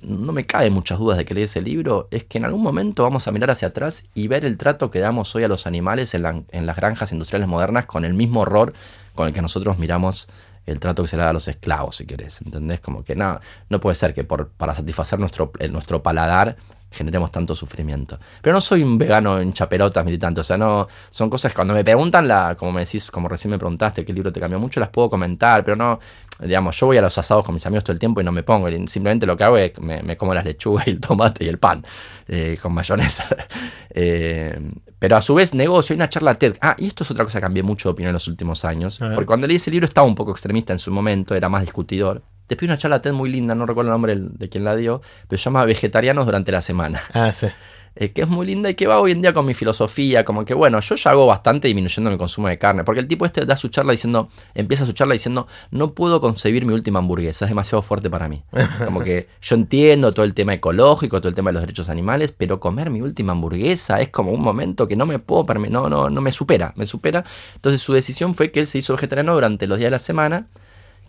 no 0.01 0.33
me 0.33 0.44
cabe 0.44 0.70
muchas 0.70 0.98
dudas 0.98 1.18
de 1.18 1.25
que 1.25 1.35
leí 1.35 1.44
ese 1.44 1.61
libro, 1.61 2.09
es 2.11 2.25
que 2.25 2.38
en 2.38 2.44
algún 2.44 2.62
momento 2.62 3.03
vamos 3.03 3.29
a 3.29 3.33
mirar 3.33 3.51
hacia 3.51 3.68
atrás 3.68 4.05
y 4.14 4.29
ver 4.29 4.44
el 4.44 4.57
trato 4.57 4.90
que 4.90 4.98
damos 4.98 5.35
hoy 5.35 5.44
a 5.44 5.48
los 5.48 5.66
animales 5.66 6.14
en, 6.14 6.46
en 6.51 6.66
las 6.66 6.77
granjas 6.77 7.12
industriales 7.12 7.48
modernas 7.48 7.87
con 7.87 8.05
el 8.05 8.14
mismo 8.14 8.40
horror 8.40 8.72
con 9.14 9.29
el 9.29 9.35
que 9.35 9.42
nosotros 9.42 9.79
miramos 9.79 10.29
el 10.66 10.79
trato 10.81 11.03
que 11.03 11.09
se 11.09 11.16
le 11.16 11.22
da 11.22 11.31
a 11.31 11.33
los 11.33 11.48
esclavos, 11.48 11.96
si 11.96 12.07
querés. 12.07 12.40
¿Entendés? 12.42 12.81
Como 12.81 13.05
que 13.05 13.16
no, 13.16 13.40
no 13.68 13.81
puede 13.81 13.94
ser 13.94 14.14
que 14.14 14.25
por, 14.25 14.48
para 14.51 14.75
satisfacer 14.75 15.18
nuestro, 15.18 15.53
nuestro 15.70 16.03
paladar 16.03 16.57
generemos 16.93 17.31
tanto 17.31 17.55
sufrimiento. 17.55 18.19
Pero 18.41 18.55
no 18.55 18.61
soy 18.61 18.83
un 18.83 18.99
vegano 18.99 19.41
en 19.41 19.53
chaperotas 19.53 20.05
militante, 20.05 20.41
o 20.41 20.45
sea, 20.45 20.57
no, 20.57 20.87
son 21.11 21.31
cosas 21.31 21.53
que 21.53 21.57
cuando 21.57 21.75
me 21.75 21.85
preguntan, 21.85 22.29
la, 22.29 22.55
como 22.59 22.73
me 22.73 22.85
decís, 22.85 23.11
como 23.11 23.29
recién 23.29 23.51
me 23.51 23.59
preguntaste 23.59 24.05
qué 24.05 24.13
libro 24.13 24.33
te 24.33 24.41
cambió 24.41 24.59
mucho, 24.59 24.81
las 24.81 24.89
puedo 24.91 25.11
comentar, 25.11 25.65
pero 25.65 25.77
no, 25.77 25.99
digamos, 26.41 26.77
yo 26.77 26.87
voy 26.87 26.97
a 26.97 27.03
los 27.03 27.17
asados 27.17 27.45
con 27.45 27.55
mis 27.55 27.65
amigos 27.67 27.85
todo 27.85 27.93
el 27.93 27.99
tiempo 27.99 28.21
y 28.21 28.25
no 28.25 28.33
me 28.33 28.43
pongo, 28.43 28.69
simplemente 28.87 29.27
lo 29.27 29.37
que 29.37 29.45
hago 29.45 29.59
es 29.59 29.79
me, 29.81 30.03
me 30.03 30.17
como 30.17 30.35
las 30.35 30.45
lechugas 30.45 30.87
y 30.87 30.91
el 30.91 31.01
tomate 31.01 31.45
y 31.45 31.49
el 31.49 31.59
pan 31.59 31.85
eh, 32.29 32.59
con 32.61 32.73
mayonesa. 32.73 33.25
eh, 33.91 34.59
pero 34.99 35.17
a 35.17 35.21
su 35.21 35.35
vez, 35.35 35.53
negocio, 35.53 35.95
hay 35.95 35.97
una 35.97 36.09
charla 36.09 36.37
TED. 36.37 36.57
Ah, 36.61 36.77
y 36.79 36.87
esto 36.87 37.03
es 37.03 37.11
otra 37.11 37.25
cosa 37.25 37.39
que 37.39 37.43
cambié 37.43 37.65
mucho 37.65 37.89
de 37.89 37.93
opinión 37.95 38.11
en 38.11 38.15
los 38.15 38.29
últimos 38.29 38.65
años. 38.65 39.01
Porque 39.01 39.27
cuando 39.27 39.49
leí 39.49 39.57
ese 39.57 39.71
libro 39.73 39.85
estaba 39.85 40.07
un 40.07 40.15
poco 40.15 40.31
extremista 40.31 40.73
en 40.73 40.79
su 40.79 40.93
momento, 40.93 41.35
era 41.35 41.49
más 41.49 41.63
discutidor. 41.63 42.23
Después 42.53 42.69
una 42.69 42.77
charla 42.77 43.01
TED 43.01 43.15
muy 43.15 43.31
linda, 43.31 43.55
no 43.55 43.65
recuerdo 43.65 43.91
el 43.91 43.95
nombre 43.95 44.15
de 44.15 44.49
quien 44.51 44.62
la 44.62 44.77
dio, 44.77 45.01
pero 45.27 45.38
se 45.38 45.45
llama 45.45 45.65
Vegetarianos 45.65 46.27
durante 46.27 46.53
la 46.53 46.61
semana. 46.61 47.01
Ah, 47.15 47.33
sí. 47.33 47.47
Eh, 47.95 48.12
que 48.12 48.23
es 48.23 48.29
muy 48.29 48.45
linda 48.45 48.69
y 48.69 48.75
que 48.75 48.87
va 48.87 49.01
hoy 49.01 49.12
en 49.12 49.23
día 49.23 49.33
con 49.33 49.47
mi 49.47 49.55
filosofía, 49.55 50.23
como 50.23 50.45
que 50.45 50.53
bueno, 50.53 50.81
yo 50.81 50.95
ya 50.97 51.11
hago 51.11 51.27
bastante 51.27 51.69
disminuyendo 51.69 52.11
mi 52.11 52.19
consumo 52.19 52.49
de 52.49 52.59
carne, 52.59 52.85
porque 52.85 53.01
el 53.01 53.09
tipo 53.09 53.25
este 53.25 53.47
da 53.47 53.57
su 53.57 53.69
charla 53.69 53.93
diciendo, 53.93 54.29
empieza 54.55 54.85
su 54.85 54.93
charla 54.93 55.15
diciendo, 55.15 55.47
no 55.71 55.93
puedo 55.93 56.21
concebir 56.21 56.67
mi 56.67 56.75
última 56.75 56.99
hamburguesa, 56.99 57.47
es 57.47 57.51
demasiado 57.51 57.81
fuerte 57.81 58.11
para 58.11 58.29
mí. 58.29 58.43
Como 58.85 59.01
que 59.01 59.29
yo 59.41 59.57
entiendo 59.57 60.12
todo 60.12 60.27
el 60.27 60.35
tema 60.35 60.53
ecológico, 60.53 61.21
todo 61.21 61.31
el 61.31 61.35
tema 61.35 61.49
de 61.51 61.55
los 61.55 61.62
derechos 61.62 61.88
animales, 61.88 62.33
pero 62.33 62.61
comer 62.61 62.91
mi 62.91 63.01
última 63.01 63.33
hamburguesa 63.33 64.01
es 64.01 64.11
como 64.11 64.31
un 64.31 64.43
momento 64.43 64.87
que 64.87 64.97
no 64.97 65.07
me 65.07 65.19
puedo 65.19 65.47
no, 65.71 65.88
no, 65.88 66.11
no 66.11 66.21
me 66.21 66.33
supera, 66.33 66.75
me 66.77 66.85
supera. 66.85 67.25
Entonces 67.55 67.81
su 67.81 67.95
decisión 67.95 68.35
fue 68.35 68.51
que 68.51 68.61
él 68.61 68.67
se 68.67 68.79
hizo 68.79 68.95
vegetariano 68.95 69.35
durante 69.35 69.67
los 69.67 69.79
días 69.79 69.87
de 69.87 69.93
la 69.93 69.99
semana 69.99 70.47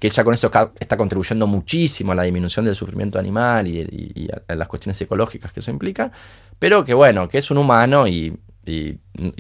que 0.04 0.10
ya 0.10 0.26
con 0.26 0.34
eso 0.34 0.52
está 0.78 0.98
contribuyendo 0.98 1.48
muchísimo 1.48 2.12
a 2.12 2.16
la 2.16 2.24
disminución 2.24 2.66
del 2.66 2.76
sufrimiento 2.76 3.18
animal 3.18 3.66
y, 3.66 4.28
a, 4.50 4.54
las 4.54 4.68
cuestiones 4.68 5.00
ecológicas 5.00 5.54
que 5.54 5.62
eso 5.62 5.72
implica, 5.72 6.12
pero 6.60 6.84
que 6.84 6.94
bueno, 6.94 7.30
que 7.30 7.38
es 7.38 7.50
un 7.52 7.60
humano 7.60 8.06
y, 8.06 8.38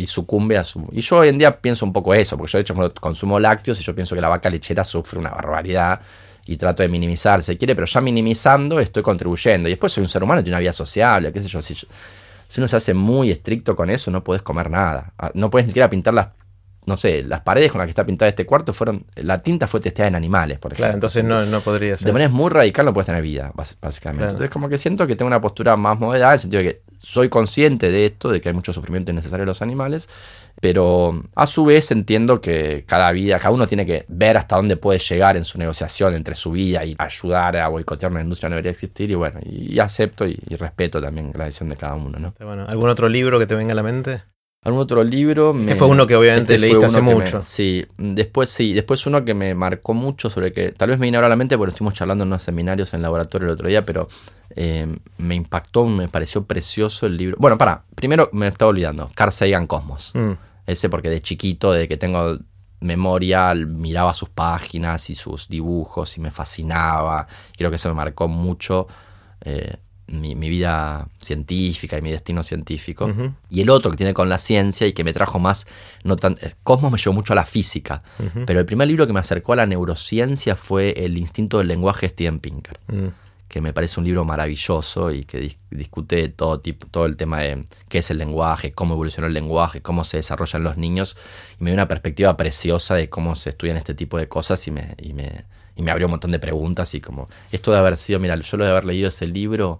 sucumbe 0.06 0.58
a 0.58 0.63
su... 0.63 0.88
Y 0.93 1.02
yo 1.02 1.17
hoy 1.17 1.28
en 1.28 1.38
día 1.38 1.60
pienso 1.60 1.86
un 1.86 1.91
poco 1.91 2.13
eso, 2.13 2.38
porque 2.38 2.54
yo 2.54 2.60
de 2.60 2.62
hecho 2.62 2.93
consumo 3.02 3.41
lácteos 3.41 3.82
y 3.82 3.84
yo 3.84 3.93
pienso 3.93 4.15
que 4.15 4.21
la 4.21 4.30
vaca 4.30 4.49
lechera 4.49 4.86
sufre 4.86 5.19
una 5.19 5.32
barbaridad 5.32 5.99
y 6.45 6.56
trato 6.56 6.82
de 6.82 6.88
minimizar, 6.88 7.43
si 7.43 7.58
quiere, 7.58 7.76
pero 7.76 7.86
ya 7.86 7.99
minimizando 7.99 8.80
estoy 8.80 9.04
contribuyendo. 9.04 9.67
Y 9.67 9.73
después 9.73 9.91
soy 9.91 10.04
un 10.04 10.10
ser 10.10 10.23
humano, 10.23 10.41
tiene 10.41 10.56
una 10.56 10.62
vida 10.62 10.71
sociable, 10.71 11.34
qué 11.34 11.41
sé 11.41 11.49
yo. 11.49 11.62
Si, 11.62 11.76
si 11.76 11.88
uno 12.58 12.69
se 12.69 12.78
hace 12.78 12.93
muy 12.93 13.32
estricto 13.32 13.76
con 13.76 13.89
eso, 13.89 14.10
no 14.12 14.23
puedes 14.23 14.43
comer 14.43 14.69
nada. 14.69 15.12
Ah, 15.17 15.30
no 15.34 15.49
puedes 15.49 15.65
ni 15.65 15.71
siquiera 15.71 15.89
pintar 15.89 16.13
las 16.13 16.28
no 16.86 16.98
sé, 16.98 17.24
las 17.24 17.41
paredes 17.41 17.72
con 17.72 17.80
las 17.80 17.88
que 17.88 17.91
está 17.91 18.06
pintada 18.06 18.30
este 18.30 18.46
cuarto 18.46 18.74
fueron, 18.74 19.06
la 19.15 19.41
tinta 19.41 19.67
fue 19.67 19.80
testeada 19.80 20.10
en 20.10 20.15
animales, 20.15 20.60
por 20.60 20.72
ejemplo. 20.72 20.86
Claro, 20.86 20.93
entonces 20.96 21.24
no, 21.24 21.46
no 21.46 21.62
podría 21.62 21.96
ser. 21.96 22.08
De 22.08 22.13
manera 22.13 22.30
muy 22.30 22.50
radical 22.50 22.86
no 22.86 22.93
puedes 22.93 23.06
tener 23.06 23.22
vida, 23.22 23.52
básicamente. 23.56 24.24
Entonces 24.24 24.50
como 24.50 24.69
que 24.69 24.78
siento 24.78 25.08
que 25.08 25.15
tengo 25.15 25.28
una 25.28 25.41
postura 25.41 25.76
más 25.78 26.00
moderada, 26.00 26.32
en 26.32 26.34
el 26.34 26.39
sentido 26.39 26.63
de 26.63 26.69
que 26.69 26.82
soy 26.98 27.30
consciente 27.30 27.91
de 27.91 28.06
esto, 28.06 28.30
de 28.30 28.39
que 28.39 28.50
hay 28.50 28.56
mucho 28.56 28.74
sufrimiento 28.74 29.12
innecesario 29.12 29.43
en 29.43 29.48
los 29.48 29.62
animales, 29.62 30.10
pero 30.62 31.13
a 31.36 31.46
su 31.46 31.65
vez 31.65 31.91
entiendo 31.91 32.39
que 32.39 32.86
cada 32.88 33.12
vida, 33.12 33.38
cada 33.39 33.52
uno 33.52 33.67
tiene 33.67 33.86
que 33.86 34.06
ver 34.08 34.38
hasta 34.38 34.56
dónde 34.56 34.78
puede 34.78 35.00
llegar 35.00 35.36
en 35.36 35.43
su 35.43 35.58
negociación 35.58 36.13
entre 36.13 36.36
su 36.36 36.52
vida 36.52 36.86
y 36.86 36.96
ayudar 36.98 37.58
a 37.58 37.67
boicotear 37.67 38.12
una 38.12 38.22
industria 38.22 38.50
no 38.50 38.56
debería 38.56 38.72
existir, 38.72 39.12
y 39.12 39.15
bueno, 39.15 39.39
y, 39.43 39.78
acepto 39.80 40.26
y, 40.26 40.38
respeto 40.58 41.02
también 41.02 41.34
la 41.36 41.46
decisión 41.46 41.69
de 41.69 41.76
cada 41.76 41.96
uno, 41.96 42.19
¿no? 42.19 42.34
Bueno, 42.39 42.65
¿algún 42.67 42.89
otro 42.89 43.10
libro 43.10 43.39
que 43.39 43.48
te 43.48 43.56
venga 43.56 43.74
a 43.74 43.76
la 43.76 43.84
mente? 43.84 44.22
Algún 44.63 44.82
otro 44.82 45.04
libro. 45.04 45.54
Este 45.60 45.76
fue 45.76 45.88
uno 45.88 46.08
que 46.08 46.15
obviamente 46.15 46.56
este 46.56 46.67
leíste 46.67 46.86
hace 46.86 47.02
mucho. 47.02 47.41
sí, 47.41 47.86
después 47.97 48.49
sí, 48.49 48.73
después 48.73 49.06
uno 49.06 49.26
que 49.26 49.34
me 49.34 49.54
marcó 49.54 49.93
mucho 49.93 50.30
sobre 50.30 50.54
que 50.54 50.71
tal 50.71 50.89
vez 50.89 50.99
me 50.99 51.08
vino 51.08 51.17
ahora 51.17 51.28
a 51.28 51.30
la 51.30 51.36
mente 51.36 51.58
porque 51.58 51.71
estuvimos 51.71 51.93
charlando 51.93 52.23
en 52.23 52.30
unos 52.30 52.43
seminarios 52.43 52.93
en 52.93 52.99
el 52.99 53.04
laboratorio 53.04 53.47
el 53.47 53.54
otro 53.54 53.67
día, 53.67 53.84
pero 53.86 54.08
eh, 54.56 54.97
me 55.17 55.36
impactó, 55.36 55.86
me 55.86 56.08
pareció 56.08 56.45
precioso 56.45 57.06
el 57.06 57.17
libro. 57.17 57.38
Bueno, 57.39 57.58
para, 57.58 57.84
primero 57.95 58.30
me 58.32 58.47
estaba 58.47 58.69
olvidando, 58.69 59.10
Carl 59.15 59.32
Sagan 59.32 59.67
Cosmos. 59.67 60.12
Mm. 60.13 60.32
Ese 60.65 60.89
porque 60.89 61.10
de 61.10 61.21
chiquito, 61.21 61.73
de 61.73 61.88
que 61.89 61.97
tengo 61.97 62.38
memoria, 62.80 63.54
miraba 63.54 64.13
sus 64.13 64.30
páginas 64.30 65.10
y 65.10 65.15
sus 65.15 65.49
dibujos 65.49 66.17
y 66.17 66.21
me 66.21 66.32
fascinaba. 66.32 67.28
Creo 67.58 67.69
que 67.69 67.76
eso 67.76 67.89
me 67.89 67.95
marcó 67.95 68.28
mucho. 68.28 68.88
Eh, 69.41 69.76
mi, 70.08 70.36
vida 70.36 71.08
científica 71.22 71.98
y 71.98 72.02
mi 72.02 72.12
destino 72.12 72.44
científico. 72.44 73.10
Y 73.50 73.62
el 73.62 73.70
otro 73.70 73.92
que 73.92 73.98
tiene 73.98 74.13
con 74.13 74.30
la 74.30 74.38
ciencia 74.38 74.88
y 74.88 74.94
que 74.94 75.04
me 75.04 75.13
trajo 75.13 75.39
más, 75.39 75.66
no 76.04 76.16
tan, 76.16 76.38
eh, 76.42 76.54
Cosmos 76.63 76.92
me 76.92 76.98
llevó 76.98 77.13
mucho 77.13 77.34
a 77.34 77.36
la 77.36 77.46
física, 77.46 78.04
pero 78.46 78.60
el 78.60 78.66
primer 78.66 78.88
libro 78.88 79.08
que 79.08 79.13
me 79.13 79.20
acercó 79.20 79.54
a 79.54 79.58
la 79.58 79.66
neurociencia 79.66 80.56
fue 80.56 80.92
El 80.98 81.18
instinto 81.18 81.58
del 81.58 81.68
lenguaje 81.68 82.08
de 82.08 82.10
Steven 82.10 82.39
Pinker, 82.39 82.80
mm. 82.88 83.08
que 83.48 83.62
me 83.62 83.74
parece 83.74 84.00
un 84.00 84.06
libro 84.06 84.26
maravilloso 84.26 85.12
y 85.12 85.26
que 85.26 85.56
discute 85.72 86.30
todo, 86.30 86.60
tipo, 86.60 86.88
todo 86.88 87.06
el 87.06 87.16
tema 87.16 87.39
de 87.39 87.66
qué 87.88 88.00
es 88.00 88.12
el 88.12 88.18
lenguaje, 88.18 88.74
cómo 88.74 88.96
evolucionó 88.96 89.28
el 89.28 89.34
lenguaje, 89.34 89.82
cómo 89.82 90.04
se 90.04 90.18
desarrollan 90.18 90.63
los 90.63 90.78
niños, 90.78 91.18
y 91.60 91.63
me 91.63 91.70
dio 91.70 91.76
una 91.76 91.88
perspectiva 91.88 92.36
preciosa 92.36 92.96
de 92.96 93.10
cómo 93.10 93.36
se 93.36 93.52
estudian 93.52 93.78
este 93.78 93.94
tipo 93.94 94.18
de 94.18 94.28
cosas 94.28 94.68
y 94.68 94.72
me... 94.72 94.96
Y 95.02 95.13
me 95.13 95.46
y 95.76 95.84
me 95.84 95.92
abrió 95.92 96.08
un 96.08 96.12
montón 96.12 96.32
de 96.32 96.40
preguntas 96.40 96.94
y 96.96 97.02
como 97.02 97.30
esto 97.52 97.72
de 97.72 97.78
haber 97.78 97.98
sido, 97.98 98.20
mira, 98.20 98.36
yo 98.36 98.58
lo 98.58 98.66
de 98.66 98.72
haber 98.72 98.86
leído 98.86 99.08
ese 99.08 99.28
libro 99.28 99.80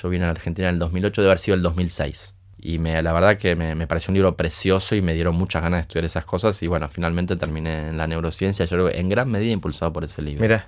yo 0.00 0.08
vine 0.08 0.24
a 0.24 0.30
Argentina 0.30 0.68
en 0.68 0.74
el 0.74 0.78
2008, 0.78 1.22
debe 1.22 1.30
haber 1.30 1.38
sido 1.38 1.54
el 1.54 1.62
2006. 1.62 2.34
Y 2.64 2.78
me, 2.78 3.02
la 3.02 3.12
verdad 3.12 3.36
que 3.36 3.56
me, 3.56 3.86
pareció 3.86 4.12
un 4.12 4.14
libro 4.14 4.36
precioso 4.36 4.94
y 4.94 5.02
me 5.02 5.14
dieron 5.14 5.34
muchas 5.34 5.62
ganas 5.62 5.78
de 5.78 5.82
estudiar 5.82 6.04
esas 6.04 6.24
cosas. 6.24 6.62
Y 6.62 6.68
bueno, 6.68 6.88
finalmente 6.88 7.36
terminé 7.36 7.88
en 7.88 7.96
la 7.96 8.06
neurociencia, 8.06 8.64
yo 8.66 8.70
creo 8.70 8.88
que 8.88 8.98
en 8.98 9.08
gran 9.08 9.30
medida 9.30 9.52
impulsado 9.52 9.92
por 9.92 10.04
ese 10.04 10.22
libro. 10.22 10.42
Mira, 10.42 10.66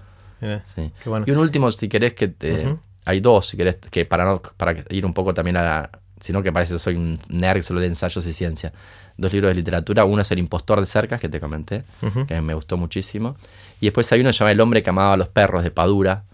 Sí. 0.64 0.92
Y 1.24 1.31
un 1.31 1.38
último, 1.38 1.70
si 1.70 1.88
querés, 1.88 2.12
que 2.12 2.29
te, 2.29 2.77
hay 3.07 3.20
dos, 3.20 3.48
si 3.48 3.57
querés, 3.57 3.77
que 3.77 4.05
para, 4.05 4.27
no, 4.27 4.42
para 4.42 4.74
ir 4.90 5.07
un 5.07 5.14
poco 5.14 5.33
también 5.33 5.57
a 5.57 5.62
la. 5.62 5.90
Sino 6.20 6.42
que 6.42 6.53
parece 6.53 6.74
que 6.74 6.79
soy 6.79 6.96
un 6.96 7.18
nerd 7.29 7.62
solo 7.62 7.81
de 7.81 7.87
ensayos 7.87 8.27
y 8.27 8.33
ciencia. 8.33 8.72
Dos 9.16 9.33
libros 9.33 9.50
de 9.50 9.55
literatura. 9.55 10.05
Uno 10.05 10.22
es 10.22 10.31
El 10.31 10.38
impostor 10.38 10.81
de 10.81 10.87
cercas, 10.87 11.20
que 11.20 11.29
te 11.29 11.40
comenté, 11.40 11.85
que 12.27 12.40
me 12.40 12.55
gustó 12.55 12.77
muchísimo. 12.77 13.37
Y 13.81 13.87
después 13.87 14.11
hay 14.12 14.20
uno 14.20 14.31
que 14.31 14.35
se 14.35 14.38
llama 14.40 14.53
El 14.53 14.61
hombre 14.61 14.83
que 14.83 14.90
amaba 14.90 15.14
a 15.14 15.16
los 15.16 15.29
perros, 15.29 15.62
de 15.62 15.70
Padura 15.70 16.24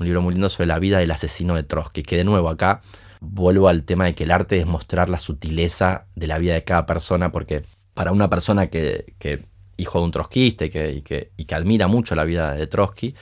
un 0.00 0.06
libro 0.06 0.22
muy 0.22 0.32
lindo 0.32 0.48
sobre 0.48 0.66
la 0.66 0.78
vida 0.78 0.98
del 0.98 1.10
asesino 1.10 1.54
de 1.54 1.62
Trotsky, 1.62 2.02
que 2.02 2.16
de 2.16 2.24
nuevo 2.24 2.48
acá 2.48 2.80
vuelvo 3.20 3.68
al 3.68 3.84
tema 3.84 4.06
de 4.06 4.14
que 4.14 4.24
el 4.24 4.30
arte 4.30 4.58
es 4.58 4.66
mostrar 4.66 5.10
la 5.10 5.18
sutileza 5.18 6.06
de 6.16 6.26
la 6.26 6.38
vida 6.38 6.54
de 6.54 6.64
cada 6.64 6.86
persona, 6.86 7.30
porque 7.30 7.64
para 7.92 8.10
una 8.10 8.30
persona 8.30 8.68
que, 8.68 9.14
que 9.18 9.44
hijo 9.76 9.98
de 9.98 10.04
un 10.06 10.10
trotskista 10.10 10.64
y 10.64 10.70
que, 10.70 10.90
y 11.36 11.44
que, 11.44 11.54
admira 11.54 11.86
mucho 11.86 12.14
la 12.14 12.24
vida 12.24 12.54
de 12.54 12.66
Trotsky, 12.66 13.14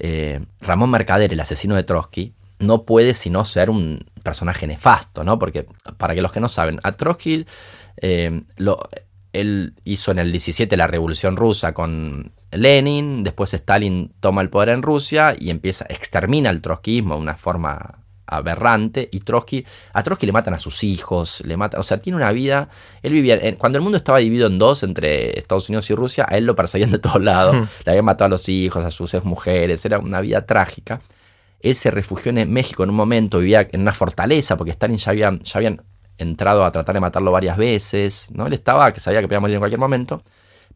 eh, 0.00 0.44
Ramón 0.60 0.90
Mercader, 0.90 1.32
el 1.32 1.40
asesino 1.40 1.76
de 1.76 1.84
Trotsky, 1.84 2.34
no 2.58 2.82
puede 2.82 3.14
sino 3.14 3.44
ser 3.44 3.70
un 3.70 4.04
personaje 4.22 4.66
nefasto, 4.66 5.22
¿no? 5.22 5.38
Porque, 5.38 5.66
para 5.96 6.14
que 6.14 6.22
los 6.22 6.32
que 6.32 6.40
no 6.40 6.48
saben, 6.48 6.80
a 6.82 6.92
Trotsky 6.92 7.46
eh, 7.96 8.42
lo, 8.56 8.88
él 9.32 9.74
hizo 9.84 10.10
en 10.10 10.18
el 10.18 10.32
17 10.32 10.76
la 10.76 10.86
revolución 10.86 11.36
rusa 11.36 11.72
con 11.72 12.32
Lenin, 12.52 13.22
después 13.22 13.52
Stalin 13.54 14.12
toma 14.20 14.42
el 14.42 14.50
poder 14.50 14.70
en 14.70 14.82
Rusia 14.82 15.34
y 15.38 15.50
empieza, 15.50 15.86
extermina 15.88 16.50
el 16.50 16.62
trotskismo 16.62 17.16
de 17.16 17.20
una 17.20 17.36
forma 17.36 18.02
aberrante 18.26 19.08
y 19.12 19.20
Trotsky, 19.20 19.64
a 19.92 20.02
Trotsky 20.02 20.26
le 20.26 20.32
matan 20.32 20.54
a 20.54 20.58
sus 20.58 20.82
hijos, 20.82 21.42
le 21.44 21.56
matan, 21.56 21.80
o 21.80 21.82
sea, 21.84 21.98
tiene 21.98 22.16
una 22.16 22.32
vida, 22.32 22.68
él 23.02 23.12
vivía, 23.12 23.38
cuando 23.56 23.78
el 23.78 23.82
mundo 23.82 23.98
estaba 23.98 24.18
dividido 24.18 24.48
en 24.48 24.58
dos 24.58 24.82
entre 24.82 25.38
Estados 25.38 25.68
Unidos 25.68 25.88
y 25.90 25.94
Rusia, 25.94 26.26
a 26.28 26.36
él 26.36 26.44
lo 26.44 26.56
perseguían 26.56 26.90
de 26.90 26.98
todos 26.98 27.22
lados, 27.22 27.54
hmm. 27.54 27.68
le 27.84 27.92
habían 27.92 28.04
matado 28.04 28.26
a 28.26 28.30
los 28.30 28.48
hijos, 28.48 28.84
a 28.84 28.90
sus 28.90 29.24
mujeres, 29.24 29.84
era 29.84 29.98
una 29.98 30.20
vida 30.20 30.44
trágica. 30.44 31.00
Él 31.60 31.74
se 31.74 31.90
refugió 31.90 32.32
en 32.36 32.52
México 32.52 32.84
en 32.84 32.90
un 32.90 32.96
momento, 32.96 33.38
vivía 33.38 33.68
en 33.72 33.80
una 33.80 33.92
fortaleza, 33.92 34.56
porque 34.56 34.72
Stalin 34.72 34.98
ya 34.98 35.10
habían, 35.10 35.40
ya 35.40 35.58
habían 35.58 35.82
entrado 36.18 36.64
a 36.64 36.72
tratar 36.72 36.94
de 36.94 37.00
matarlo 37.00 37.32
varias 37.32 37.56
veces, 37.56 38.28
¿no? 38.32 38.46
Él 38.46 38.52
estaba, 38.52 38.92
que 38.92 39.00
sabía 39.00 39.20
que 39.20 39.28
podía 39.28 39.40
morir 39.40 39.54
en 39.54 39.60
cualquier 39.60 39.80
momento, 39.80 40.22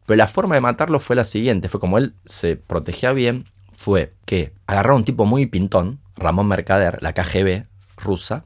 pero 0.05 0.17
la 0.17 0.27
forma 0.27 0.55
de 0.55 0.61
matarlo 0.61 0.99
fue 0.99 1.15
la 1.15 1.25
siguiente, 1.25 1.69
fue 1.69 1.79
como 1.79 1.97
él 1.97 2.15
se 2.25 2.55
protegía 2.55 3.13
bien, 3.13 3.45
fue 3.71 4.13
que 4.25 4.53
agarraron 4.67 4.97
un 4.97 5.05
tipo 5.05 5.25
muy 5.25 5.45
pintón, 5.45 5.99
Ramón 6.15 6.47
Mercader, 6.47 7.01
la 7.01 7.13
KGB 7.13 7.65
rusa, 7.97 8.43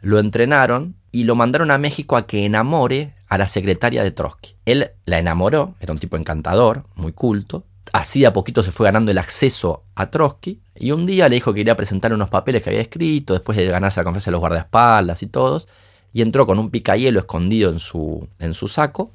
lo 0.00 0.18
entrenaron 0.18 0.96
y 1.10 1.24
lo 1.24 1.34
mandaron 1.34 1.70
a 1.70 1.78
México 1.78 2.16
a 2.16 2.26
que 2.26 2.44
enamore 2.44 3.14
a 3.28 3.38
la 3.38 3.48
secretaria 3.48 4.02
de 4.02 4.10
Trotsky. 4.10 4.54
Él 4.64 4.92
la 5.04 5.18
enamoró, 5.18 5.74
era 5.80 5.92
un 5.92 5.98
tipo 5.98 6.16
encantador, 6.16 6.84
muy 6.94 7.12
culto, 7.12 7.64
así 7.92 8.24
a 8.24 8.32
poquito 8.32 8.62
se 8.62 8.72
fue 8.72 8.86
ganando 8.86 9.10
el 9.10 9.18
acceso 9.18 9.84
a 9.94 10.10
Trotsky 10.10 10.60
y 10.74 10.92
un 10.92 11.06
día 11.06 11.28
le 11.28 11.36
dijo 11.36 11.52
que 11.52 11.60
iría 11.60 11.72
a 11.72 11.76
presentar 11.76 12.12
unos 12.12 12.30
papeles 12.30 12.62
que 12.62 12.70
había 12.70 12.82
escrito, 12.82 13.34
después 13.34 13.56
de 13.56 13.66
ganarse 13.66 14.00
la 14.00 14.04
confianza 14.04 14.30
de 14.30 14.32
los 14.32 14.40
guardaespaldas 14.40 15.22
y 15.22 15.26
todos, 15.26 15.68
y 16.18 16.22
entró 16.22 16.48
con 16.48 16.58
un 16.58 16.70
picayelo 16.70 17.20
escondido 17.20 17.70
en 17.70 17.78
su, 17.78 18.28
en 18.40 18.52
su 18.52 18.66
saco 18.66 19.12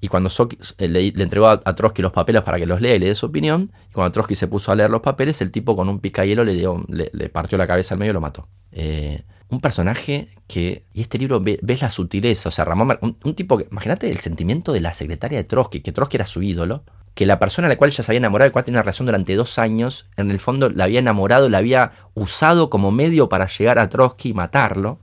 y 0.00 0.06
cuando 0.06 0.30
eh, 0.78 0.86
le, 0.88 1.08
entregó 1.08 1.48
a, 1.48 1.58
Trotsky 1.58 2.02
los 2.02 2.12
papeles 2.12 2.42
para 2.42 2.56
que 2.58 2.66
los 2.66 2.80
lea 2.80 2.94
y 2.94 3.00
le 3.00 3.06
dé 3.06 3.14
su 3.16 3.26
opinión, 3.26 3.72
y 3.90 3.92
cuando 3.94 4.12
Trotsky 4.12 4.36
se 4.36 4.46
puso 4.46 4.70
a 4.70 4.76
leer 4.76 4.90
los 4.90 5.00
papeles, 5.00 5.40
el 5.40 5.50
tipo 5.50 5.74
con 5.74 5.88
un 5.88 5.98
picayelo 5.98 6.44
le, 6.44 6.54
dio, 6.54 6.84
le, 6.88 7.28
partió 7.30 7.58
la 7.58 7.66
cabeza 7.66 7.94
al 7.94 7.98
medio 7.98 8.10
y 8.10 8.14
lo 8.14 8.20
mató. 8.20 8.46
Eh, 8.70 9.24
un 9.48 9.60
personaje 9.60 10.28
que, 10.46 10.84
y 10.92 11.00
este 11.00 11.18
libro 11.18 11.40
ves 11.40 11.82
la 11.82 11.90
sutileza, 11.90 12.50
o 12.50 12.52
sea, 12.52 12.64
Ramón, 12.64 12.96
un, 13.00 13.34
tipo 13.34 13.58
que, 13.58 13.66
imagínate 13.72 14.08
el 14.08 14.18
sentimiento 14.18 14.72
de 14.72 14.82
la 14.82 14.94
secretaria 14.94 15.38
de 15.38 15.44
Trotsky, 15.44 15.80
que 15.80 15.90
Trotsky 15.90 16.18
era 16.18 16.26
su 16.26 16.42
ídolo, 16.42 16.84
que 17.14 17.26
la 17.26 17.38
persona 17.38 17.66
a 17.66 17.70
la 17.70 17.76
cual 17.76 17.90
ella 17.90 18.04
se 18.04 18.12
había 18.12 18.18
enamorado, 18.18 18.48
la 18.48 18.52
cual 18.52 18.64
tenía 18.64 18.78
una 18.78 18.82
relación 18.82 19.06
durante 19.06 19.34
dos 19.34 19.58
años, 19.58 20.06
en 20.16 20.30
el 20.30 20.38
fondo 20.38 20.68
la 20.68 20.84
había 20.84 20.98
enamorado, 20.98 21.48
la 21.48 21.58
había 21.58 21.92
usado 22.14 22.70
como 22.70 22.90
medio 22.90 23.28
para 23.28 23.48
llegar 23.48 23.78
a 23.78 23.88
Trotsky 23.88 24.28
y 24.28 24.34
matarlo. 24.34 24.98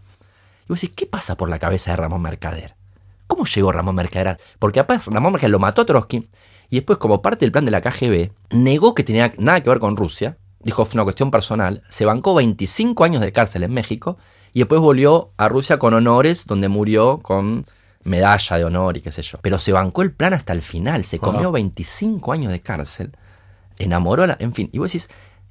Y 0.72 0.74
vos 0.74 0.80
decís, 0.80 0.96
¿qué 0.96 1.06
pasa 1.06 1.36
por 1.36 1.50
la 1.50 1.60
cabeza 1.60 1.92
de 1.92 1.98
Ramón 1.98 2.22
Mercader? 2.22 2.76
¿Cómo 3.28 3.44
llegó 3.44 3.74
Ramón 3.74 3.94
Mercader? 3.94 4.38
Porque 4.58 4.80
aparte 4.80 5.12
Ramón 5.12 5.34
Mercader 5.34 5.52
lo 5.52 5.60
mató 5.60 5.82
a 5.82 5.86
Trotsky 5.86 6.30
y 6.70 6.78
después, 6.78 6.98
como 6.98 7.22
parte 7.22 7.44
del 7.44 7.52
plan 7.52 7.66
de 7.66 7.72
la 7.72 7.82
KGB, 7.82 8.32
negó 8.52 8.96
que 8.96 9.04
tenía 9.04 9.34
nada 9.38 9.62
que 9.62 9.68
ver 9.68 9.80
con 9.80 9.98
Rusia. 9.98 10.38
Dijo, 10.62 10.86
fue 10.86 10.96
una 10.96 11.04
cuestión 11.04 11.30
personal. 11.30 11.84
Se 11.90 12.06
bancó 12.06 12.36
25 12.36 13.04
años 13.04 13.20
de 13.20 13.34
cárcel 13.34 13.64
en 13.64 13.74
México 13.74 14.18
y 14.54 14.60
después 14.60 14.80
volvió 14.80 15.34
a 15.36 15.50
Rusia 15.50 15.78
con 15.78 15.94
honores, 15.94 16.46
donde 16.46 16.70
murió 16.70 17.18
con 17.18 17.66
medalla 18.04 18.58
de 18.58 18.64
honor 18.64 18.96
y 18.96 19.02
qué 19.02 19.12
sé 19.12 19.24
yo. 19.24 19.40
Pero 19.42 19.58
se 19.58 19.74
bancó 19.74 20.04
el 20.04 20.14
plan 20.14 20.34
hasta 20.34 20.54
el 20.54 20.62
final. 20.62 21.04
Se 21.04 21.20
comió 21.20 21.52
25 21.52 22.32
años 22.32 22.50
de 22.50 22.62
cárcel. 22.62 23.12
Enamoró 23.78 24.24
a 24.24 24.28
la... 24.28 24.38
En 24.40 24.54
fin, 24.54 24.70
y 24.72 24.80
vos 24.80 24.90
decís, 24.90 25.10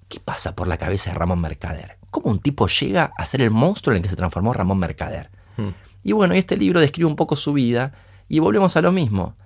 ¿qué 0.08 0.18
pasa 0.18 0.56
por 0.56 0.66
la 0.66 0.78
cabeza 0.78 1.10
de 1.10 1.18
Ramón 1.18 1.42
Mercader? 1.42 1.99
¿Cómo 2.10 2.30
un 2.30 2.38
tipo 2.38 2.66
llega 2.66 3.12
a 3.16 3.26
ser 3.26 3.42
el 3.42 3.50
monstruo 3.50 3.94
en 3.94 3.98
el 3.98 4.02
que 4.02 4.08
se 4.08 4.16
transformó 4.16 4.52
Ramón 4.52 4.78
Mercader? 4.78 5.30
Hmm. 5.56 5.70
Y 6.02 6.12
bueno, 6.12 6.34
este 6.34 6.56
libro 6.56 6.80
describe 6.80 7.08
un 7.08 7.16
poco 7.16 7.36
su 7.36 7.52
vida 7.52 7.92
y 8.28 8.38
volvemos 8.38 8.76
a 8.76 8.82
lo 8.82 8.92
mismo. 8.92 9.36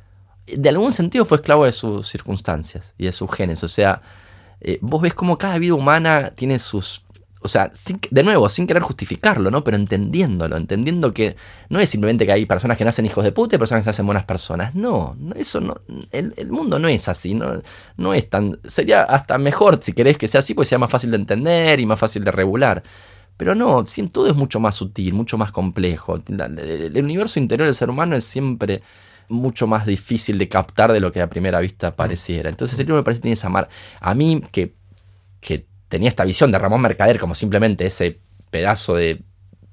De 0.47 0.69
algún 0.69 0.93
sentido 0.93 1.25
fue 1.25 1.39
esclavo 1.39 1.65
de 1.65 1.73
sus 1.73 2.07
circunstancias 2.07 2.95
y 2.99 3.05
de 3.07 3.13
sus 3.13 3.31
genes. 3.31 3.65
O 3.65 3.69
sea, 3.69 4.03
eh, 4.61 4.79
vos 4.81 5.01
ves 5.01 5.15
cómo 5.15 5.39
cada 5.39 5.59
vida 5.59 5.75
humana 5.75 6.33
tiene 6.35 6.59
sus... 6.59 7.04
O 7.45 7.49
sea, 7.49 7.71
de 8.11 8.23
nuevo, 8.23 8.49
sin 8.49 8.67
querer 8.67 8.83
justificarlo, 8.83 9.51
¿no? 9.51 9.63
Pero 9.63 9.77
entendiéndolo, 9.77 10.57
entendiendo 10.57 11.13
que 11.13 11.37
no 11.69 11.79
es 11.79 11.91
simplemente 11.91 12.25
que 12.25 12.33
hay 12.33 12.47
personas 12.47 12.79
que 12.79 12.87
nacen 12.87 13.05
hijos 13.05 13.23
de 13.23 13.33
puta 13.33 13.57
y 13.57 13.59
personas 13.59 13.85
que 13.85 13.91
nacen 13.91 14.07
buenas 14.07 14.25
personas. 14.25 14.75
No, 14.75 15.15
eso 15.37 15.61
no. 15.61 15.77
El, 16.11 16.33
mundo 16.49 16.79
no 16.79 16.89
es 16.89 17.07
así, 17.07 17.35
no, 17.35 17.61
no 17.99 18.15
es 18.15 18.31
tan. 18.31 18.59
Sería 18.65 19.03
hasta 19.03 19.37
mejor 19.37 19.79
si 19.83 19.93
querés 19.93 20.17
que 20.17 20.27
sea 20.27 20.39
así, 20.39 20.55
pues 20.55 20.69
sea 20.69 20.79
más 20.79 20.89
fácil 20.91 21.11
de 21.11 21.19
entender 21.19 21.81
y 21.81 21.85
más 21.85 21.99
fácil 21.99 22.25
de 22.25 22.31
regular. 22.31 22.83
Pero 23.37 23.55
no, 23.55 23.85
todo 24.11 24.27
es 24.27 24.37
mucho 24.37 24.59
más 24.59 24.75
sutil, 24.77 25.13
mucho 25.13 25.37
más 25.37 25.53
complejo. 25.53 26.23
El 26.27 27.05
universo 27.05 27.39
interior 27.39 27.67
del 27.67 27.75
ser 27.75 27.91
humano 27.91 28.17
es 28.17 28.25
siempre 28.25 28.83
mucho 29.29 29.67
más 29.67 29.85
difícil 29.85 30.39
de 30.39 30.49
captar 30.49 30.93
de 30.93 31.01
lo 31.01 31.13
que 31.13 31.21
a 31.21 31.29
primera 31.29 31.61
vista 31.61 31.95
pareciera. 31.95 32.49
Entonces 32.49 32.79
el 32.79 32.87
libro 32.87 32.97
me 32.97 33.03
parece 33.03 33.19
que 33.19 33.23
tiene 33.25 33.35
esa 33.35 33.51
mar. 33.51 33.69
A 34.01 34.15
mí, 34.15 34.43
que, 34.51 34.75
que 35.41 35.67
tenía 35.95 36.09
esta 36.09 36.25
visión 36.25 36.51
de 36.51 36.59
Ramón 36.59 36.83
Mercader 36.83 37.21
como 37.21 37.37
simplemente 37.37 37.87
ese 37.87 38.19
pedazo 38.51 38.97
de, 38.97 39.23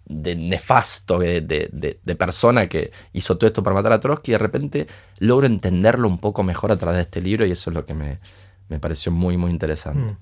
nefasto 0.06 1.18
de, 1.18 1.42
de, 1.42 2.16
persona 2.16 2.70
que 2.70 2.92
hizo 3.12 3.40
todo 3.40 3.48
esto 3.48 3.64
para 3.64 3.74
matar 3.74 3.94
a 3.94 4.00
Trotsky, 4.00 4.34
de 4.34 4.38
repente 4.38 4.88
logro 5.18 5.48
entenderlo 5.48 6.08
un 6.08 6.20
poco 6.20 6.44
mejor 6.44 6.72
a 6.72 6.78
través 6.78 6.98
de 6.98 7.02
este 7.02 7.24
libro 7.24 7.44
y 7.48 7.52
eso 7.52 7.72
es 7.72 7.74
lo 7.74 7.86
que 7.86 7.96
me, 7.96 8.20
pareció 8.80 9.12
muy, 9.12 9.36
muy 9.36 9.50
interesante. 9.50 10.14
Mm. 10.14 10.18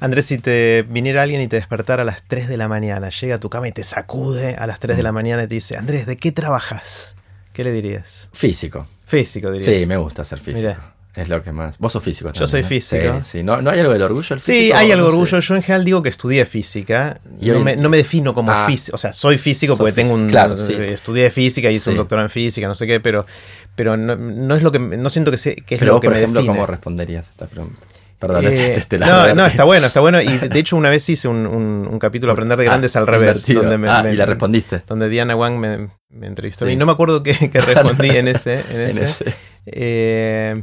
Andrés, 0.00 0.26
si 0.26 0.36
te 0.36 0.84
viniera 0.86 1.22
alguien 1.22 1.40
y 1.40 1.48
te 1.48 1.56
despertara 1.56 2.02
a 2.02 2.04
las 2.04 2.24
3 2.24 2.46
de 2.46 2.58
la 2.58 2.68
mañana, 2.68 3.08
llega 3.08 3.36
a 3.36 3.38
tu 3.38 3.48
cama 3.48 3.68
y 3.68 3.72
te 3.72 3.84
sacude 3.84 4.56
a 4.56 4.66
las 4.66 4.80
3 4.80 4.98
de 4.98 5.02
la 5.02 5.12
mañana 5.12 5.44
y 5.44 5.46
te 5.46 5.54
dice, 5.54 5.78
Andrés, 5.78 6.04
¿de 6.04 6.18
qué 6.18 6.30
trabajas? 6.32 7.16
¿Qué 7.54 7.64
le 7.64 7.72
dirías? 7.72 8.28
Físico. 8.34 8.86
Físico, 9.06 9.50
diría. 9.50 9.66
Sí, 9.66 9.86
me 9.86 9.96
gusta 9.96 10.26
ser 10.26 10.40
físico. 10.40 10.76
Es 11.14 11.28
lo 11.28 11.42
que 11.42 11.52
más. 11.52 11.78
Vos 11.78 11.92
sos 11.92 12.02
físico 12.02 12.28
también, 12.28 12.40
Yo 12.40 12.46
soy 12.46 12.62
físico. 12.62 13.20
Sí, 13.22 13.38
sí. 13.38 13.42
¿No, 13.42 13.54
hay 13.54 13.80
algo 13.80 13.92
del 13.92 14.02
orgullo? 14.02 14.38
sí, 14.38 14.72
hay 14.72 14.92
algo 14.92 15.06
de 15.06 15.12
orgullo. 15.12 15.40
Yo 15.40 15.56
en 15.56 15.62
general 15.62 15.84
digo 15.84 16.02
que 16.02 16.08
estudié 16.08 16.46
física. 16.46 17.20
Yo 17.38 17.54
no, 17.54 17.60
me, 17.60 17.76
no 17.76 17.90
me 17.90 17.98
defino 17.98 18.32
como 18.32 18.50
ah. 18.50 18.66
físico. 18.66 18.94
O 18.94 18.98
sea, 18.98 19.12
soy 19.12 19.36
físico 19.36 19.76
porque 19.76 19.92
tengo 19.92 20.14
un. 20.14 20.28
Claro, 20.28 20.56
sí. 20.56 20.72
Estudié 20.72 21.30
física 21.30 21.70
y 21.70 21.74
hice 21.74 21.90
un 21.90 21.96
doctorado 21.96 22.26
en 22.26 22.30
física, 22.30 22.66
no 22.66 22.74
sé 22.74 22.86
qué, 22.86 23.00
pero, 23.00 23.26
pero 23.74 23.96
no, 23.96 24.56
es 24.56 24.62
lo 24.62 24.72
que. 24.72 24.78
No 24.78 25.10
siento 25.10 25.30
que, 25.30 25.36
sé, 25.36 25.56
que 25.56 25.74
es 25.74 25.82
lo 25.82 26.00
que 26.00 26.08
por 26.08 26.16
ejemplo, 26.16 26.46
¿cómo 26.46 26.66
responderías 26.66 27.28
a 27.28 27.30
esta 27.30 27.46
pregunta? 27.46 27.82
Perdón, 28.18 28.46
eh, 28.46 28.74
este 28.76 28.98
no, 28.98 29.34
no, 29.34 29.46
está 29.46 29.64
bueno, 29.64 29.88
está 29.88 29.98
bueno. 29.98 30.22
Y 30.22 30.38
de 30.38 30.58
hecho, 30.58 30.76
una 30.76 30.88
vez 30.88 31.08
hice 31.08 31.26
un, 31.26 31.44
un, 31.44 31.98
capítulo 31.98 32.32
Aprender 32.32 32.56
de 32.56 32.66
ah, 32.66 32.70
Grandes 32.70 32.94
al 32.94 33.04
revés. 33.04 33.44
Donde 33.52 33.76
me, 33.76 33.90
ah, 33.90 34.08
y 34.08 34.14
la 34.14 34.26
respondiste. 34.26 34.80
Donde 34.86 35.08
Diana 35.08 35.34
Wang 35.34 35.58
me, 35.58 35.88
entrevistó. 36.24 36.70
Y 36.70 36.76
no 36.76 36.86
me 36.86 36.92
acuerdo 36.92 37.24
qué, 37.24 37.34
respondí 37.52 38.10
en 38.10 38.28
ese. 38.28 38.62
En 38.70 38.80
ese. 38.80 39.34
Eh, 39.66 40.62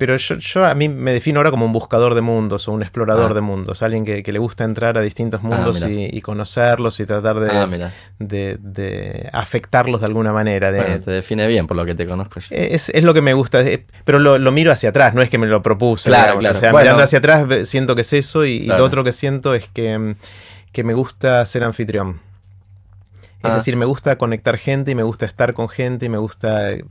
pero 0.00 0.16
yo, 0.16 0.64
a 0.64 0.74
mí 0.74 0.88
me 0.88 1.12
defino 1.12 1.40
ahora 1.40 1.50
como 1.50 1.66
un 1.66 1.74
buscador 1.74 2.14
de 2.14 2.22
mundos 2.22 2.66
o 2.66 2.72
un 2.72 2.80
explorador 2.80 3.32
ah. 3.32 3.34
de 3.34 3.42
mundos, 3.42 3.82
alguien 3.82 4.06
que, 4.06 4.32
le 4.32 4.38
gusta 4.38 4.64
entrar 4.64 4.96
a 4.96 5.02
distintos 5.02 5.40
ah, 5.44 5.46
mundos 5.46 5.84
y, 5.86 6.18
conocerlos 6.22 6.98
y 7.00 7.04
tratar 7.04 7.38
de, 7.38 7.50
ah, 7.50 7.90
de, 8.18 9.28
afectarlos 9.34 10.00
de 10.00 10.06
alguna 10.06 10.32
manera. 10.32 10.72
te 10.72 11.10
define 11.10 11.46
bien 11.48 11.66
por 11.66 11.76
lo 11.76 11.84
que 11.84 11.94
te 11.94 12.06
conozco 12.06 12.40
yo. 12.40 12.46
Es, 12.50 12.90
lo 13.02 13.12
que 13.12 13.20
me 13.20 13.34
gusta, 13.34 13.62
pero 14.06 14.18
lo, 14.18 14.52
miro 14.52 14.72
hacia 14.72 14.88
atrás, 14.88 15.12
no 15.12 15.20
es 15.20 15.28
que 15.28 15.36
me 15.36 15.46
lo 15.46 15.60
propuse. 15.60 16.08
Claro, 16.08 16.38
O 16.38 16.54
sea, 16.54 16.72
mirando 16.72 17.02
hacia 17.02 17.18
atrás 17.18 17.68
siento 17.68 17.94
que 17.94 18.00
es 18.00 18.12
eso 18.14 18.46
y, 18.46 18.60
lo 18.60 18.82
otro 18.82 19.04
que 19.04 19.12
siento 19.12 19.54
es 19.54 19.68
que, 19.68 20.14
que 20.72 20.82
me 20.82 20.94
gusta 20.94 21.44
ser 21.44 21.62
anfitrión. 21.62 22.29
Es 23.42 23.50
ah. 23.50 23.54
decir, 23.54 23.74
me 23.76 23.86
gusta 23.86 24.16
conectar 24.18 24.58
gente 24.58 24.90
y 24.90 24.94
me 24.94 25.02
gusta 25.02 25.24
estar 25.24 25.54
con 25.54 25.68
gente 25.68 26.06
y 26.06 26.08
me 26.08 26.18
gusta... 26.18 26.72
Eh, 26.72 26.84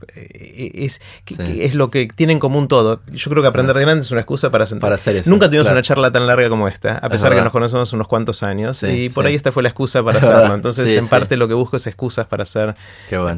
es, 0.74 1.00
es 1.38 1.74
lo 1.74 1.90
que 1.90 2.08
tiene 2.08 2.32
en 2.32 2.40
común 2.40 2.66
todo. 2.66 3.00
Yo 3.12 3.30
creo 3.30 3.42
que 3.42 3.48
aprender 3.48 3.76
de 3.76 3.82
grande 3.82 4.02
es 4.02 4.10
una 4.10 4.20
excusa 4.20 4.50
para 4.50 4.66
sentar. 4.66 4.88
Para 4.88 4.96
hacer 4.96 5.16
eso. 5.16 5.30
Nunca 5.30 5.46
tuvimos 5.46 5.68
una 5.68 5.82
charla 5.82 6.10
tan 6.10 6.26
larga 6.26 6.48
como 6.48 6.66
esta, 6.66 6.98
a 6.98 7.08
pesar 7.08 7.30
de 7.30 7.36
que 7.36 7.42
nos 7.44 7.52
conocemos 7.52 7.92
unos 7.92 8.08
cuantos 8.08 8.42
años. 8.42 8.82
y 8.82 9.10
por 9.10 9.26
ahí 9.26 9.34
esta 9.34 9.52
fue 9.52 9.62
la 9.62 9.68
excusa 9.68 10.02
para 10.02 10.18
hacerlo. 10.20 10.54
Entonces, 10.54 10.96
en 10.96 11.08
parte 11.08 11.36
lo 11.36 11.46
que 11.46 11.54
busco 11.54 11.76
es 11.76 11.86
excusas 11.86 12.26
para 12.26 12.42
hacer, 12.42 12.74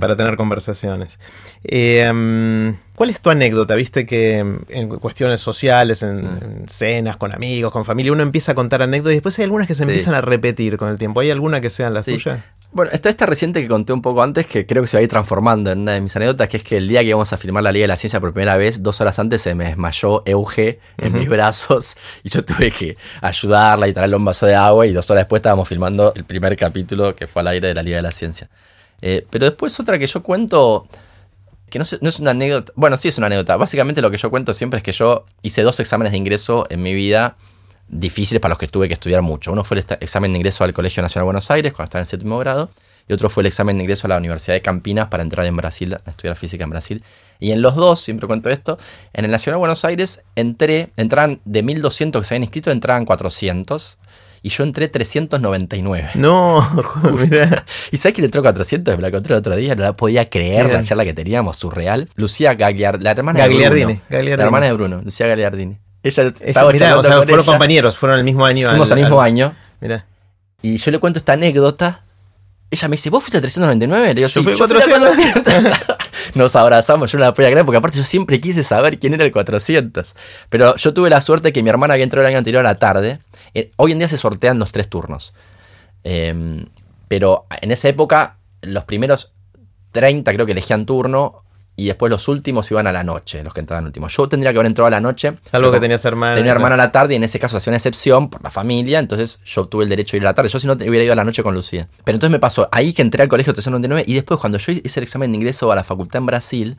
para 0.00 0.16
tener 0.16 0.36
conversaciones. 0.36 1.18
Eh, 1.64 2.74
¿Cuál 3.02 3.10
es 3.10 3.20
tu 3.20 3.30
anécdota? 3.30 3.74
Viste 3.74 4.06
que 4.06 4.38
en 4.38 4.88
cuestiones 5.00 5.40
sociales, 5.40 6.04
en, 6.04 6.68
cenas, 6.68 7.16
con 7.16 7.32
amigos, 7.32 7.72
con 7.72 7.84
familia, 7.84 8.12
uno 8.12 8.22
empieza 8.22 8.52
a 8.52 8.54
contar 8.54 8.80
anécdotas 8.80 9.14
y 9.14 9.16
después 9.16 9.36
hay 9.40 9.42
algunas 9.42 9.66
que 9.66 9.74
se 9.74 9.82
empiezan 9.82 10.14
a 10.14 10.20
repetir 10.20 10.76
con 10.76 10.88
el 10.88 10.98
tiempo. 10.98 11.18
¿Hay 11.18 11.32
alguna 11.32 11.60
que 11.60 11.68
sean 11.68 11.94
las 11.94 12.06
tuyas? 12.06 12.38
Bueno, 12.70 12.92
está 12.92 13.08
esta 13.08 13.26
reciente 13.26 13.60
que 13.60 13.66
conté 13.66 13.92
un 13.92 14.02
poco 14.02 14.22
antes, 14.22 14.46
que 14.46 14.66
creo 14.66 14.82
que 14.82 14.86
se 14.86 14.98
va 14.98 15.00
a 15.00 15.02
ir 15.02 15.08
transformando 15.08 15.72
en 15.72 15.80
una 15.80 15.94
de 15.94 16.00
mis 16.00 16.14
anécdotas, 16.14 16.48
que 16.48 16.58
es 16.58 16.62
que 16.62 16.76
el 16.76 16.86
día 16.86 17.00
que 17.00 17.08
íbamos 17.08 17.32
a 17.32 17.36
firmar 17.38 17.64
la 17.64 17.72
Liga 17.72 17.82
de 17.82 17.88
la 17.88 17.96
Ciencia 17.96 18.20
por 18.20 18.32
primera 18.32 18.56
vez, 18.56 18.84
dos 18.84 19.00
horas 19.00 19.18
antes 19.18 19.42
se 19.42 19.56
me 19.56 19.64
desmayó 19.64 20.22
Euge 20.24 20.78
en 20.98 21.12
mis 21.12 21.28
brazos 21.28 21.96
y 22.22 22.28
yo 22.28 22.44
tuve 22.44 22.70
que 22.70 22.96
ayudarla 23.20 23.88
y 23.88 23.92
traerle 23.92 24.14
un 24.14 24.24
vaso 24.24 24.46
de 24.46 24.54
agua 24.54 24.86
y 24.86 24.92
dos 24.92 25.10
horas 25.10 25.22
después 25.22 25.40
estábamos 25.40 25.66
filmando 25.66 26.12
el 26.14 26.24
primer 26.24 26.56
capítulo 26.56 27.16
que 27.16 27.26
fue 27.26 27.40
al 27.40 27.48
aire 27.48 27.66
de 27.66 27.74
la 27.74 27.82
Liga 27.82 27.96
de 27.96 28.02
la 28.04 28.12
Ciencia. 28.12 28.48
Eh, 29.00 29.26
pero 29.28 29.46
después 29.46 29.78
otra 29.80 29.98
que 29.98 30.06
yo 30.06 30.22
cuento, 30.22 30.86
que 31.72 31.78
no, 31.78 31.84
no 32.02 32.08
es 32.08 32.20
una 32.20 32.32
anécdota, 32.32 32.72
bueno, 32.76 32.96
sí 32.98 33.08
es 33.08 33.16
una 33.16 33.28
anécdota, 33.28 33.56
básicamente 33.56 34.02
lo 34.02 34.10
que 34.10 34.18
yo 34.18 34.30
cuento 34.30 34.52
siempre 34.52 34.76
es 34.76 34.84
que 34.84 34.92
yo 34.92 35.24
hice 35.42 35.62
dos 35.62 35.80
exámenes 35.80 36.12
de 36.12 36.18
ingreso 36.18 36.66
en 36.68 36.82
mi 36.82 36.92
vida 36.92 37.36
difíciles 37.88 38.40
para 38.40 38.50
los 38.50 38.58
que 38.58 38.68
tuve 38.68 38.88
que 38.88 38.94
estudiar 38.94 39.22
mucho. 39.22 39.52
Uno 39.52 39.64
fue 39.64 39.78
el 39.78 39.84
examen 40.00 40.32
de 40.32 40.38
ingreso 40.38 40.64
al 40.64 40.72
Colegio 40.72 41.02
Nacional 41.02 41.24
Buenos 41.24 41.50
Aires 41.50 41.72
cuando 41.72 41.84
estaba 41.84 42.02
en 42.02 42.06
séptimo 42.06 42.38
grado 42.38 42.70
y 43.08 43.12
otro 43.12 43.30
fue 43.30 43.42
el 43.42 43.46
examen 43.46 43.76
de 43.78 43.84
ingreso 43.84 44.06
a 44.06 44.10
la 44.10 44.18
Universidad 44.18 44.54
de 44.54 44.62
Campinas 44.62 45.08
para 45.08 45.22
entrar 45.22 45.46
en 45.46 45.56
Brasil, 45.56 45.94
a 45.94 46.10
estudiar 46.10 46.36
física 46.36 46.64
en 46.64 46.70
Brasil. 46.70 47.02
Y 47.40 47.52
en 47.52 47.62
los 47.62 47.74
dos, 47.74 48.00
siempre 48.00 48.26
cuento 48.26 48.50
esto, 48.50 48.78
en 49.12 49.24
el 49.24 49.30
Nacional 49.30 49.58
Buenos 49.58 49.84
Aires 49.84 50.22
entré, 50.36 50.90
entraban 50.96 51.40
de 51.44 51.62
1200 51.62 52.20
que 52.20 52.28
se 52.28 52.34
habían 52.34 52.44
inscrito, 52.44 52.70
entraban 52.70 53.04
400. 53.04 53.98
Y 54.42 54.48
yo 54.48 54.64
entré 54.64 54.88
399. 54.88 56.10
No, 56.14 56.68
mira. 57.30 57.64
¿Y 57.92 57.96
sabes 57.96 58.14
que 58.14 58.22
le 58.22 58.26
entró 58.26 58.42
400? 58.42 58.96
Me 58.96 59.02
la 59.02 59.08
encontré 59.08 59.34
el 59.34 59.38
otro 59.38 59.54
día, 59.54 59.74
no 59.74 59.82
la 59.82 59.94
podía 59.94 60.28
creer 60.28 60.72
la 60.72 60.82
charla 60.82 61.04
que 61.04 61.14
teníamos, 61.14 61.56
surreal. 61.56 62.08
Lucía 62.16 62.54
Gagliardini, 62.54 63.04
la 63.04 63.10
hermana 63.12 63.46
de 63.46 63.68
Bruno. 63.68 64.00
La 64.08 64.44
hermana 64.44 64.66
de 64.66 64.72
Bruno, 64.72 65.00
Lucía 65.02 65.28
Gagliardini. 65.28 65.78
Ella 66.02 66.32
estaba 66.40 66.72
mirá, 66.72 66.98
o 66.98 67.02
sea, 67.02 67.22
fueron 67.22 67.44
compañeros, 67.44 67.96
fueron 67.96 68.18
el 68.18 68.24
mismo 68.24 68.44
año. 68.44 68.68
Fuimos 68.68 68.90
al, 68.90 68.98
mismo 68.98 69.20
año. 69.20 69.54
Mira. 69.80 70.04
Y 70.60 70.76
yo 70.76 70.90
le 70.90 70.98
cuento 70.98 71.20
esta 71.20 71.34
anécdota. 71.34 72.04
Ella 72.70 72.88
me 72.88 72.96
dice, 72.96 73.10
¿vos 73.10 73.22
fuiste 73.22 73.38
a 73.38 73.40
399? 73.40 74.08
Le 74.08 74.14
digo, 74.14 74.28
sí, 74.28 74.36
yo 74.36 74.42
fui 74.42 74.56
400. 74.56 75.14
Nos 76.34 76.56
abrazamos, 76.56 77.12
yo 77.12 77.18
no 77.18 77.24
la 77.26 77.34
podía 77.34 77.50
creer, 77.50 77.66
porque 77.66 77.76
aparte 77.76 77.98
yo 77.98 78.04
siempre 78.04 78.40
quise 78.40 78.62
saber 78.62 78.98
quién 78.98 79.12
era 79.12 79.24
el 79.24 79.32
400. 79.32 80.14
Pero 80.48 80.74
yo 80.76 80.94
tuve 80.94 81.10
la 81.10 81.20
suerte 81.20 81.52
que 81.52 81.62
mi 81.62 81.68
hermana 81.68 81.94
había 81.94 82.04
entrado 82.04 82.26
el 82.26 82.30
año 82.30 82.38
anterior 82.38 82.64
a 82.64 82.70
la 82.70 82.78
tarde. 82.78 83.20
Eh, 83.54 83.70
hoy 83.76 83.92
en 83.92 83.98
día 83.98 84.08
se 84.08 84.16
sortean 84.16 84.58
los 84.58 84.72
tres 84.72 84.88
turnos. 84.88 85.34
Em, 86.04 86.66
pero 87.08 87.46
en 87.60 87.70
esa 87.70 87.88
época, 87.88 88.38
los 88.62 88.84
primeros 88.84 89.32
30 89.92 90.32
creo 90.32 90.46
que 90.46 90.52
elegían 90.52 90.86
turno 90.86 91.42
y 91.74 91.86
después 91.86 92.10
los 92.10 92.28
últimos 92.28 92.70
iban 92.70 92.86
a 92.86 92.92
la 92.92 93.02
noche, 93.02 93.42
los 93.42 93.54
que 93.54 93.60
entraban 93.60 93.84
últimos. 93.86 94.14
Yo 94.14 94.28
tendría 94.28 94.52
que 94.52 94.58
haber 94.58 94.66
entrado 94.66 94.88
a 94.88 94.90
la 94.90 95.00
noche. 95.00 95.34
Salvo 95.42 95.72
que 95.72 95.80
tenías 95.80 96.04
hermana. 96.04 96.34
Tenía 96.34 96.52
hermana 96.52 96.74
a 96.74 96.78
la 96.78 96.92
tarde 96.92 97.14
y 97.14 97.16
en 97.16 97.24
ese 97.24 97.38
caso 97.38 97.56
hacía 97.56 97.70
una 97.70 97.78
excepción 97.78 98.28
por 98.28 98.42
la 98.42 98.50
familia, 98.50 98.98
entonces 98.98 99.40
yo 99.44 99.66
tuve 99.66 99.84
el 99.84 99.90
derecho 99.90 100.12
de 100.12 100.18
ir 100.18 100.22
a 100.24 100.30
la 100.30 100.34
tarde. 100.34 100.48
Yo 100.50 100.60
si 100.60 100.66
no 100.66 100.74
hubiera 100.74 101.04
ido 101.04 101.12
a 101.12 101.16
la 101.16 101.24
noche 101.24 101.42
con 101.42 101.54
Lucía. 101.54 101.88
Pero 102.04 102.16
entonces 102.16 102.32
me 102.32 102.38
pasó 102.38 102.68
ahí 102.72 102.92
que 102.92 103.02
entré 103.02 103.22
al 103.22 103.28
colegio 103.28 103.54
399 103.54 104.04
y 104.06 104.14
después 104.14 104.38
cuando 104.38 104.58
yo 104.58 104.72
hice 104.72 105.00
el 105.00 105.04
examen 105.04 105.32
de 105.32 105.38
ingreso 105.38 105.72
a 105.72 105.74
la 105.74 105.84
facultad 105.84 106.18
en 106.18 106.26
Brasil, 106.26 106.76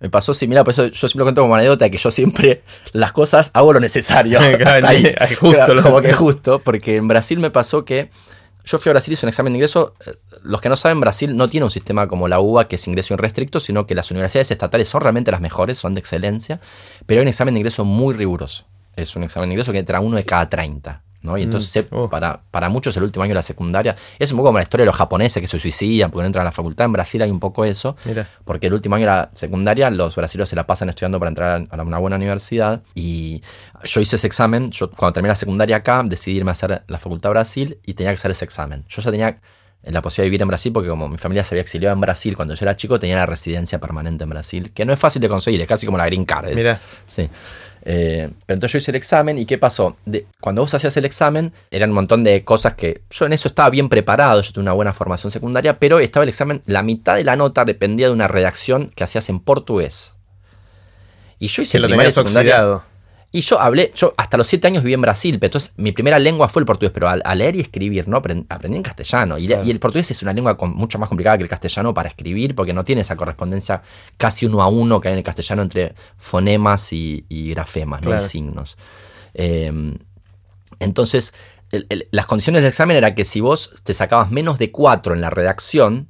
me 0.00 0.10
pasó 0.10 0.34
similar, 0.34 0.64
por 0.64 0.72
eso 0.72 0.86
yo 0.86 1.08
siempre 1.08 1.18
lo 1.18 1.24
cuento 1.24 1.42
como 1.42 1.54
anécdota 1.54 1.88
que 1.88 1.96
yo 1.96 2.10
siempre 2.10 2.62
las 2.92 3.12
cosas 3.12 3.50
hago 3.54 3.72
lo 3.72 3.80
necesario. 3.80 4.38
ahí, 4.84 5.14
justo, 5.38 5.82
como 5.82 6.00
que 6.02 6.12
justo, 6.12 6.60
porque 6.60 6.96
en 6.96 7.08
Brasil 7.08 7.38
me 7.38 7.50
pasó 7.50 7.84
que 7.84 8.10
yo 8.66 8.78
fui 8.78 8.90
a 8.90 8.94
Brasil, 8.94 9.12
hice 9.12 9.24
un 9.24 9.28
examen 9.28 9.52
de 9.52 9.58
ingreso. 9.58 9.94
Eh, 10.04 10.14
los 10.42 10.60
que 10.60 10.68
no 10.68 10.76
saben, 10.76 11.00
Brasil 11.00 11.36
no 11.36 11.48
tiene 11.48 11.64
un 11.64 11.70
sistema 11.70 12.08
como 12.08 12.28
la 12.28 12.40
UBA, 12.40 12.68
que 12.68 12.76
es 12.76 12.86
ingreso 12.88 13.14
irrestricto, 13.14 13.60
sino 13.60 13.86
que 13.86 13.94
las 13.94 14.10
universidades 14.10 14.50
estatales 14.50 14.88
son 14.88 15.00
realmente 15.00 15.30
las 15.30 15.40
mejores, 15.40 15.78
son 15.78 15.94
de 15.94 16.00
excelencia, 16.00 16.60
pero 17.06 17.20
hay 17.20 17.22
un 17.22 17.28
examen 17.28 17.54
de 17.54 17.60
ingreso 17.60 17.84
muy 17.84 18.14
riguroso. 18.14 18.66
Es 18.96 19.14
un 19.14 19.22
examen 19.22 19.48
de 19.48 19.54
ingreso 19.54 19.72
que 19.72 19.78
entra 19.78 20.00
uno 20.00 20.16
de 20.16 20.24
cada 20.24 20.48
30. 20.48 21.02
Y 21.36 21.42
entonces, 21.42 21.86
mm. 21.90 21.94
oh. 21.96 22.10
para, 22.10 22.40
para 22.50 22.68
muchos, 22.68 22.96
el 22.96 23.02
último 23.02 23.22
año 23.22 23.30
de 23.30 23.36
la 23.36 23.42
secundaria 23.42 23.96
es 24.18 24.30
un 24.32 24.36
poco 24.36 24.48
como 24.48 24.58
la 24.58 24.64
historia 24.64 24.82
de 24.82 24.86
los 24.86 24.96
japoneses 24.96 25.40
que 25.40 25.46
se 25.46 25.58
suicidan 25.58 26.10
porque 26.10 26.22
no 26.22 26.26
entran 26.26 26.42
a 26.42 26.44
la 26.44 26.52
facultad. 26.52 26.86
En 26.86 26.92
Brasil 26.92 27.22
hay 27.22 27.30
un 27.30 27.40
poco 27.40 27.64
eso, 27.64 27.96
porque 28.44 28.66
el 28.66 28.74
último 28.74 28.96
año 28.96 29.06
de 29.06 29.12
la 29.12 29.30
secundaria 29.34 29.90
los 29.90 30.14
brasileños 30.14 30.48
se 30.48 30.56
la 30.56 30.66
pasan 30.66 30.88
estudiando 30.90 31.18
para 31.18 31.30
entrar 31.30 31.66
a 31.70 31.82
una 31.82 31.98
buena 31.98 32.16
universidad. 32.16 32.82
Y 32.94 33.42
yo 33.84 34.00
hice 34.00 34.16
ese 34.16 34.26
examen. 34.26 34.70
Yo, 34.70 34.90
cuando 34.90 35.14
terminé 35.14 35.30
la 35.30 35.36
secundaria 35.36 35.76
acá, 35.76 36.02
decidí 36.04 36.36
irme 36.36 36.50
a 36.50 36.52
hacer 36.52 36.82
la 36.86 36.98
facultad 36.98 37.30
de 37.30 37.34
Brasil 37.34 37.78
y 37.84 37.94
tenía 37.94 38.12
que 38.12 38.16
hacer 38.16 38.30
ese 38.30 38.44
examen. 38.44 38.84
Yo 38.88 39.02
ya 39.02 39.10
tenía 39.10 39.40
la 39.92 40.02
posibilidad 40.02 40.24
de 40.24 40.30
vivir 40.30 40.42
en 40.42 40.48
Brasil 40.48 40.72
porque 40.72 40.88
como 40.88 41.08
mi 41.08 41.18
familia 41.18 41.44
se 41.44 41.54
había 41.54 41.62
exiliado 41.62 41.94
en 41.94 42.00
Brasil 42.00 42.36
cuando 42.36 42.54
yo 42.54 42.64
era 42.64 42.76
chico, 42.76 42.98
tenía 42.98 43.16
la 43.16 43.26
residencia 43.26 43.78
permanente 43.78 44.24
en 44.24 44.30
Brasil, 44.30 44.72
que 44.72 44.84
no 44.84 44.92
es 44.92 44.98
fácil 44.98 45.22
de 45.22 45.28
conseguir, 45.28 45.60
es 45.60 45.66
casi 45.66 45.86
como 45.86 45.98
la 45.98 46.06
green 46.06 46.24
card. 46.24 46.52
Mira. 46.54 46.80
Sí. 47.06 47.28
Eh, 47.88 48.28
pero 48.44 48.56
entonces 48.56 48.72
yo 48.72 48.78
hice 48.78 48.90
el 48.90 48.96
examen 48.96 49.38
y 49.38 49.46
¿qué 49.46 49.58
pasó? 49.58 49.96
De, 50.04 50.26
cuando 50.40 50.60
vos 50.60 50.74
hacías 50.74 50.96
el 50.96 51.04
examen, 51.04 51.52
eran 51.70 51.90
un 51.90 51.94
montón 51.94 52.24
de 52.24 52.44
cosas 52.44 52.74
que 52.74 53.02
yo 53.10 53.26
en 53.26 53.32
eso 53.32 53.46
estaba 53.46 53.70
bien 53.70 53.88
preparado, 53.88 54.40
yo 54.42 54.50
tuve 54.50 54.62
una 54.62 54.72
buena 54.72 54.92
formación 54.92 55.30
secundaria, 55.30 55.78
pero 55.78 56.00
estaba 56.00 56.24
el 56.24 56.28
examen, 56.28 56.60
la 56.66 56.82
mitad 56.82 57.14
de 57.14 57.22
la 57.22 57.36
nota 57.36 57.64
dependía 57.64 58.08
de 58.08 58.12
una 58.12 58.26
redacción 58.26 58.90
que 58.96 59.04
hacías 59.04 59.28
en 59.28 59.38
portugués. 59.38 60.14
Y 61.38 61.46
yo 61.46 61.62
hice 61.62 61.78
el 61.78 62.10
secundaria. 62.10 62.82
Y 63.36 63.42
yo 63.42 63.60
hablé, 63.60 63.92
yo 63.94 64.14
hasta 64.16 64.38
los 64.38 64.46
siete 64.46 64.66
años 64.66 64.82
viví 64.82 64.94
en 64.94 65.02
Brasil, 65.02 65.38
pero 65.38 65.48
entonces 65.48 65.74
mi 65.76 65.92
primera 65.92 66.18
lengua 66.18 66.48
fue 66.48 66.60
el 66.60 66.66
portugués, 66.66 66.90
pero 66.94 67.06
al, 67.06 67.22
leer 67.36 67.56
y 67.56 67.60
escribir, 67.60 68.08
¿no? 68.08 68.16
Aprendí, 68.16 68.46
en 68.76 68.82
castellano. 68.82 69.36
Y, 69.36 69.52
el 69.52 69.78
portugués 69.78 70.10
es 70.10 70.22
una 70.22 70.32
lengua 70.32 70.56
mucho 70.58 70.98
más 70.98 71.10
complicada 71.10 71.36
que 71.36 71.42
el 71.42 71.48
castellano 71.50 71.92
para 71.92 72.08
escribir, 72.08 72.54
porque 72.54 72.72
no 72.72 72.82
tiene 72.82 73.02
esa 73.02 73.14
correspondencia 73.14 73.82
casi 74.16 74.46
uno 74.46 74.62
a 74.62 74.68
uno 74.68 75.02
que 75.02 75.08
hay 75.08 75.12
en 75.12 75.18
el 75.18 75.22
castellano 75.22 75.60
entre 75.60 75.94
fonemas 76.16 76.94
y, 76.94 77.26
grafemas, 77.28 78.00
¿no? 78.06 78.16
Y 78.16 78.22
signos. 78.22 78.78
Em, 79.34 79.98
entonces, 80.80 81.34
las 82.12 82.24
condiciones 82.24 82.62
del 82.62 82.70
examen 82.70 82.96
era 82.96 83.14
que 83.14 83.26
si 83.26 83.42
vos 83.42 83.70
te 83.84 83.92
sacabas 83.92 84.30
menos 84.30 84.58
de 84.58 84.72
cuatro 84.72 85.12
en 85.12 85.20
la 85.20 85.28
redacción, 85.28 86.08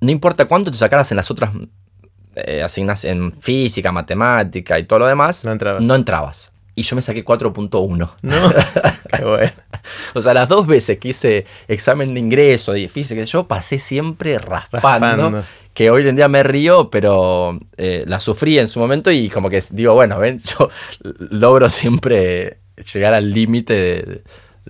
no 0.00 0.12
importa 0.12 0.44
cuánto 0.44 0.70
te 0.70 0.78
sacaras 0.78 1.10
en 1.10 1.16
las 1.16 1.32
otras 1.32 1.50
eh, 2.36 2.62
asignas 2.62 3.04
en 3.06 3.32
física, 3.40 3.92
matemática 3.92 4.78
y 4.78 4.84
todo 4.84 5.00
lo 5.00 5.06
demás, 5.06 5.44
no 5.44 5.94
entrabas. 5.94 6.52
Y 6.78 6.82
yo 6.82 6.94
me 6.94 7.00
saqué 7.00 7.24
4.1. 7.24 7.96
No, 7.96 8.10
qué 9.16 9.24
bueno. 9.24 9.50
o 10.14 10.20
sea, 10.20 10.34
las 10.34 10.46
dos 10.46 10.66
veces 10.66 10.98
que 10.98 11.08
hice 11.08 11.46
examen 11.68 12.12
de 12.12 12.20
ingreso 12.20 12.72
de 12.72 12.86
física, 12.88 13.24
yo 13.24 13.48
pasé 13.48 13.78
siempre 13.78 14.38
raspando, 14.38 15.42
Que 15.72 15.90
hoy 15.90 16.06
en 16.06 16.16
día 16.16 16.28
me 16.28 16.42
río, 16.42 16.90
pero 16.90 17.58
eh, 17.78 18.04
la 18.06 18.20
sufrí 18.20 18.58
en 18.58 18.68
su 18.68 18.78
momento 18.78 19.10
y 19.10 19.30
como 19.30 19.48
que 19.48 19.64
digo, 19.70 19.94
bueno, 19.94 20.18
ven, 20.18 20.38
yo 20.58 20.68
logro 21.30 21.70
siempre 21.70 22.58
llegar 22.92 23.14
al 23.14 23.32
límite 23.32 24.22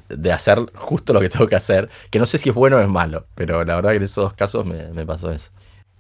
de, 0.09 0.33
hacer 0.33 0.61
justo 0.75 1.13
lo 1.13 1.21
que 1.21 1.29
tengo 1.29 1.49
que 1.49 1.57
hacer, 1.57 1.91
que 2.11 2.21
no 2.21 2.27
sé 2.27 2.39
si 2.39 2.51
es 2.51 2.55
bueno 2.55 2.77
o 2.77 2.81
es 2.81 2.89
malo, 2.89 3.27
pero 3.35 3.65
la 3.65 3.75
verdad 3.75 3.91
que 3.91 3.97
en 3.97 4.05
esos 4.05 4.23
dos 4.23 4.35
casos 4.35 4.65
me 4.65 5.05
pasó 5.05 5.33
eso. 5.33 5.51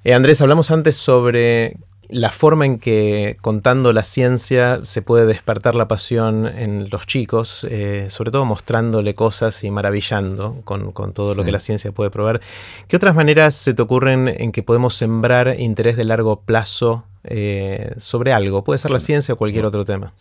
Eh, 0.06 0.14
Andrés, 0.14 0.40
hablamos 0.40 0.70
antes 0.70 0.94
sobre 0.94 1.78
la 2.08 2.30
forma 2.30 2.64
en 2.64 2.78
que 2.78 3.36
contando 3.40 3.92
la 3.92 4.04
ciencia 4.04 4.78
se 4.84 5.02
puede 5.02 5.26
despertar 5.26 5.74
la 5.74 5.88
pasión 5.88 6.46
en 6.46 6.88
los 6.90 7.08
chicos, 7.08 7.66
eh, 7.68 8.06
sobre 8.08 8.30
todo 8.30 8.44
mostrándole 8.44 9.16
cosas 9.16 9.64
y 9.64 9.70
maravillando 9.72 10.62
con, 10.64 10.92
todo 11.12 11.34
lo 11.34 11.42
que 11.42 11.50
la 11.50 11.58
ciencia 11.58 11.90
puede 11.90 12.10
probar. 12.10 12.40
¿Qué 12.86 12.94
otras 12.94 13.16
maneras 13.16 13.56
se 13.56 13.74
te 13.74 13.82
ocurren 13.82 14.28
en 14.28 14.52
que 14.52 14.62
podemos 14.62 14.94
sembrar 14.94 15.56
interés 15.58 15.96
de 15.96 16.04
largo 16.04 16.38
plazo 16.38 17.02
eh, 17.24 17.92
sobre 17.96 18.32
algo? 18.32 18.62
Puede 18.62 18.78
ser 18.78 18.92
la 18.92 19.00
ciencia 19.00 19.34
o 19.34 19.36
cualquier 19.36 19.66
otro 19.66 19.84
tema. 19.84 20.12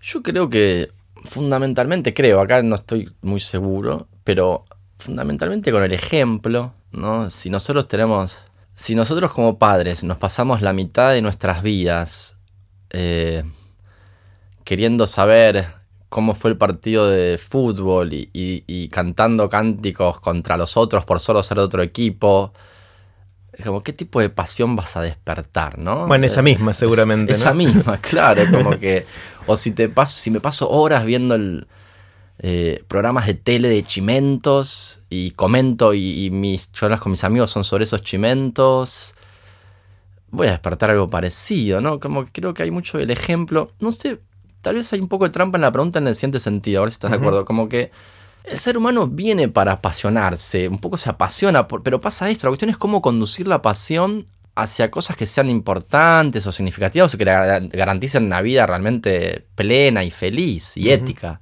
Yo 0.00 0.22
creo 0.22 0.48
que 0.48 0.88
fundamentalmente, 1.22 2.14
creo, 2.14 2.40
acá 2.40 2.62
no 2.62 2.76
estoy 2.76 3.10
muy 3.20 3.40
seguro, 3.40 4.08
pero 4.24 4.64
fundamentalmente 4.98 5.70
con 5.70 5.84
el 5.84 5.92
ejemplo, 5.92 6.72
¿no? 6.92 7.28
Si 7.28 7.50
nosotros 7.50 7.86
tenemos 7.88 8.46
si 8.74 8.94
nosotros 8.94 9.32
como 9.32 9.58
padres 9.58 10.04
nos 10.04 10.18
pasamos 10.18 10.60
la 10.60 10.72
mitad 10.72 11.12
de 11.12 11.22
nuestras 11.22 11.62
vidas 11.62 12.36
eh, 12.90 13.44
queriendo 14.64 15.06
saber 15.06 15.66
cómo 16.08 16.34
fue 16.34 16.50
el 16.50 16.56
partido 16.56 17.08
de 17.08 17.38
fútbol 17.38 18.10
y, 18.12 18.88
cantando 18.88 19.50
cánticos 19.50 20.20
contra 20.20 20.56
los 20.56 20.76
otros 20.76 21.04
por 21.04 21.18
solo 21.18 21.42
ser 21.42 21.58
otro 21.58 21.82
equipo, 21.82 22.52
como 23.64 23.82
qué 23.82 23.92
tipo 23.92 24.20
de 24.20 24.30
pasión 24.30 24.76
vas 24.76 24.96
a 24.96 25.02
despertar, 25.02 25.78
¿no? 25.78 26.06
Bueno, 26.06 26.26
esa 26.26 26.40
misma 26.42 26.72
seguramente. 26.72 27.32
Esa 27.32 27.52
misma, 27.52 27.96
claro, 28.00 28.42
como 28.50 28.78
que, 28.78 29.04
o 29.46 29.56
si 29.56 29.72
te 29.72 29.88
paso, 29.88 30.16
si 30.16 30.30
me 30.30 30.40
paso 30.40 30.70
horas 30.70 31.04
viendo 31.04 31.34
el, 31.34 31.66
eh, 32.38 32.82
programas 32.88 33.26
de 33.26 33.34
tele 33.34 33.68
de 33.68 33.82
chimentos 33.84 35.00
y 35.08 35.30
comento 35.32 35.94
y, 35.94 36.30
mis 36.30 36.72
charlas 36.72 37.00
con 37.00 37.12
mis 37.12 37.24
amigos 37.24 37.50
son 37.50 37.64
sobre 37.64 37.84
esos 37.84 38.02
chimentos. 38.02 39.14
Voy 40.30 40.48
a 40.48 40.50
despertar 40.50 40.90
algo 40.90 41.08
parecido, 41.08 41.80
¿no? 41.80 42.00
Como 42.00 42.24
que 42.24 42.32
creo 42.32 42.52
que 42.52 42.64
hay 42.64 42.70
mucho 42.70 42.98
el 42.98 43.10
ejemplo. 43.10 43.70
No 43.78 43.92
sé, 43.92 44.18
tal 44.62 44.74
vez 44.74 44.92
hay 44.92 45.00
un 45.00 45.08
poco 45.08 45.24
de 45.24 45.30
trampa 45.30 45.58
en 45.58 45.62
la 45.62 45.72
pregunta 45.72 46.00
en 46.00 46.08
el 46.08 46.16
siguiente 46.16 46.40
sentido, 46.40 46.80
a 46.80 46.84
ver 46.84 46.90
si 46.90 46.96
estás 46.96 47.12
de 47.12 47.18
acuerdo. 47.18 47.44
Como 47.44 47.68
que 47.68 47.92
el 48.44 48.58
ser 48.58 48.76
humano 48.76 49.06
viene 49.06 49.48
para 49.48 49.72
apasionarse, 49.72 50.68
un 50.68 50.78
poco 50.78 50.96
se 50.96 51.08
apasiona, 51.08 51.68
pero 51.68 52.00
pasa 52.00 52.28
esto. 52.30 52.46
La 52.46 52.50
cuestión 52.50 52.70
es 52.70 52.76
cómo 52.76 53.00
conducir 53.00 53.46
la 53.46 53.62
pasión 53.62 54.26
hacia 54.56 54.90
cosas 54.90 55.16
que 55.16 55.26
sean 55.26 55.48
importantes 55.48 56.46
o 56.46 56.52
significativas 56.52 57.12
o 57.12 57.18
que 57.18 57.24
garanticen 57.24 58.24
una 58.24 58.40
vida 58.40 58.66
realmente 58.66 59.46
plena 59.56 60.04
y 60.04 60.10
feliz 60.10 60.76
y 60.76 60.90
ética, 60.90 61.40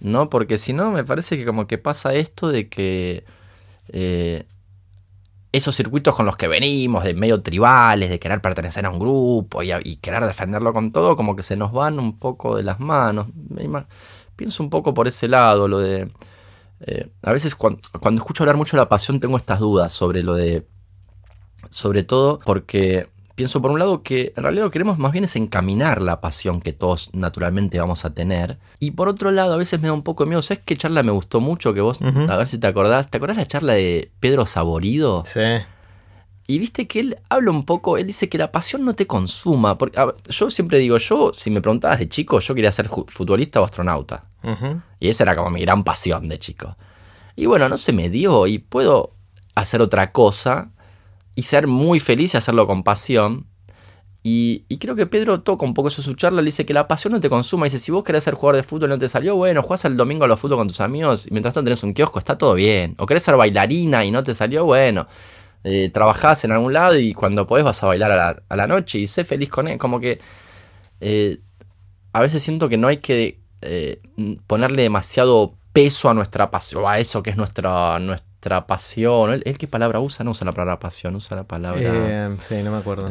¿no? 0.00 0.30
Porque 0.30 0.56
si 0.56 0.72
no, 0.72 0.92
me 0.92 1.04
parece 1.04 1.36
que 1.36 1.44
como 1.44 1.66
que 1.66 1.78
pasa 1.78 2.14
esto 2.14 2.48
de 2.48 2.68
que 2.68 3.24
eh, 3.88 4.44
esos 5.50 5.74
circuitos 5.74 6.14
con 6.14 6.26
los 6.26 6.36
que 6.36 6.46
venimos, 6.46 7.02
de 7.02 7.14
medio 7.14 7.42
tribales, 7.42 8.10
de 8.10 8.20
querer 8.20 8.40
pertenecer 8.40 8.86
a 8.86 8.90
un 8.90 9.00
grupo 9.00 9.62
y, 9.62 9.96
querer 9.96 10.24
defenderlo 10.24 10.72
con 10.72 10.92
todo, 10.92 11.16
como 11.16 11.34
que 11.34 11.42
se 11.42 11.56
nos 11.56 11.72
van 11.72 11.98
un 11.98 12.18
poco 12.18 12.56
de 12.56 12.62
las 12.62 12.78
manos. 12.78 13.26
Pienso 14.36 14.62
un 14.62 14.70
poco 14.70 14.94
por 14.94 15.08
ese 15.08 15.28
lado, 15.28 15.66
lo 15.66 15.78
de... 15.78 16.10
Eh, 16.80 17.08
a 17.22 17.32
veces 17.32 17.54
cuando 17.54 17.80
escucho 18.18 18.42
hablar 18.42 18.56
mucho 18.58 18.76
de 18.76 18.82
la 18.82 18.88
pasión 18.88 19.18
tengo 19.18 19.38
estas 19.38 19.60
dudas 19.60 19.94
sobre 19.94 20.22
lo 20.22 20.34
de 20.34 20.66
sobre 21.70 22.02
todo 22.02 22.40
porque 22.44 23.08
pienso 23.34 23.60
por 23.60 23.70
un 23.70 23.78
lado 23.78 24.02
que 24.02 24.32
en 24.34 24.42
realidad 24.42 24.64
lo 24.64 24.70
que 24.70 24.74
queremos 24.74 24.98
más 24.98 25.12
bien 25.12 25.24
es 25.24 25.36
encaminar 25.36 26.00
la 26.00 26.20
pasión 26.22 26.60
que 26.60 26.72
todos 26.72 27.10
naturalmente 27.12 27.78
vamos 27.78 28.04
a 28.04 28.14
tener. 28.14 28.58
Y 28.80 28.92
por 28.92 29.08
otro 29.08 29.30
lado, 29.30 29.52
a 29.52 29.56
veces 29.58 29.80
me 29.80 29.88
da 29.88 29.92
un 29.94 30.02
poco 30.02 30.24
de 30.24 30.30
miedo. 30.30 30.40
¿Sabes 30.42 30.62
qué 30.64 30.76
charla 30.76 31.02
me 31.02 31.12
gustó 31.12 31.40
mucho? 31.40 31.74
Que 31.74 31.82
vos, 31.82 31.98
a 32.00 32.36
ver 32.36 32.48
si 32.48 32.56
te 32.58 32.66
acordás. 32.66 33.10
¿Te 33.10 33.18
acordás 33.18 33.36
la 33.36 33.46
charla 33.46 33.74
de 33.74 34.10
Pedro 34.20 34.46
Saborido? 34.46 35.22
Sí. 35.26 35.40
y 36.48 36.58
viste 36.60 36.86
que 36.86 37.00
él 37.00 37.16
habla 37.28 37.50
un 37.50 37.64
poco, 37.64 37.98
él 37.98 38.06
dice 38.06 38.28
que 38.28 38.38
la 38.38 38.52
pasión 38.52 38.84
no 38.84 38.94
te 38.94 39.06
consuma. 39.06 39.76
Porque, 39.76 40.00
yo 40.28 40.48
siempre 40.48 40.78
digo, 40.78 40.96
yo, 40.96 41.32
si 41.34 41.50
me 41.50 41.60
preguntabas 41.60 41.98
de 41.98 42.08
chico, 42.08 42.38
yo 42.40 42.54
quería 42.54 42.70
ser 42.72 42.88
futbolista 42.88 43.60
o 43.60 43.64
astronauta. 43.64 44.24
Y 45.00 45.08
esa 45.08 45.24
era 45.24 45.34
como 45.36 45.50
mi 45.50 45.60
gran 45.60 45.82
pasión 45.82 46.28
de 46.28 46.38
chico. 46.38 46.76
Y 47.34 47.46
bueno, 47.46 47.68
no 47.68 47.76
se 47.76 47.92
me 47.92 48.08
dio 48.08 48.46
y 48.46 48.58
puedo 48.60 49.10
hacer 49.56 49.82
otra 49.82 50.12
cosa 50.12 50.70
y 51.36 51.42
ser 51.42 51.68
muy 51.68 52.00
feliz 52.00 52.34
y 52.34 52.38
hacerlo 52.38 52.66
con 52.66 52.82
pasión. 52.82 53.46
Y, 54.28 54.64
creo 54.80 54.96
que 54.96 55.06
Pedro 55.06 55.42
toca 55.42 55.64
un 55.64 55.72
poco 55.72 55.86
eso 55.86 56.02
su 56.02 56.14
charla, 56.14 56.42
le 56.42 56.46
dice 56.46 56.66
que 56.66 56.74
la 56.74 56.88
pasión 56.88 57.12
no 57.12 57.20
te 57.20 57.30
consuma. 57.30 57.66
Dice, 57.66 57.78
si 57.78 57.92
vos 57.92 58.02
querés 58.02 58.24
ser 58.24 58.34
jugador 58.34 58.56
de 58.56 58.64
fútbol 58.64 58.88
y 58.88 58.92
no 58.94 58.98
te 58.98 59.08
salió, 59.08 59.36
bueno, 59.36 59.62
jugás 59.62 59.84
el 59.84 59.96
domingo 59.96 60.24
a 60.24 60.28
los 60.28 60.40
fútbol 60.40 60.58
con 60.58 60.66
tus 60.66 60.80
amigos 60.80 61.28
y 61.28 61.30
mientras 61.30 61.54
tanto 61.54 61.66
tenés 61.66 61.84
un 61.84 61.94
kiosco, 61.94 62.18
está 62.18 62.36
todo 62.36 62.54
bien. 62.54 62.96
O 62.98 63.06
querés 63.06 63.22
ser 63.22 63.36
bailarina 63.36 64.04
y 64.04 64.10
no 64.10 64.24
te 64.24 64.34
salió, 64.34 64.64
bueno, 64.64 65.06
eh, 65.62 65.90
trabajás 65.90 66.42
en 66.44 66.50
algún 66.50 66.72
lado 66.72 66.98
y 66.98 67.14
cuando 67.14 67.46
podés 67.46 67.64
vas 67.64 67.80
a 67.84 67.86
bailar 67.86 68.10
a 68.48 68.56
la, 68.56 68.66
noche 68.66 68.98
y 68.98 69.06
sé 69.06 69.24
feliz 69.24 69.48
con 69.48 69.68
él. 69.68 69.78
Como 69.78 70.00
que 70.00 70.18
eh, 71.00 71.38
a 72.12 72.20
veces 72.20 72.42
siento 72.42 72.68
que 72.68 72.78
no 72.78 72.88
hay 72.88 72.96
que 72.96 73.38
eh, 73.60 74.00
ponerle 74.48 74.82
demasiado 74.82 75.54
peso 75.72 76.10
a 76.10 76.14
nuestra 76.14 76.50
pasión, 76.50 76.82
a 76.84 76.98
eso 76.98 77.22
que 77.22 77.30
es 77.30 77.36
nuestra 77.36 78.00
pasión. 78.66 79.42
¿Él, 79.44 79.58
qué 79.58 79.66
palabra 79.66 80.00
usa? 80.00 80.24
No 80.24 80.30
usa 80.30 80.44
la 80.44 80.52
palabra 80.52 80.78
pasión, 80.78 81.14
usa 81.16 81.36
la 81.36 81.44
palabra... 81.44 81.80
Eh, 81.82 82.36
sí, 82.38 82.62
no 82.62 82.70
me 82.70 82.78
acuerdo. 82.78 83.08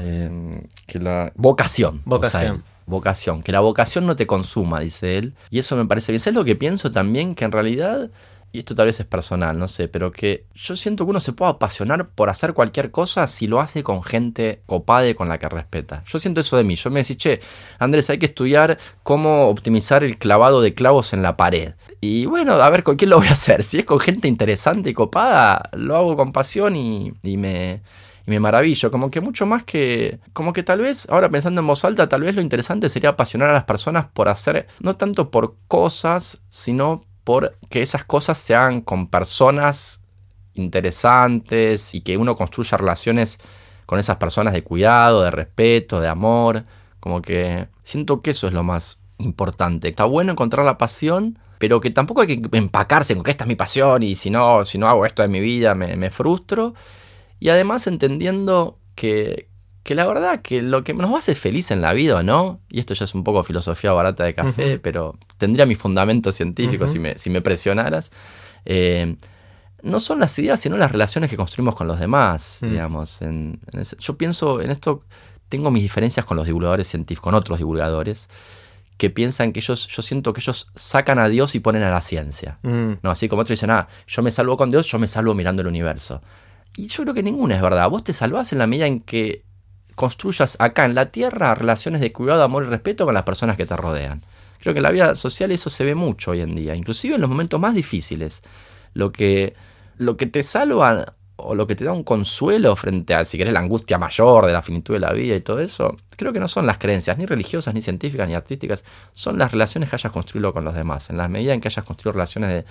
que 0.87 0.99
la, 0.99 1.31
vocación. 1.35 2.01
Vocación. 2.05 2.63
vocación. 2.85 3.43
Que 3.43 3.51
la 3.51 3.59
vocación 3.59 4.05
no 4.05 4.15
te 4.15 4.27
consuma, 4.27 4.79
dice 4.79 5.17
él. 5.17 5.33
Y 5.49 5.59
eso 5.59 5.75
me 5.75 5.85
parece 5.85 6.11
bien. 6.11 6.19
¿Sabes 6.19 6.37
lo 6.37 6.45
que 6.45 6.55
pienso 6.55 6.91
también? 6.91 7.35
Que 7.35 7.45
en 7.45 7.51
realidad 7.51 8.09
y 8.55 8.59
esto 8.59 8.73
tal 8.73 8.85
vez 8.85 8.97
es 9.01 9.05
personal, 9.05 9.59
no 9.59 9.67
sé, 9.67 9.89
pero 9.89 10.13
que 10.13 10.45
yo 10.53 10.77
siento 10.77 11.03
que 11.03 11.09
uno 11.09 11.19
se 11.19 11.33
puede 11.33 11.51
apasionar 11.51 12.07
por 12.07 12.29
hacer 12.29 12.53
cualquier 12.53 12.89
cosa 12.89 13.27
si 13.27 13.47
lo 13.47 13.59
hace 13.59 13.83
con 13.83 14.01
gente 14.01 14.61
copada 14.65 15.09
y 15.09 15.13
con 15.13 15.27
la 15.27 15.37
que 15.39 15.49
respeta. 15.49 16.03
Yo 16.07 16.19
siento 16.19 16.39
eso 16.39 16.55
de 16.55 16.63
mí. 16.63 16.77
Yo 16.77 16.89
me 16.89 17.01
decís, 17.01 17.17
che, 17.17 17.41
Andrés, 17.79 18.09
hay 18.09 18.17
que 18.17 18.27
estudiar 18.27 18.77
cómo 19.03 19.49
optimizar 19.49 20.05
el 20.05 20.17
clavado 20.17 20.61
de 20.61 20.73
clavos 20.73 21.11
en 21.11 21.21
la 21.21 21.35
pared. 21.35 21.73
Y 21.99 22.27
bueno, 22.27 22.53
a 22.53 22.69
ver 22.69 22.83
con 22.83 22.95
quién 22.95 23.09
lo 23.09 23.17
voy 23.17 23.27
a 23.27 23.33
hacer. 23.33 23.61
Si 23.61 23.79
es 23.79 23.85
con 23.85 23.99
gente 23.99 24.29
interesante 24.29 24.91
y 24.91 24.93
copada, 24.93 25.69
lo 25.73 25.97
hago 25.97 26.15
con 26.15 26.31
pasión 26.31 26.77
y, 26.77 27.11
me, 27.23 27.81
y 28.25 28.31
me 28.31 28.39
maravillo. 28.39 28.89
Como 28.89 29.11
que 29.11 29.19
mucho 29.19 29.45
más 29.45 29.63
que. 29.63 30.19
Como 30.31 30.53
que 30.53 30.63
tal 30.63 30.79
vez, 30.79 31.09
ahora 31.09 31.29
pensando 31.29 31.59
en 31.59 31.67
voz 31.67 31.83
alta, 31.83 32.07
tal 32.07 32.21
vez 32.21 32.35
lo 32.35 32.41
interesante 32.41 32.87
sería 32.87 33.09
apasionar 33.09 33.49
a 33.49 33.53
las 33.53 33.65
personas 33.65 34.05
por 34.05 34.29
hacer, 34.29 34.67
no 34.79 34.95
tanto 34.95 35.29
por 35.29 35.57
cosas, 35.67 36.41
sino 36.47 37.03
por 37.25 37.57
que 37.69 37.81
esas 37.81 38.05
cosas 38.05 38.37
se 38.37 38.55
hagan 38.55 38.79
con 38.79 39.07
personas 39.07 39.99
interesantes 40.53 41.93
y 41.93 42.01
que 42.01 42.15
uno 42.15 42.37
construya 42.37 42.77
relaciones 42.77 43.39
con 43.85 43.99
esas 43.99 44.17
personas 44.17 44.53
de 44.53 44.63
cuidado, 44.63 45.23
de 45.23 45.31
respeto, 45.31 45.99
de 45.99 46.07
amor. 46.07 46.63
Como 47.01 47.21
que 47.21 47.67
siento 47.83 48.21
que 48.21 48.31
eso 48.31 48.47
es 48.47 48.53
lo 48.53 48.63
más 48.63 48.99
importante. 49.17 49.89
Está 49.89 50.05
bueno 50.05 50.31
encontrar 50.31 50.65
la 50.65 50.77
pasión, 50.77 51.39
pero 51.57 51.81
que 51.81 51.89
tampoco 51.91 52.21
hay 52.21 52.27
que 52.27 52.57
empacarse 52.57 53.15
con 53.15 53.23
que 53.23 53.31
esta 53.31 53.43
es 53.43 53.47
mi 53.47 53.55
pasión 53.55 54.03
y 54.03 54.15
si 54.15 54.29
no, 54.29 54.63
si 54.63 54.77
no 54.77 54.87
hago 54.87 55.05
esto 55.05 55.23
en 55.23 55.31
mi 55.31 55.39
vida 55.39 55.75
me, 55.75 55.97
me 55.97 56.11
frustro. 56.11 56.75
Y 57.39 57.49
además 57.49 57.87
entendiendo 57.87 58.77
que, 58.95 59.49
que 59.85 59.93
la 59.93 60.07
verdad 60.07 60.41
que 60.41 60.63
lo 60.63 60.83
que 60.83 60.95
nos 60.95 61.15
hace 61.15 61.35
feliz 61.35 61.69
en 61.69 61.79
la 61.79 61.93
vida, 61.93 62.23
¿no? 62.23 62.59
Y 62.69 62.79
esto 62.79 62.95
ya 62.95 63.05
es 63.05 63.13
un 63.13 63.23
poco 63.23 63.43
filosofía 63.43 63.93
barata 63.93 64.23
de 64.23 64.33
café, 64.33 64.79
pero 64.79 65.15
tendría 65.37 65.67
mi 65.67 65.75
fundamento 65.75 66.31
científico 66.31 66.87
si, 66.87 66.97
me, 66.97 67.19
si, 67.19 67.29
me, 67.29 67.39
presionaras. 67.41 68.11
Eh, 68.65 69.15
no 69.83 69.99
son 69.99 70.19
las 70.19 70.37
ideas, 70.39 70.59
sino 70.59 70.75
las 70.75 70.91
relaciones 70.91 71.29
que 71.29 71.37
construimos 71.37 71.75
con 71.75 71.87
los 71.87 71.99
demás, 71.99 72.61
mm. 72.63 72.67
digamos. 72.67 73.19
yo 73.99 74.17
pienso 74.17 74.59
en 74.59 74.71
esto, 74.71 75.03
tengo 75.49 75.69
mis 75.69 75.83
diferencias 75.83 76.25
con 76.25 76.35
los 76.35 76.47
divulgadores 76.47 76.87
científicos, 76.87 77.25
con 77.25 77.35
otros 77.35 77.59
divulgadores, 77.59 78.27
que 78.97 79.11
piensan 79.11 79.53
que 79.53 79.59
ellos, 79.59 79.85
yo 79.85 80.01
siento 80.01 80.33
que 80.33 80.39
ellos 80.39 80.67
sacan 80.73 81.19
a 81.19 81.29
Dios 81.29 81.53
y 81.53 81.59
ponen 81.59 81.83
a 81.83 81.91
la 81.91 82.01
ciencia. 82.01 82.57
Mm. 82.63 82.93
No, 83.03 83.11
así 83.11 83.29
como 83.29 83.43
otros 83.43 83.59
dicen, 83.59 83.69
ah, 83.69 83.87
yo 84.07 84.23
me 84.23 84.31
salvo 84.31 84.57
con 84.57 84.71
Dios, 84.71 84.87
yo 84.87 84.97
me 84.97 85.07
salvo 85.07 85.35
mirando 85.35 85.61
el 85.61 85.67
universo. 85.67 86.23
Y 86.75 86.87
yo 86.87 87.03
creo 87.03 87.13
que 87.13 87.21
ninguna 87.21 87.55
es 87.55 87.61
verdad. 87.61 87.87
Vos 87.87 88.03
te 88.03 88.13
salvás 88.13 88.51
en 88.51 88.57
la 88.57 88.65
medida 88.65 88.87
en 88.87 89.01
que 89.01 89.44
construyas 89.95 90.57
acá 90.59 90.85
en 90.85 90.95
la 90.95 91.07
Tierra 91.07 91.55
relaciones 91.55 92.01
de 92.01 92.11
cuidado, 92.11 92.43
amor 92.43 92.65
y 92.65 92.67
respeto 92.67 93.05
con 93.05 93.13
las 93.13 93.23
personas 93.23 93.57
que 93.57 93.65
te 93.65 93.75
rodean. 93.75 94.21
Creo 94.59 94.73
que 94.73 94.79
en 94.79 94.83
la 94.83 94.91
vida 94.91 95.15
social 95.15 95.51
eso 95.51 95.69
se 95.69 95.83
ve 95.83 95.95
mucho 95.95 96.31
hoy 96.31 96.41
en 96.41 96.55
día, 96.55 96.75
inclusive 96.75 97.15
en 97.15 97.21
los 97.21 97.29
momentos 97.29 97.59
más 97.59 97.75
difíciles. 97.75 98.41
Lo 98.93 99.11
que, 99.11 99.53
lo 99.97 100.17
que 100.17 100.25
te 100.25 100.43
salva 100.43 101.15
o 101.37 101.53
lo 101.53 101.67
que 101.67 101.75
te 101.75 101.83
da 101.85 101.91
un 101.91 102.03
consuelo 102.03 102.75
frente 102.75 103.13
a, 103.13 103.25
si 103.25 103.37
querés, 103.37 103.53
la 103.53 103.59
angustia 103.59 103.97
mayor 103.97 104.45
de 104.45 104.53
la 104.53 104.61
finitud 104.61 104.93
de 104.93 105.01
la 105.01 105.11
vida 105.11 105.35
y 105.35 105.41
todo 105.41 105.59
eso, 105.59 105.95
creo 106.15 106.31
que 106.31 106.39
no 106.39 106.47
son 106.47 106.65
las 106.65 106.77
creencias, 106.77 107.17
ni 107.17 107.25
religiosas, 107.25 107.73
ni 107.73 107.81
científicas, 107.81 108.27
ni 108.27 108.33
artísticas, 108.33 108.85
son 109.11 109.37
las 109.37 109.51
relaciones 109.51 109.89
que 109.89 109.97
hayas 109.97 110.11
construido 110.11 110.53
con 110.53 110.63
los 110.63 110.73
demás. 110.73 111.09
En 111.09 111.17
la 111.17 111.27
medida 111.27 111.53
en 111.53 111.61
que 111.61 111.67
hayas 111.67 111.85
construido 111.85 112.13
relaciones 112.13 112.65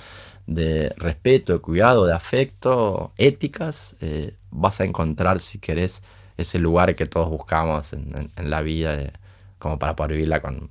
de, 0.47 0.95
respeto, 0.97 1.53
de 1.53 1.59
cuidado, 1.59 2.07
de 2.07 2.15
afecto, 2.15 3.13
éticas, 3.19 3.97
eh, 4.01 4.35
vas 4.51 4.81
a 4.81 4.85
encontrar, 4.85 5.41
si 5.41 5.59
querés, 5.59 6.03
ese 6.37 6.59
lugar 6.59 6.95
que 6.95 7.07
todos 7.07 7.29
buscamos 7.29 7.93
en, 7.93 8.31
la 8.37 8.63
vida 8.63 9.13
como 9.59 9.79
para 9.79 9.97
poder 9.97 10.13
vivirla 10.13 10.41
con, 10.41 10.71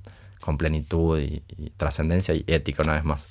plenitud 0.58 1.20
y, 1.20 1.42
trascendencia 1.76 2.34
y 2.34 2.44
ética 2.46 2.82
una 2.82 2.94
vez 2.94 3.04
más. 3.04 3.28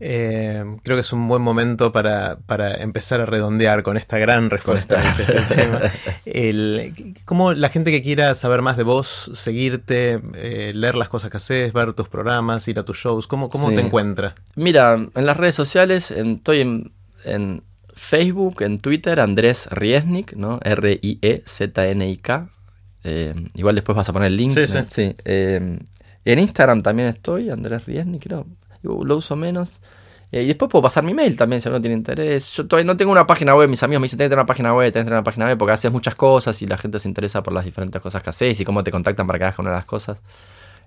Eh, 0.00 0.64
creo 0.84 0.96
que 0.96 1.00
es 1.00 1.12
un 1.12 1.26
buen 1.26 1.42
momento 1.42 1.90
para, 1.90 2.38
empezar 2.78 3.20
a 3.20 3.26
redondear 3.26 3.82
con 3.82 3.96
esta 3.96 4.16
gran 4.16 4.48
respuesta 4.48 5.02
este 5.18 5.54
tema. 5.54 5.80
¿Cómo 7.24 7.52
la 7.52 7.68
gente 7.68 7.90
que 7.90 8.00
quiera 8.00 8.34
saber 8.34 8.62
más 8.62 8.76
de 8.76 8.84
vos, 8.84 9.30
seguirte, 9.34 10.20
eh, 10.34 10.72
leer 10.74 10.94
las 10.94 11.08
cosas 11.08 11.30
que 11.30 11.36
haces, 11.36 11.72
ver 11.72 11.92
tus 11.94 12.08
programas, 12.08 12.66
ir 12.68 12.78
a 12.78 12.84
tus 12.84 12.96
shows, 12.96 13.26
¿cómo, 13.26 13.50
cómo 13.50 13.68
te 13.70 13.80
encuentra? 13.80 14.34
Mira, 14.54 14.94
en 14.94 15.26
las 15.26 15.36
redes 15.36 15.56
sociales 15.56 16.10
estoy 16.12 16.60
en 17.24 17.62
Facebook, 17.98 18.62
en 18.62 18.78
Twitter, 18.78 19.20
Andrés 19.20 19.68
Riesnik, 19.70 20.34
¿no? 20.34 20.58
R-I-E-Z-N-I-K. 20.62 22.48
Eh, 23.04 23.34
igual 23.54 23.74
después 23.74 23.96
vas 23.96 24.08
a 24.08 24.12
poner 24.12 24.28
el 24.28 24.36
link. 24.36 24.52
Sí, 24.52 24.66
sí. 24.86 25.14
Eh, 25.24 25.78
en 26.24 26.38
Instagram 26.38 26.82
también 26.82 27.08
estoy, 27.08 27.50
Andrés 27.50 27.86
Riesnik, 27.86 28.22
creo. 28.22 28.46
Lo 28.82 29.16
uso 29.16 29.36
menos. 29.36 29.80
Eh, 30.30 30.42
y 30.42 30.46
después 30.46 30.70
puedo 30.70 30.82
pasar 30.82 31.04
mi 31.04 31.14
mail 31.14 31.36
también 31.36 31.62
si 31.62 31.68
uno 31.68 31.80
tiene 31.80 31.96
interés. 31.96 32.52
Yo 32.52 32.66
todavía 32.66 32.86
no 32.86 32.96
tengo 32.96 33.12
una 33.12 33.26
página 33.26 33.54
web. 33.54 33.68
Mis 33.68 33.82
amigos 33.82 34.00
me 34.00 34.04
dicen, 34.04 34.18
tenés 34.18 34.28
que 34.28 34.30
tener 34.30 34.40
una 34.40 34.46
página 34.46 34.74
web, 34.74 34.92
tenés 34.92 35.04
que 35.04 35.08
tener 35.08 35.18
una 35.18 35.24
página 35.24 35.46
web 35.46 35.58
porque 35.58 35.72
haces 35.72 35.90
muchas 35.90 36.14
cosas 36.14 36.60
y 36.60 36.66
la 36.66 36.76
gente 36.76 36.98
se 36.98 37.08
interesa 37.08 37.42
por 37.42 37.54
las 37.54 37.64
diferentes 37.64 38.00
cosas 38.00 38.22
que 38.22 38.30
haces 38.30 38.60
y 38.60 38.64
cómo 38.64 38.84
te 38.84 38.90
contactan 38.90 39.26
para 39.26 39.38
que 39.38 39.44
hagas 39.46 39.58
una 39.58 39.70
de 39.70 39.76
las 39.76 39.86
cosas. 39.86 40.22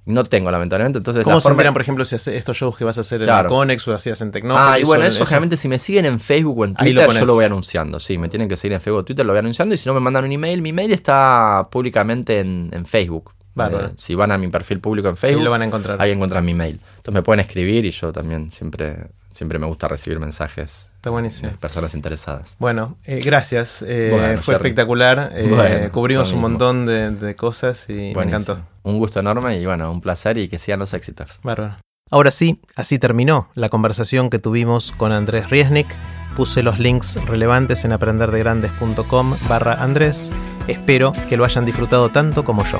No 0.05 0.23
tengo, 0.23 0.49
lamentablemente. 0.49 0.97
Entonces, 0.97 1.23
¿Cómo 1.23 1.39
se 1.39 1.53
miran, 1.53 1.73
por 1.73 1.81
ejemplo, 1.81 2.03
si 2.05 2.15
haces 2.15 2.35
estos 2.35 2.57
shows 2.57 2.75
que 2.75 2.83
vas 2.83 2.97
a 2.97 3.01
hacer 3.01 3.21
en 3.21 3.45
Conex 3.45 3.87
o 3.87 3.93
hacías 3.93 4.19
en 4.21 4.31
Tecnópolis? 4.31 4.67
Ah, 4.67 4.79
y 4.79 4.83
bueno, 4.83 5.05
eso, 5.05 5.25
generalmente 5.25 5.57
si 5.57 5.67
me 5.67 5.77
siguen 5.77 6.05
en 6.05 6.19
Facebook 6.19 6.57
o 6.57 6.65
en 6.65 6.75
Twitter, 6.75 7.07
yo 7.11 7.25
lo 7.25 7.35
voy 7.35 7.45
anunciando. 7.45 7.99
Sí, 7.99 8.17
me 8.17 8.27
tienen 8.27 8.49
que 8.49 8.57
seguir 8.57 8.73
en 8.73 8.81
Facebook 8.81 9.01
o 9.01 9.05
Twitter, 9.05 9.25
lo 9.25 9.33
voy 9.33 9.39
anunciando. 9.39 9.75
Y 9.75 9.77
si 9.77 9.87
no 9.87 9.93
me 9.93 9.99
mandan 9.99 10.25
un 10.25 10.31
email, 10.31 10.61
mi 10.61 10.69
email 10.69 10.91
está 10.91 11.67
públicamente 11.71 12.39
en, 12.39 12.85
Facebook. 12.85 13.31
Vale. 13.53 13.77
Eh, 13.77 13.89
si 13.97 14.15
van 14.15 14.31
a 14.31 14.37
mi 14.37 14.47
perfil 14.47 14.79
público 14.79 15.09
en 15.09 15.17
Facebook, 15.17 15.39
ahí 15.39 15.45
lo 15.45 15.51
van 15.51 15.61
a 15.61 15.65
encontrar. 15.65 16.01
Ahí 16.01 16.11
encuentran 16.11 16.43
mi 16.43 16.53
mail. 16.53 16.79
Entonces 16.97 17.13
me 17.13 17.21
pueden 17.21 17.41
escribir 17.41 17.85
y 17.85 17.91
yo 17.91 18.11
también 18.11 18.49
siempre, 18.49 19.09
siempre 19.33 19.59
me 19.59 19.67
gusta 19.67 19.87
recibir 19.87 20.19
mensajes 20.19 20.90
Está 21.01 21.09
buenísimo. 21.09 21.51
personas 21.53 21.95
interesadas. 21.95 22.55
Bueno, 22.59 22.95
eh, 23.05 23.23
gracias. 23.25 23.83
Eh, 23.87 24.37
fue 24.39 24.53
espectacular. 24.53 25.31
Eh, 25.33 25.89
cubrimos 25.91 26.31
un 26.31 26.41
montón 26.41 26.85
de, 26.85 27.35
cosas 27.35 27.89
y 27.89 28.13
me 28.15 28.21
encantó. 28.21 28.59
Un 28.83 28.99
gusto 28.99 29.19
enorme 29.19 29.57
y 29.57 29.65
bueno, 29.65 29.91
un 29.91 29.99
placer 29.99 30.37
y 30.37 30.47
que 30.47 30.59
sigan 30.59 30.79
los 30.79 30.93
éxitos. 30.93 31.39
Bárbaro. 31.41 31.77
Ahora 32.11 32.29
sí, 32.29 32.61
así 32.75 32.99
terminó 32.99 33.49
la 33.55 33.69
conversación 33.69 34.29
que 34.29 34.37
tuvimos 34.37 34.91
con 34.91 35.11
Andrés 35.11 35.49
Riesnik. 35.49 35.87
Puse 36.35 36.61
los 36.61 36.77
links 36.77 37.15
relevantes 37.25 37.83
en 37.83 37.93
aprenderdegrandes.com 37.93 39.37
barra 39.49 39.81
Andrés. 39.81 40.31
Espero 40.67 41.13
que 41.27 41.35
lo 41.35 41.45
hayan 41.45 41.65
disfrutado 41.65 42.09
tanto 42.09 42.45
como 42.45 42.63
yo. 42.63 42.79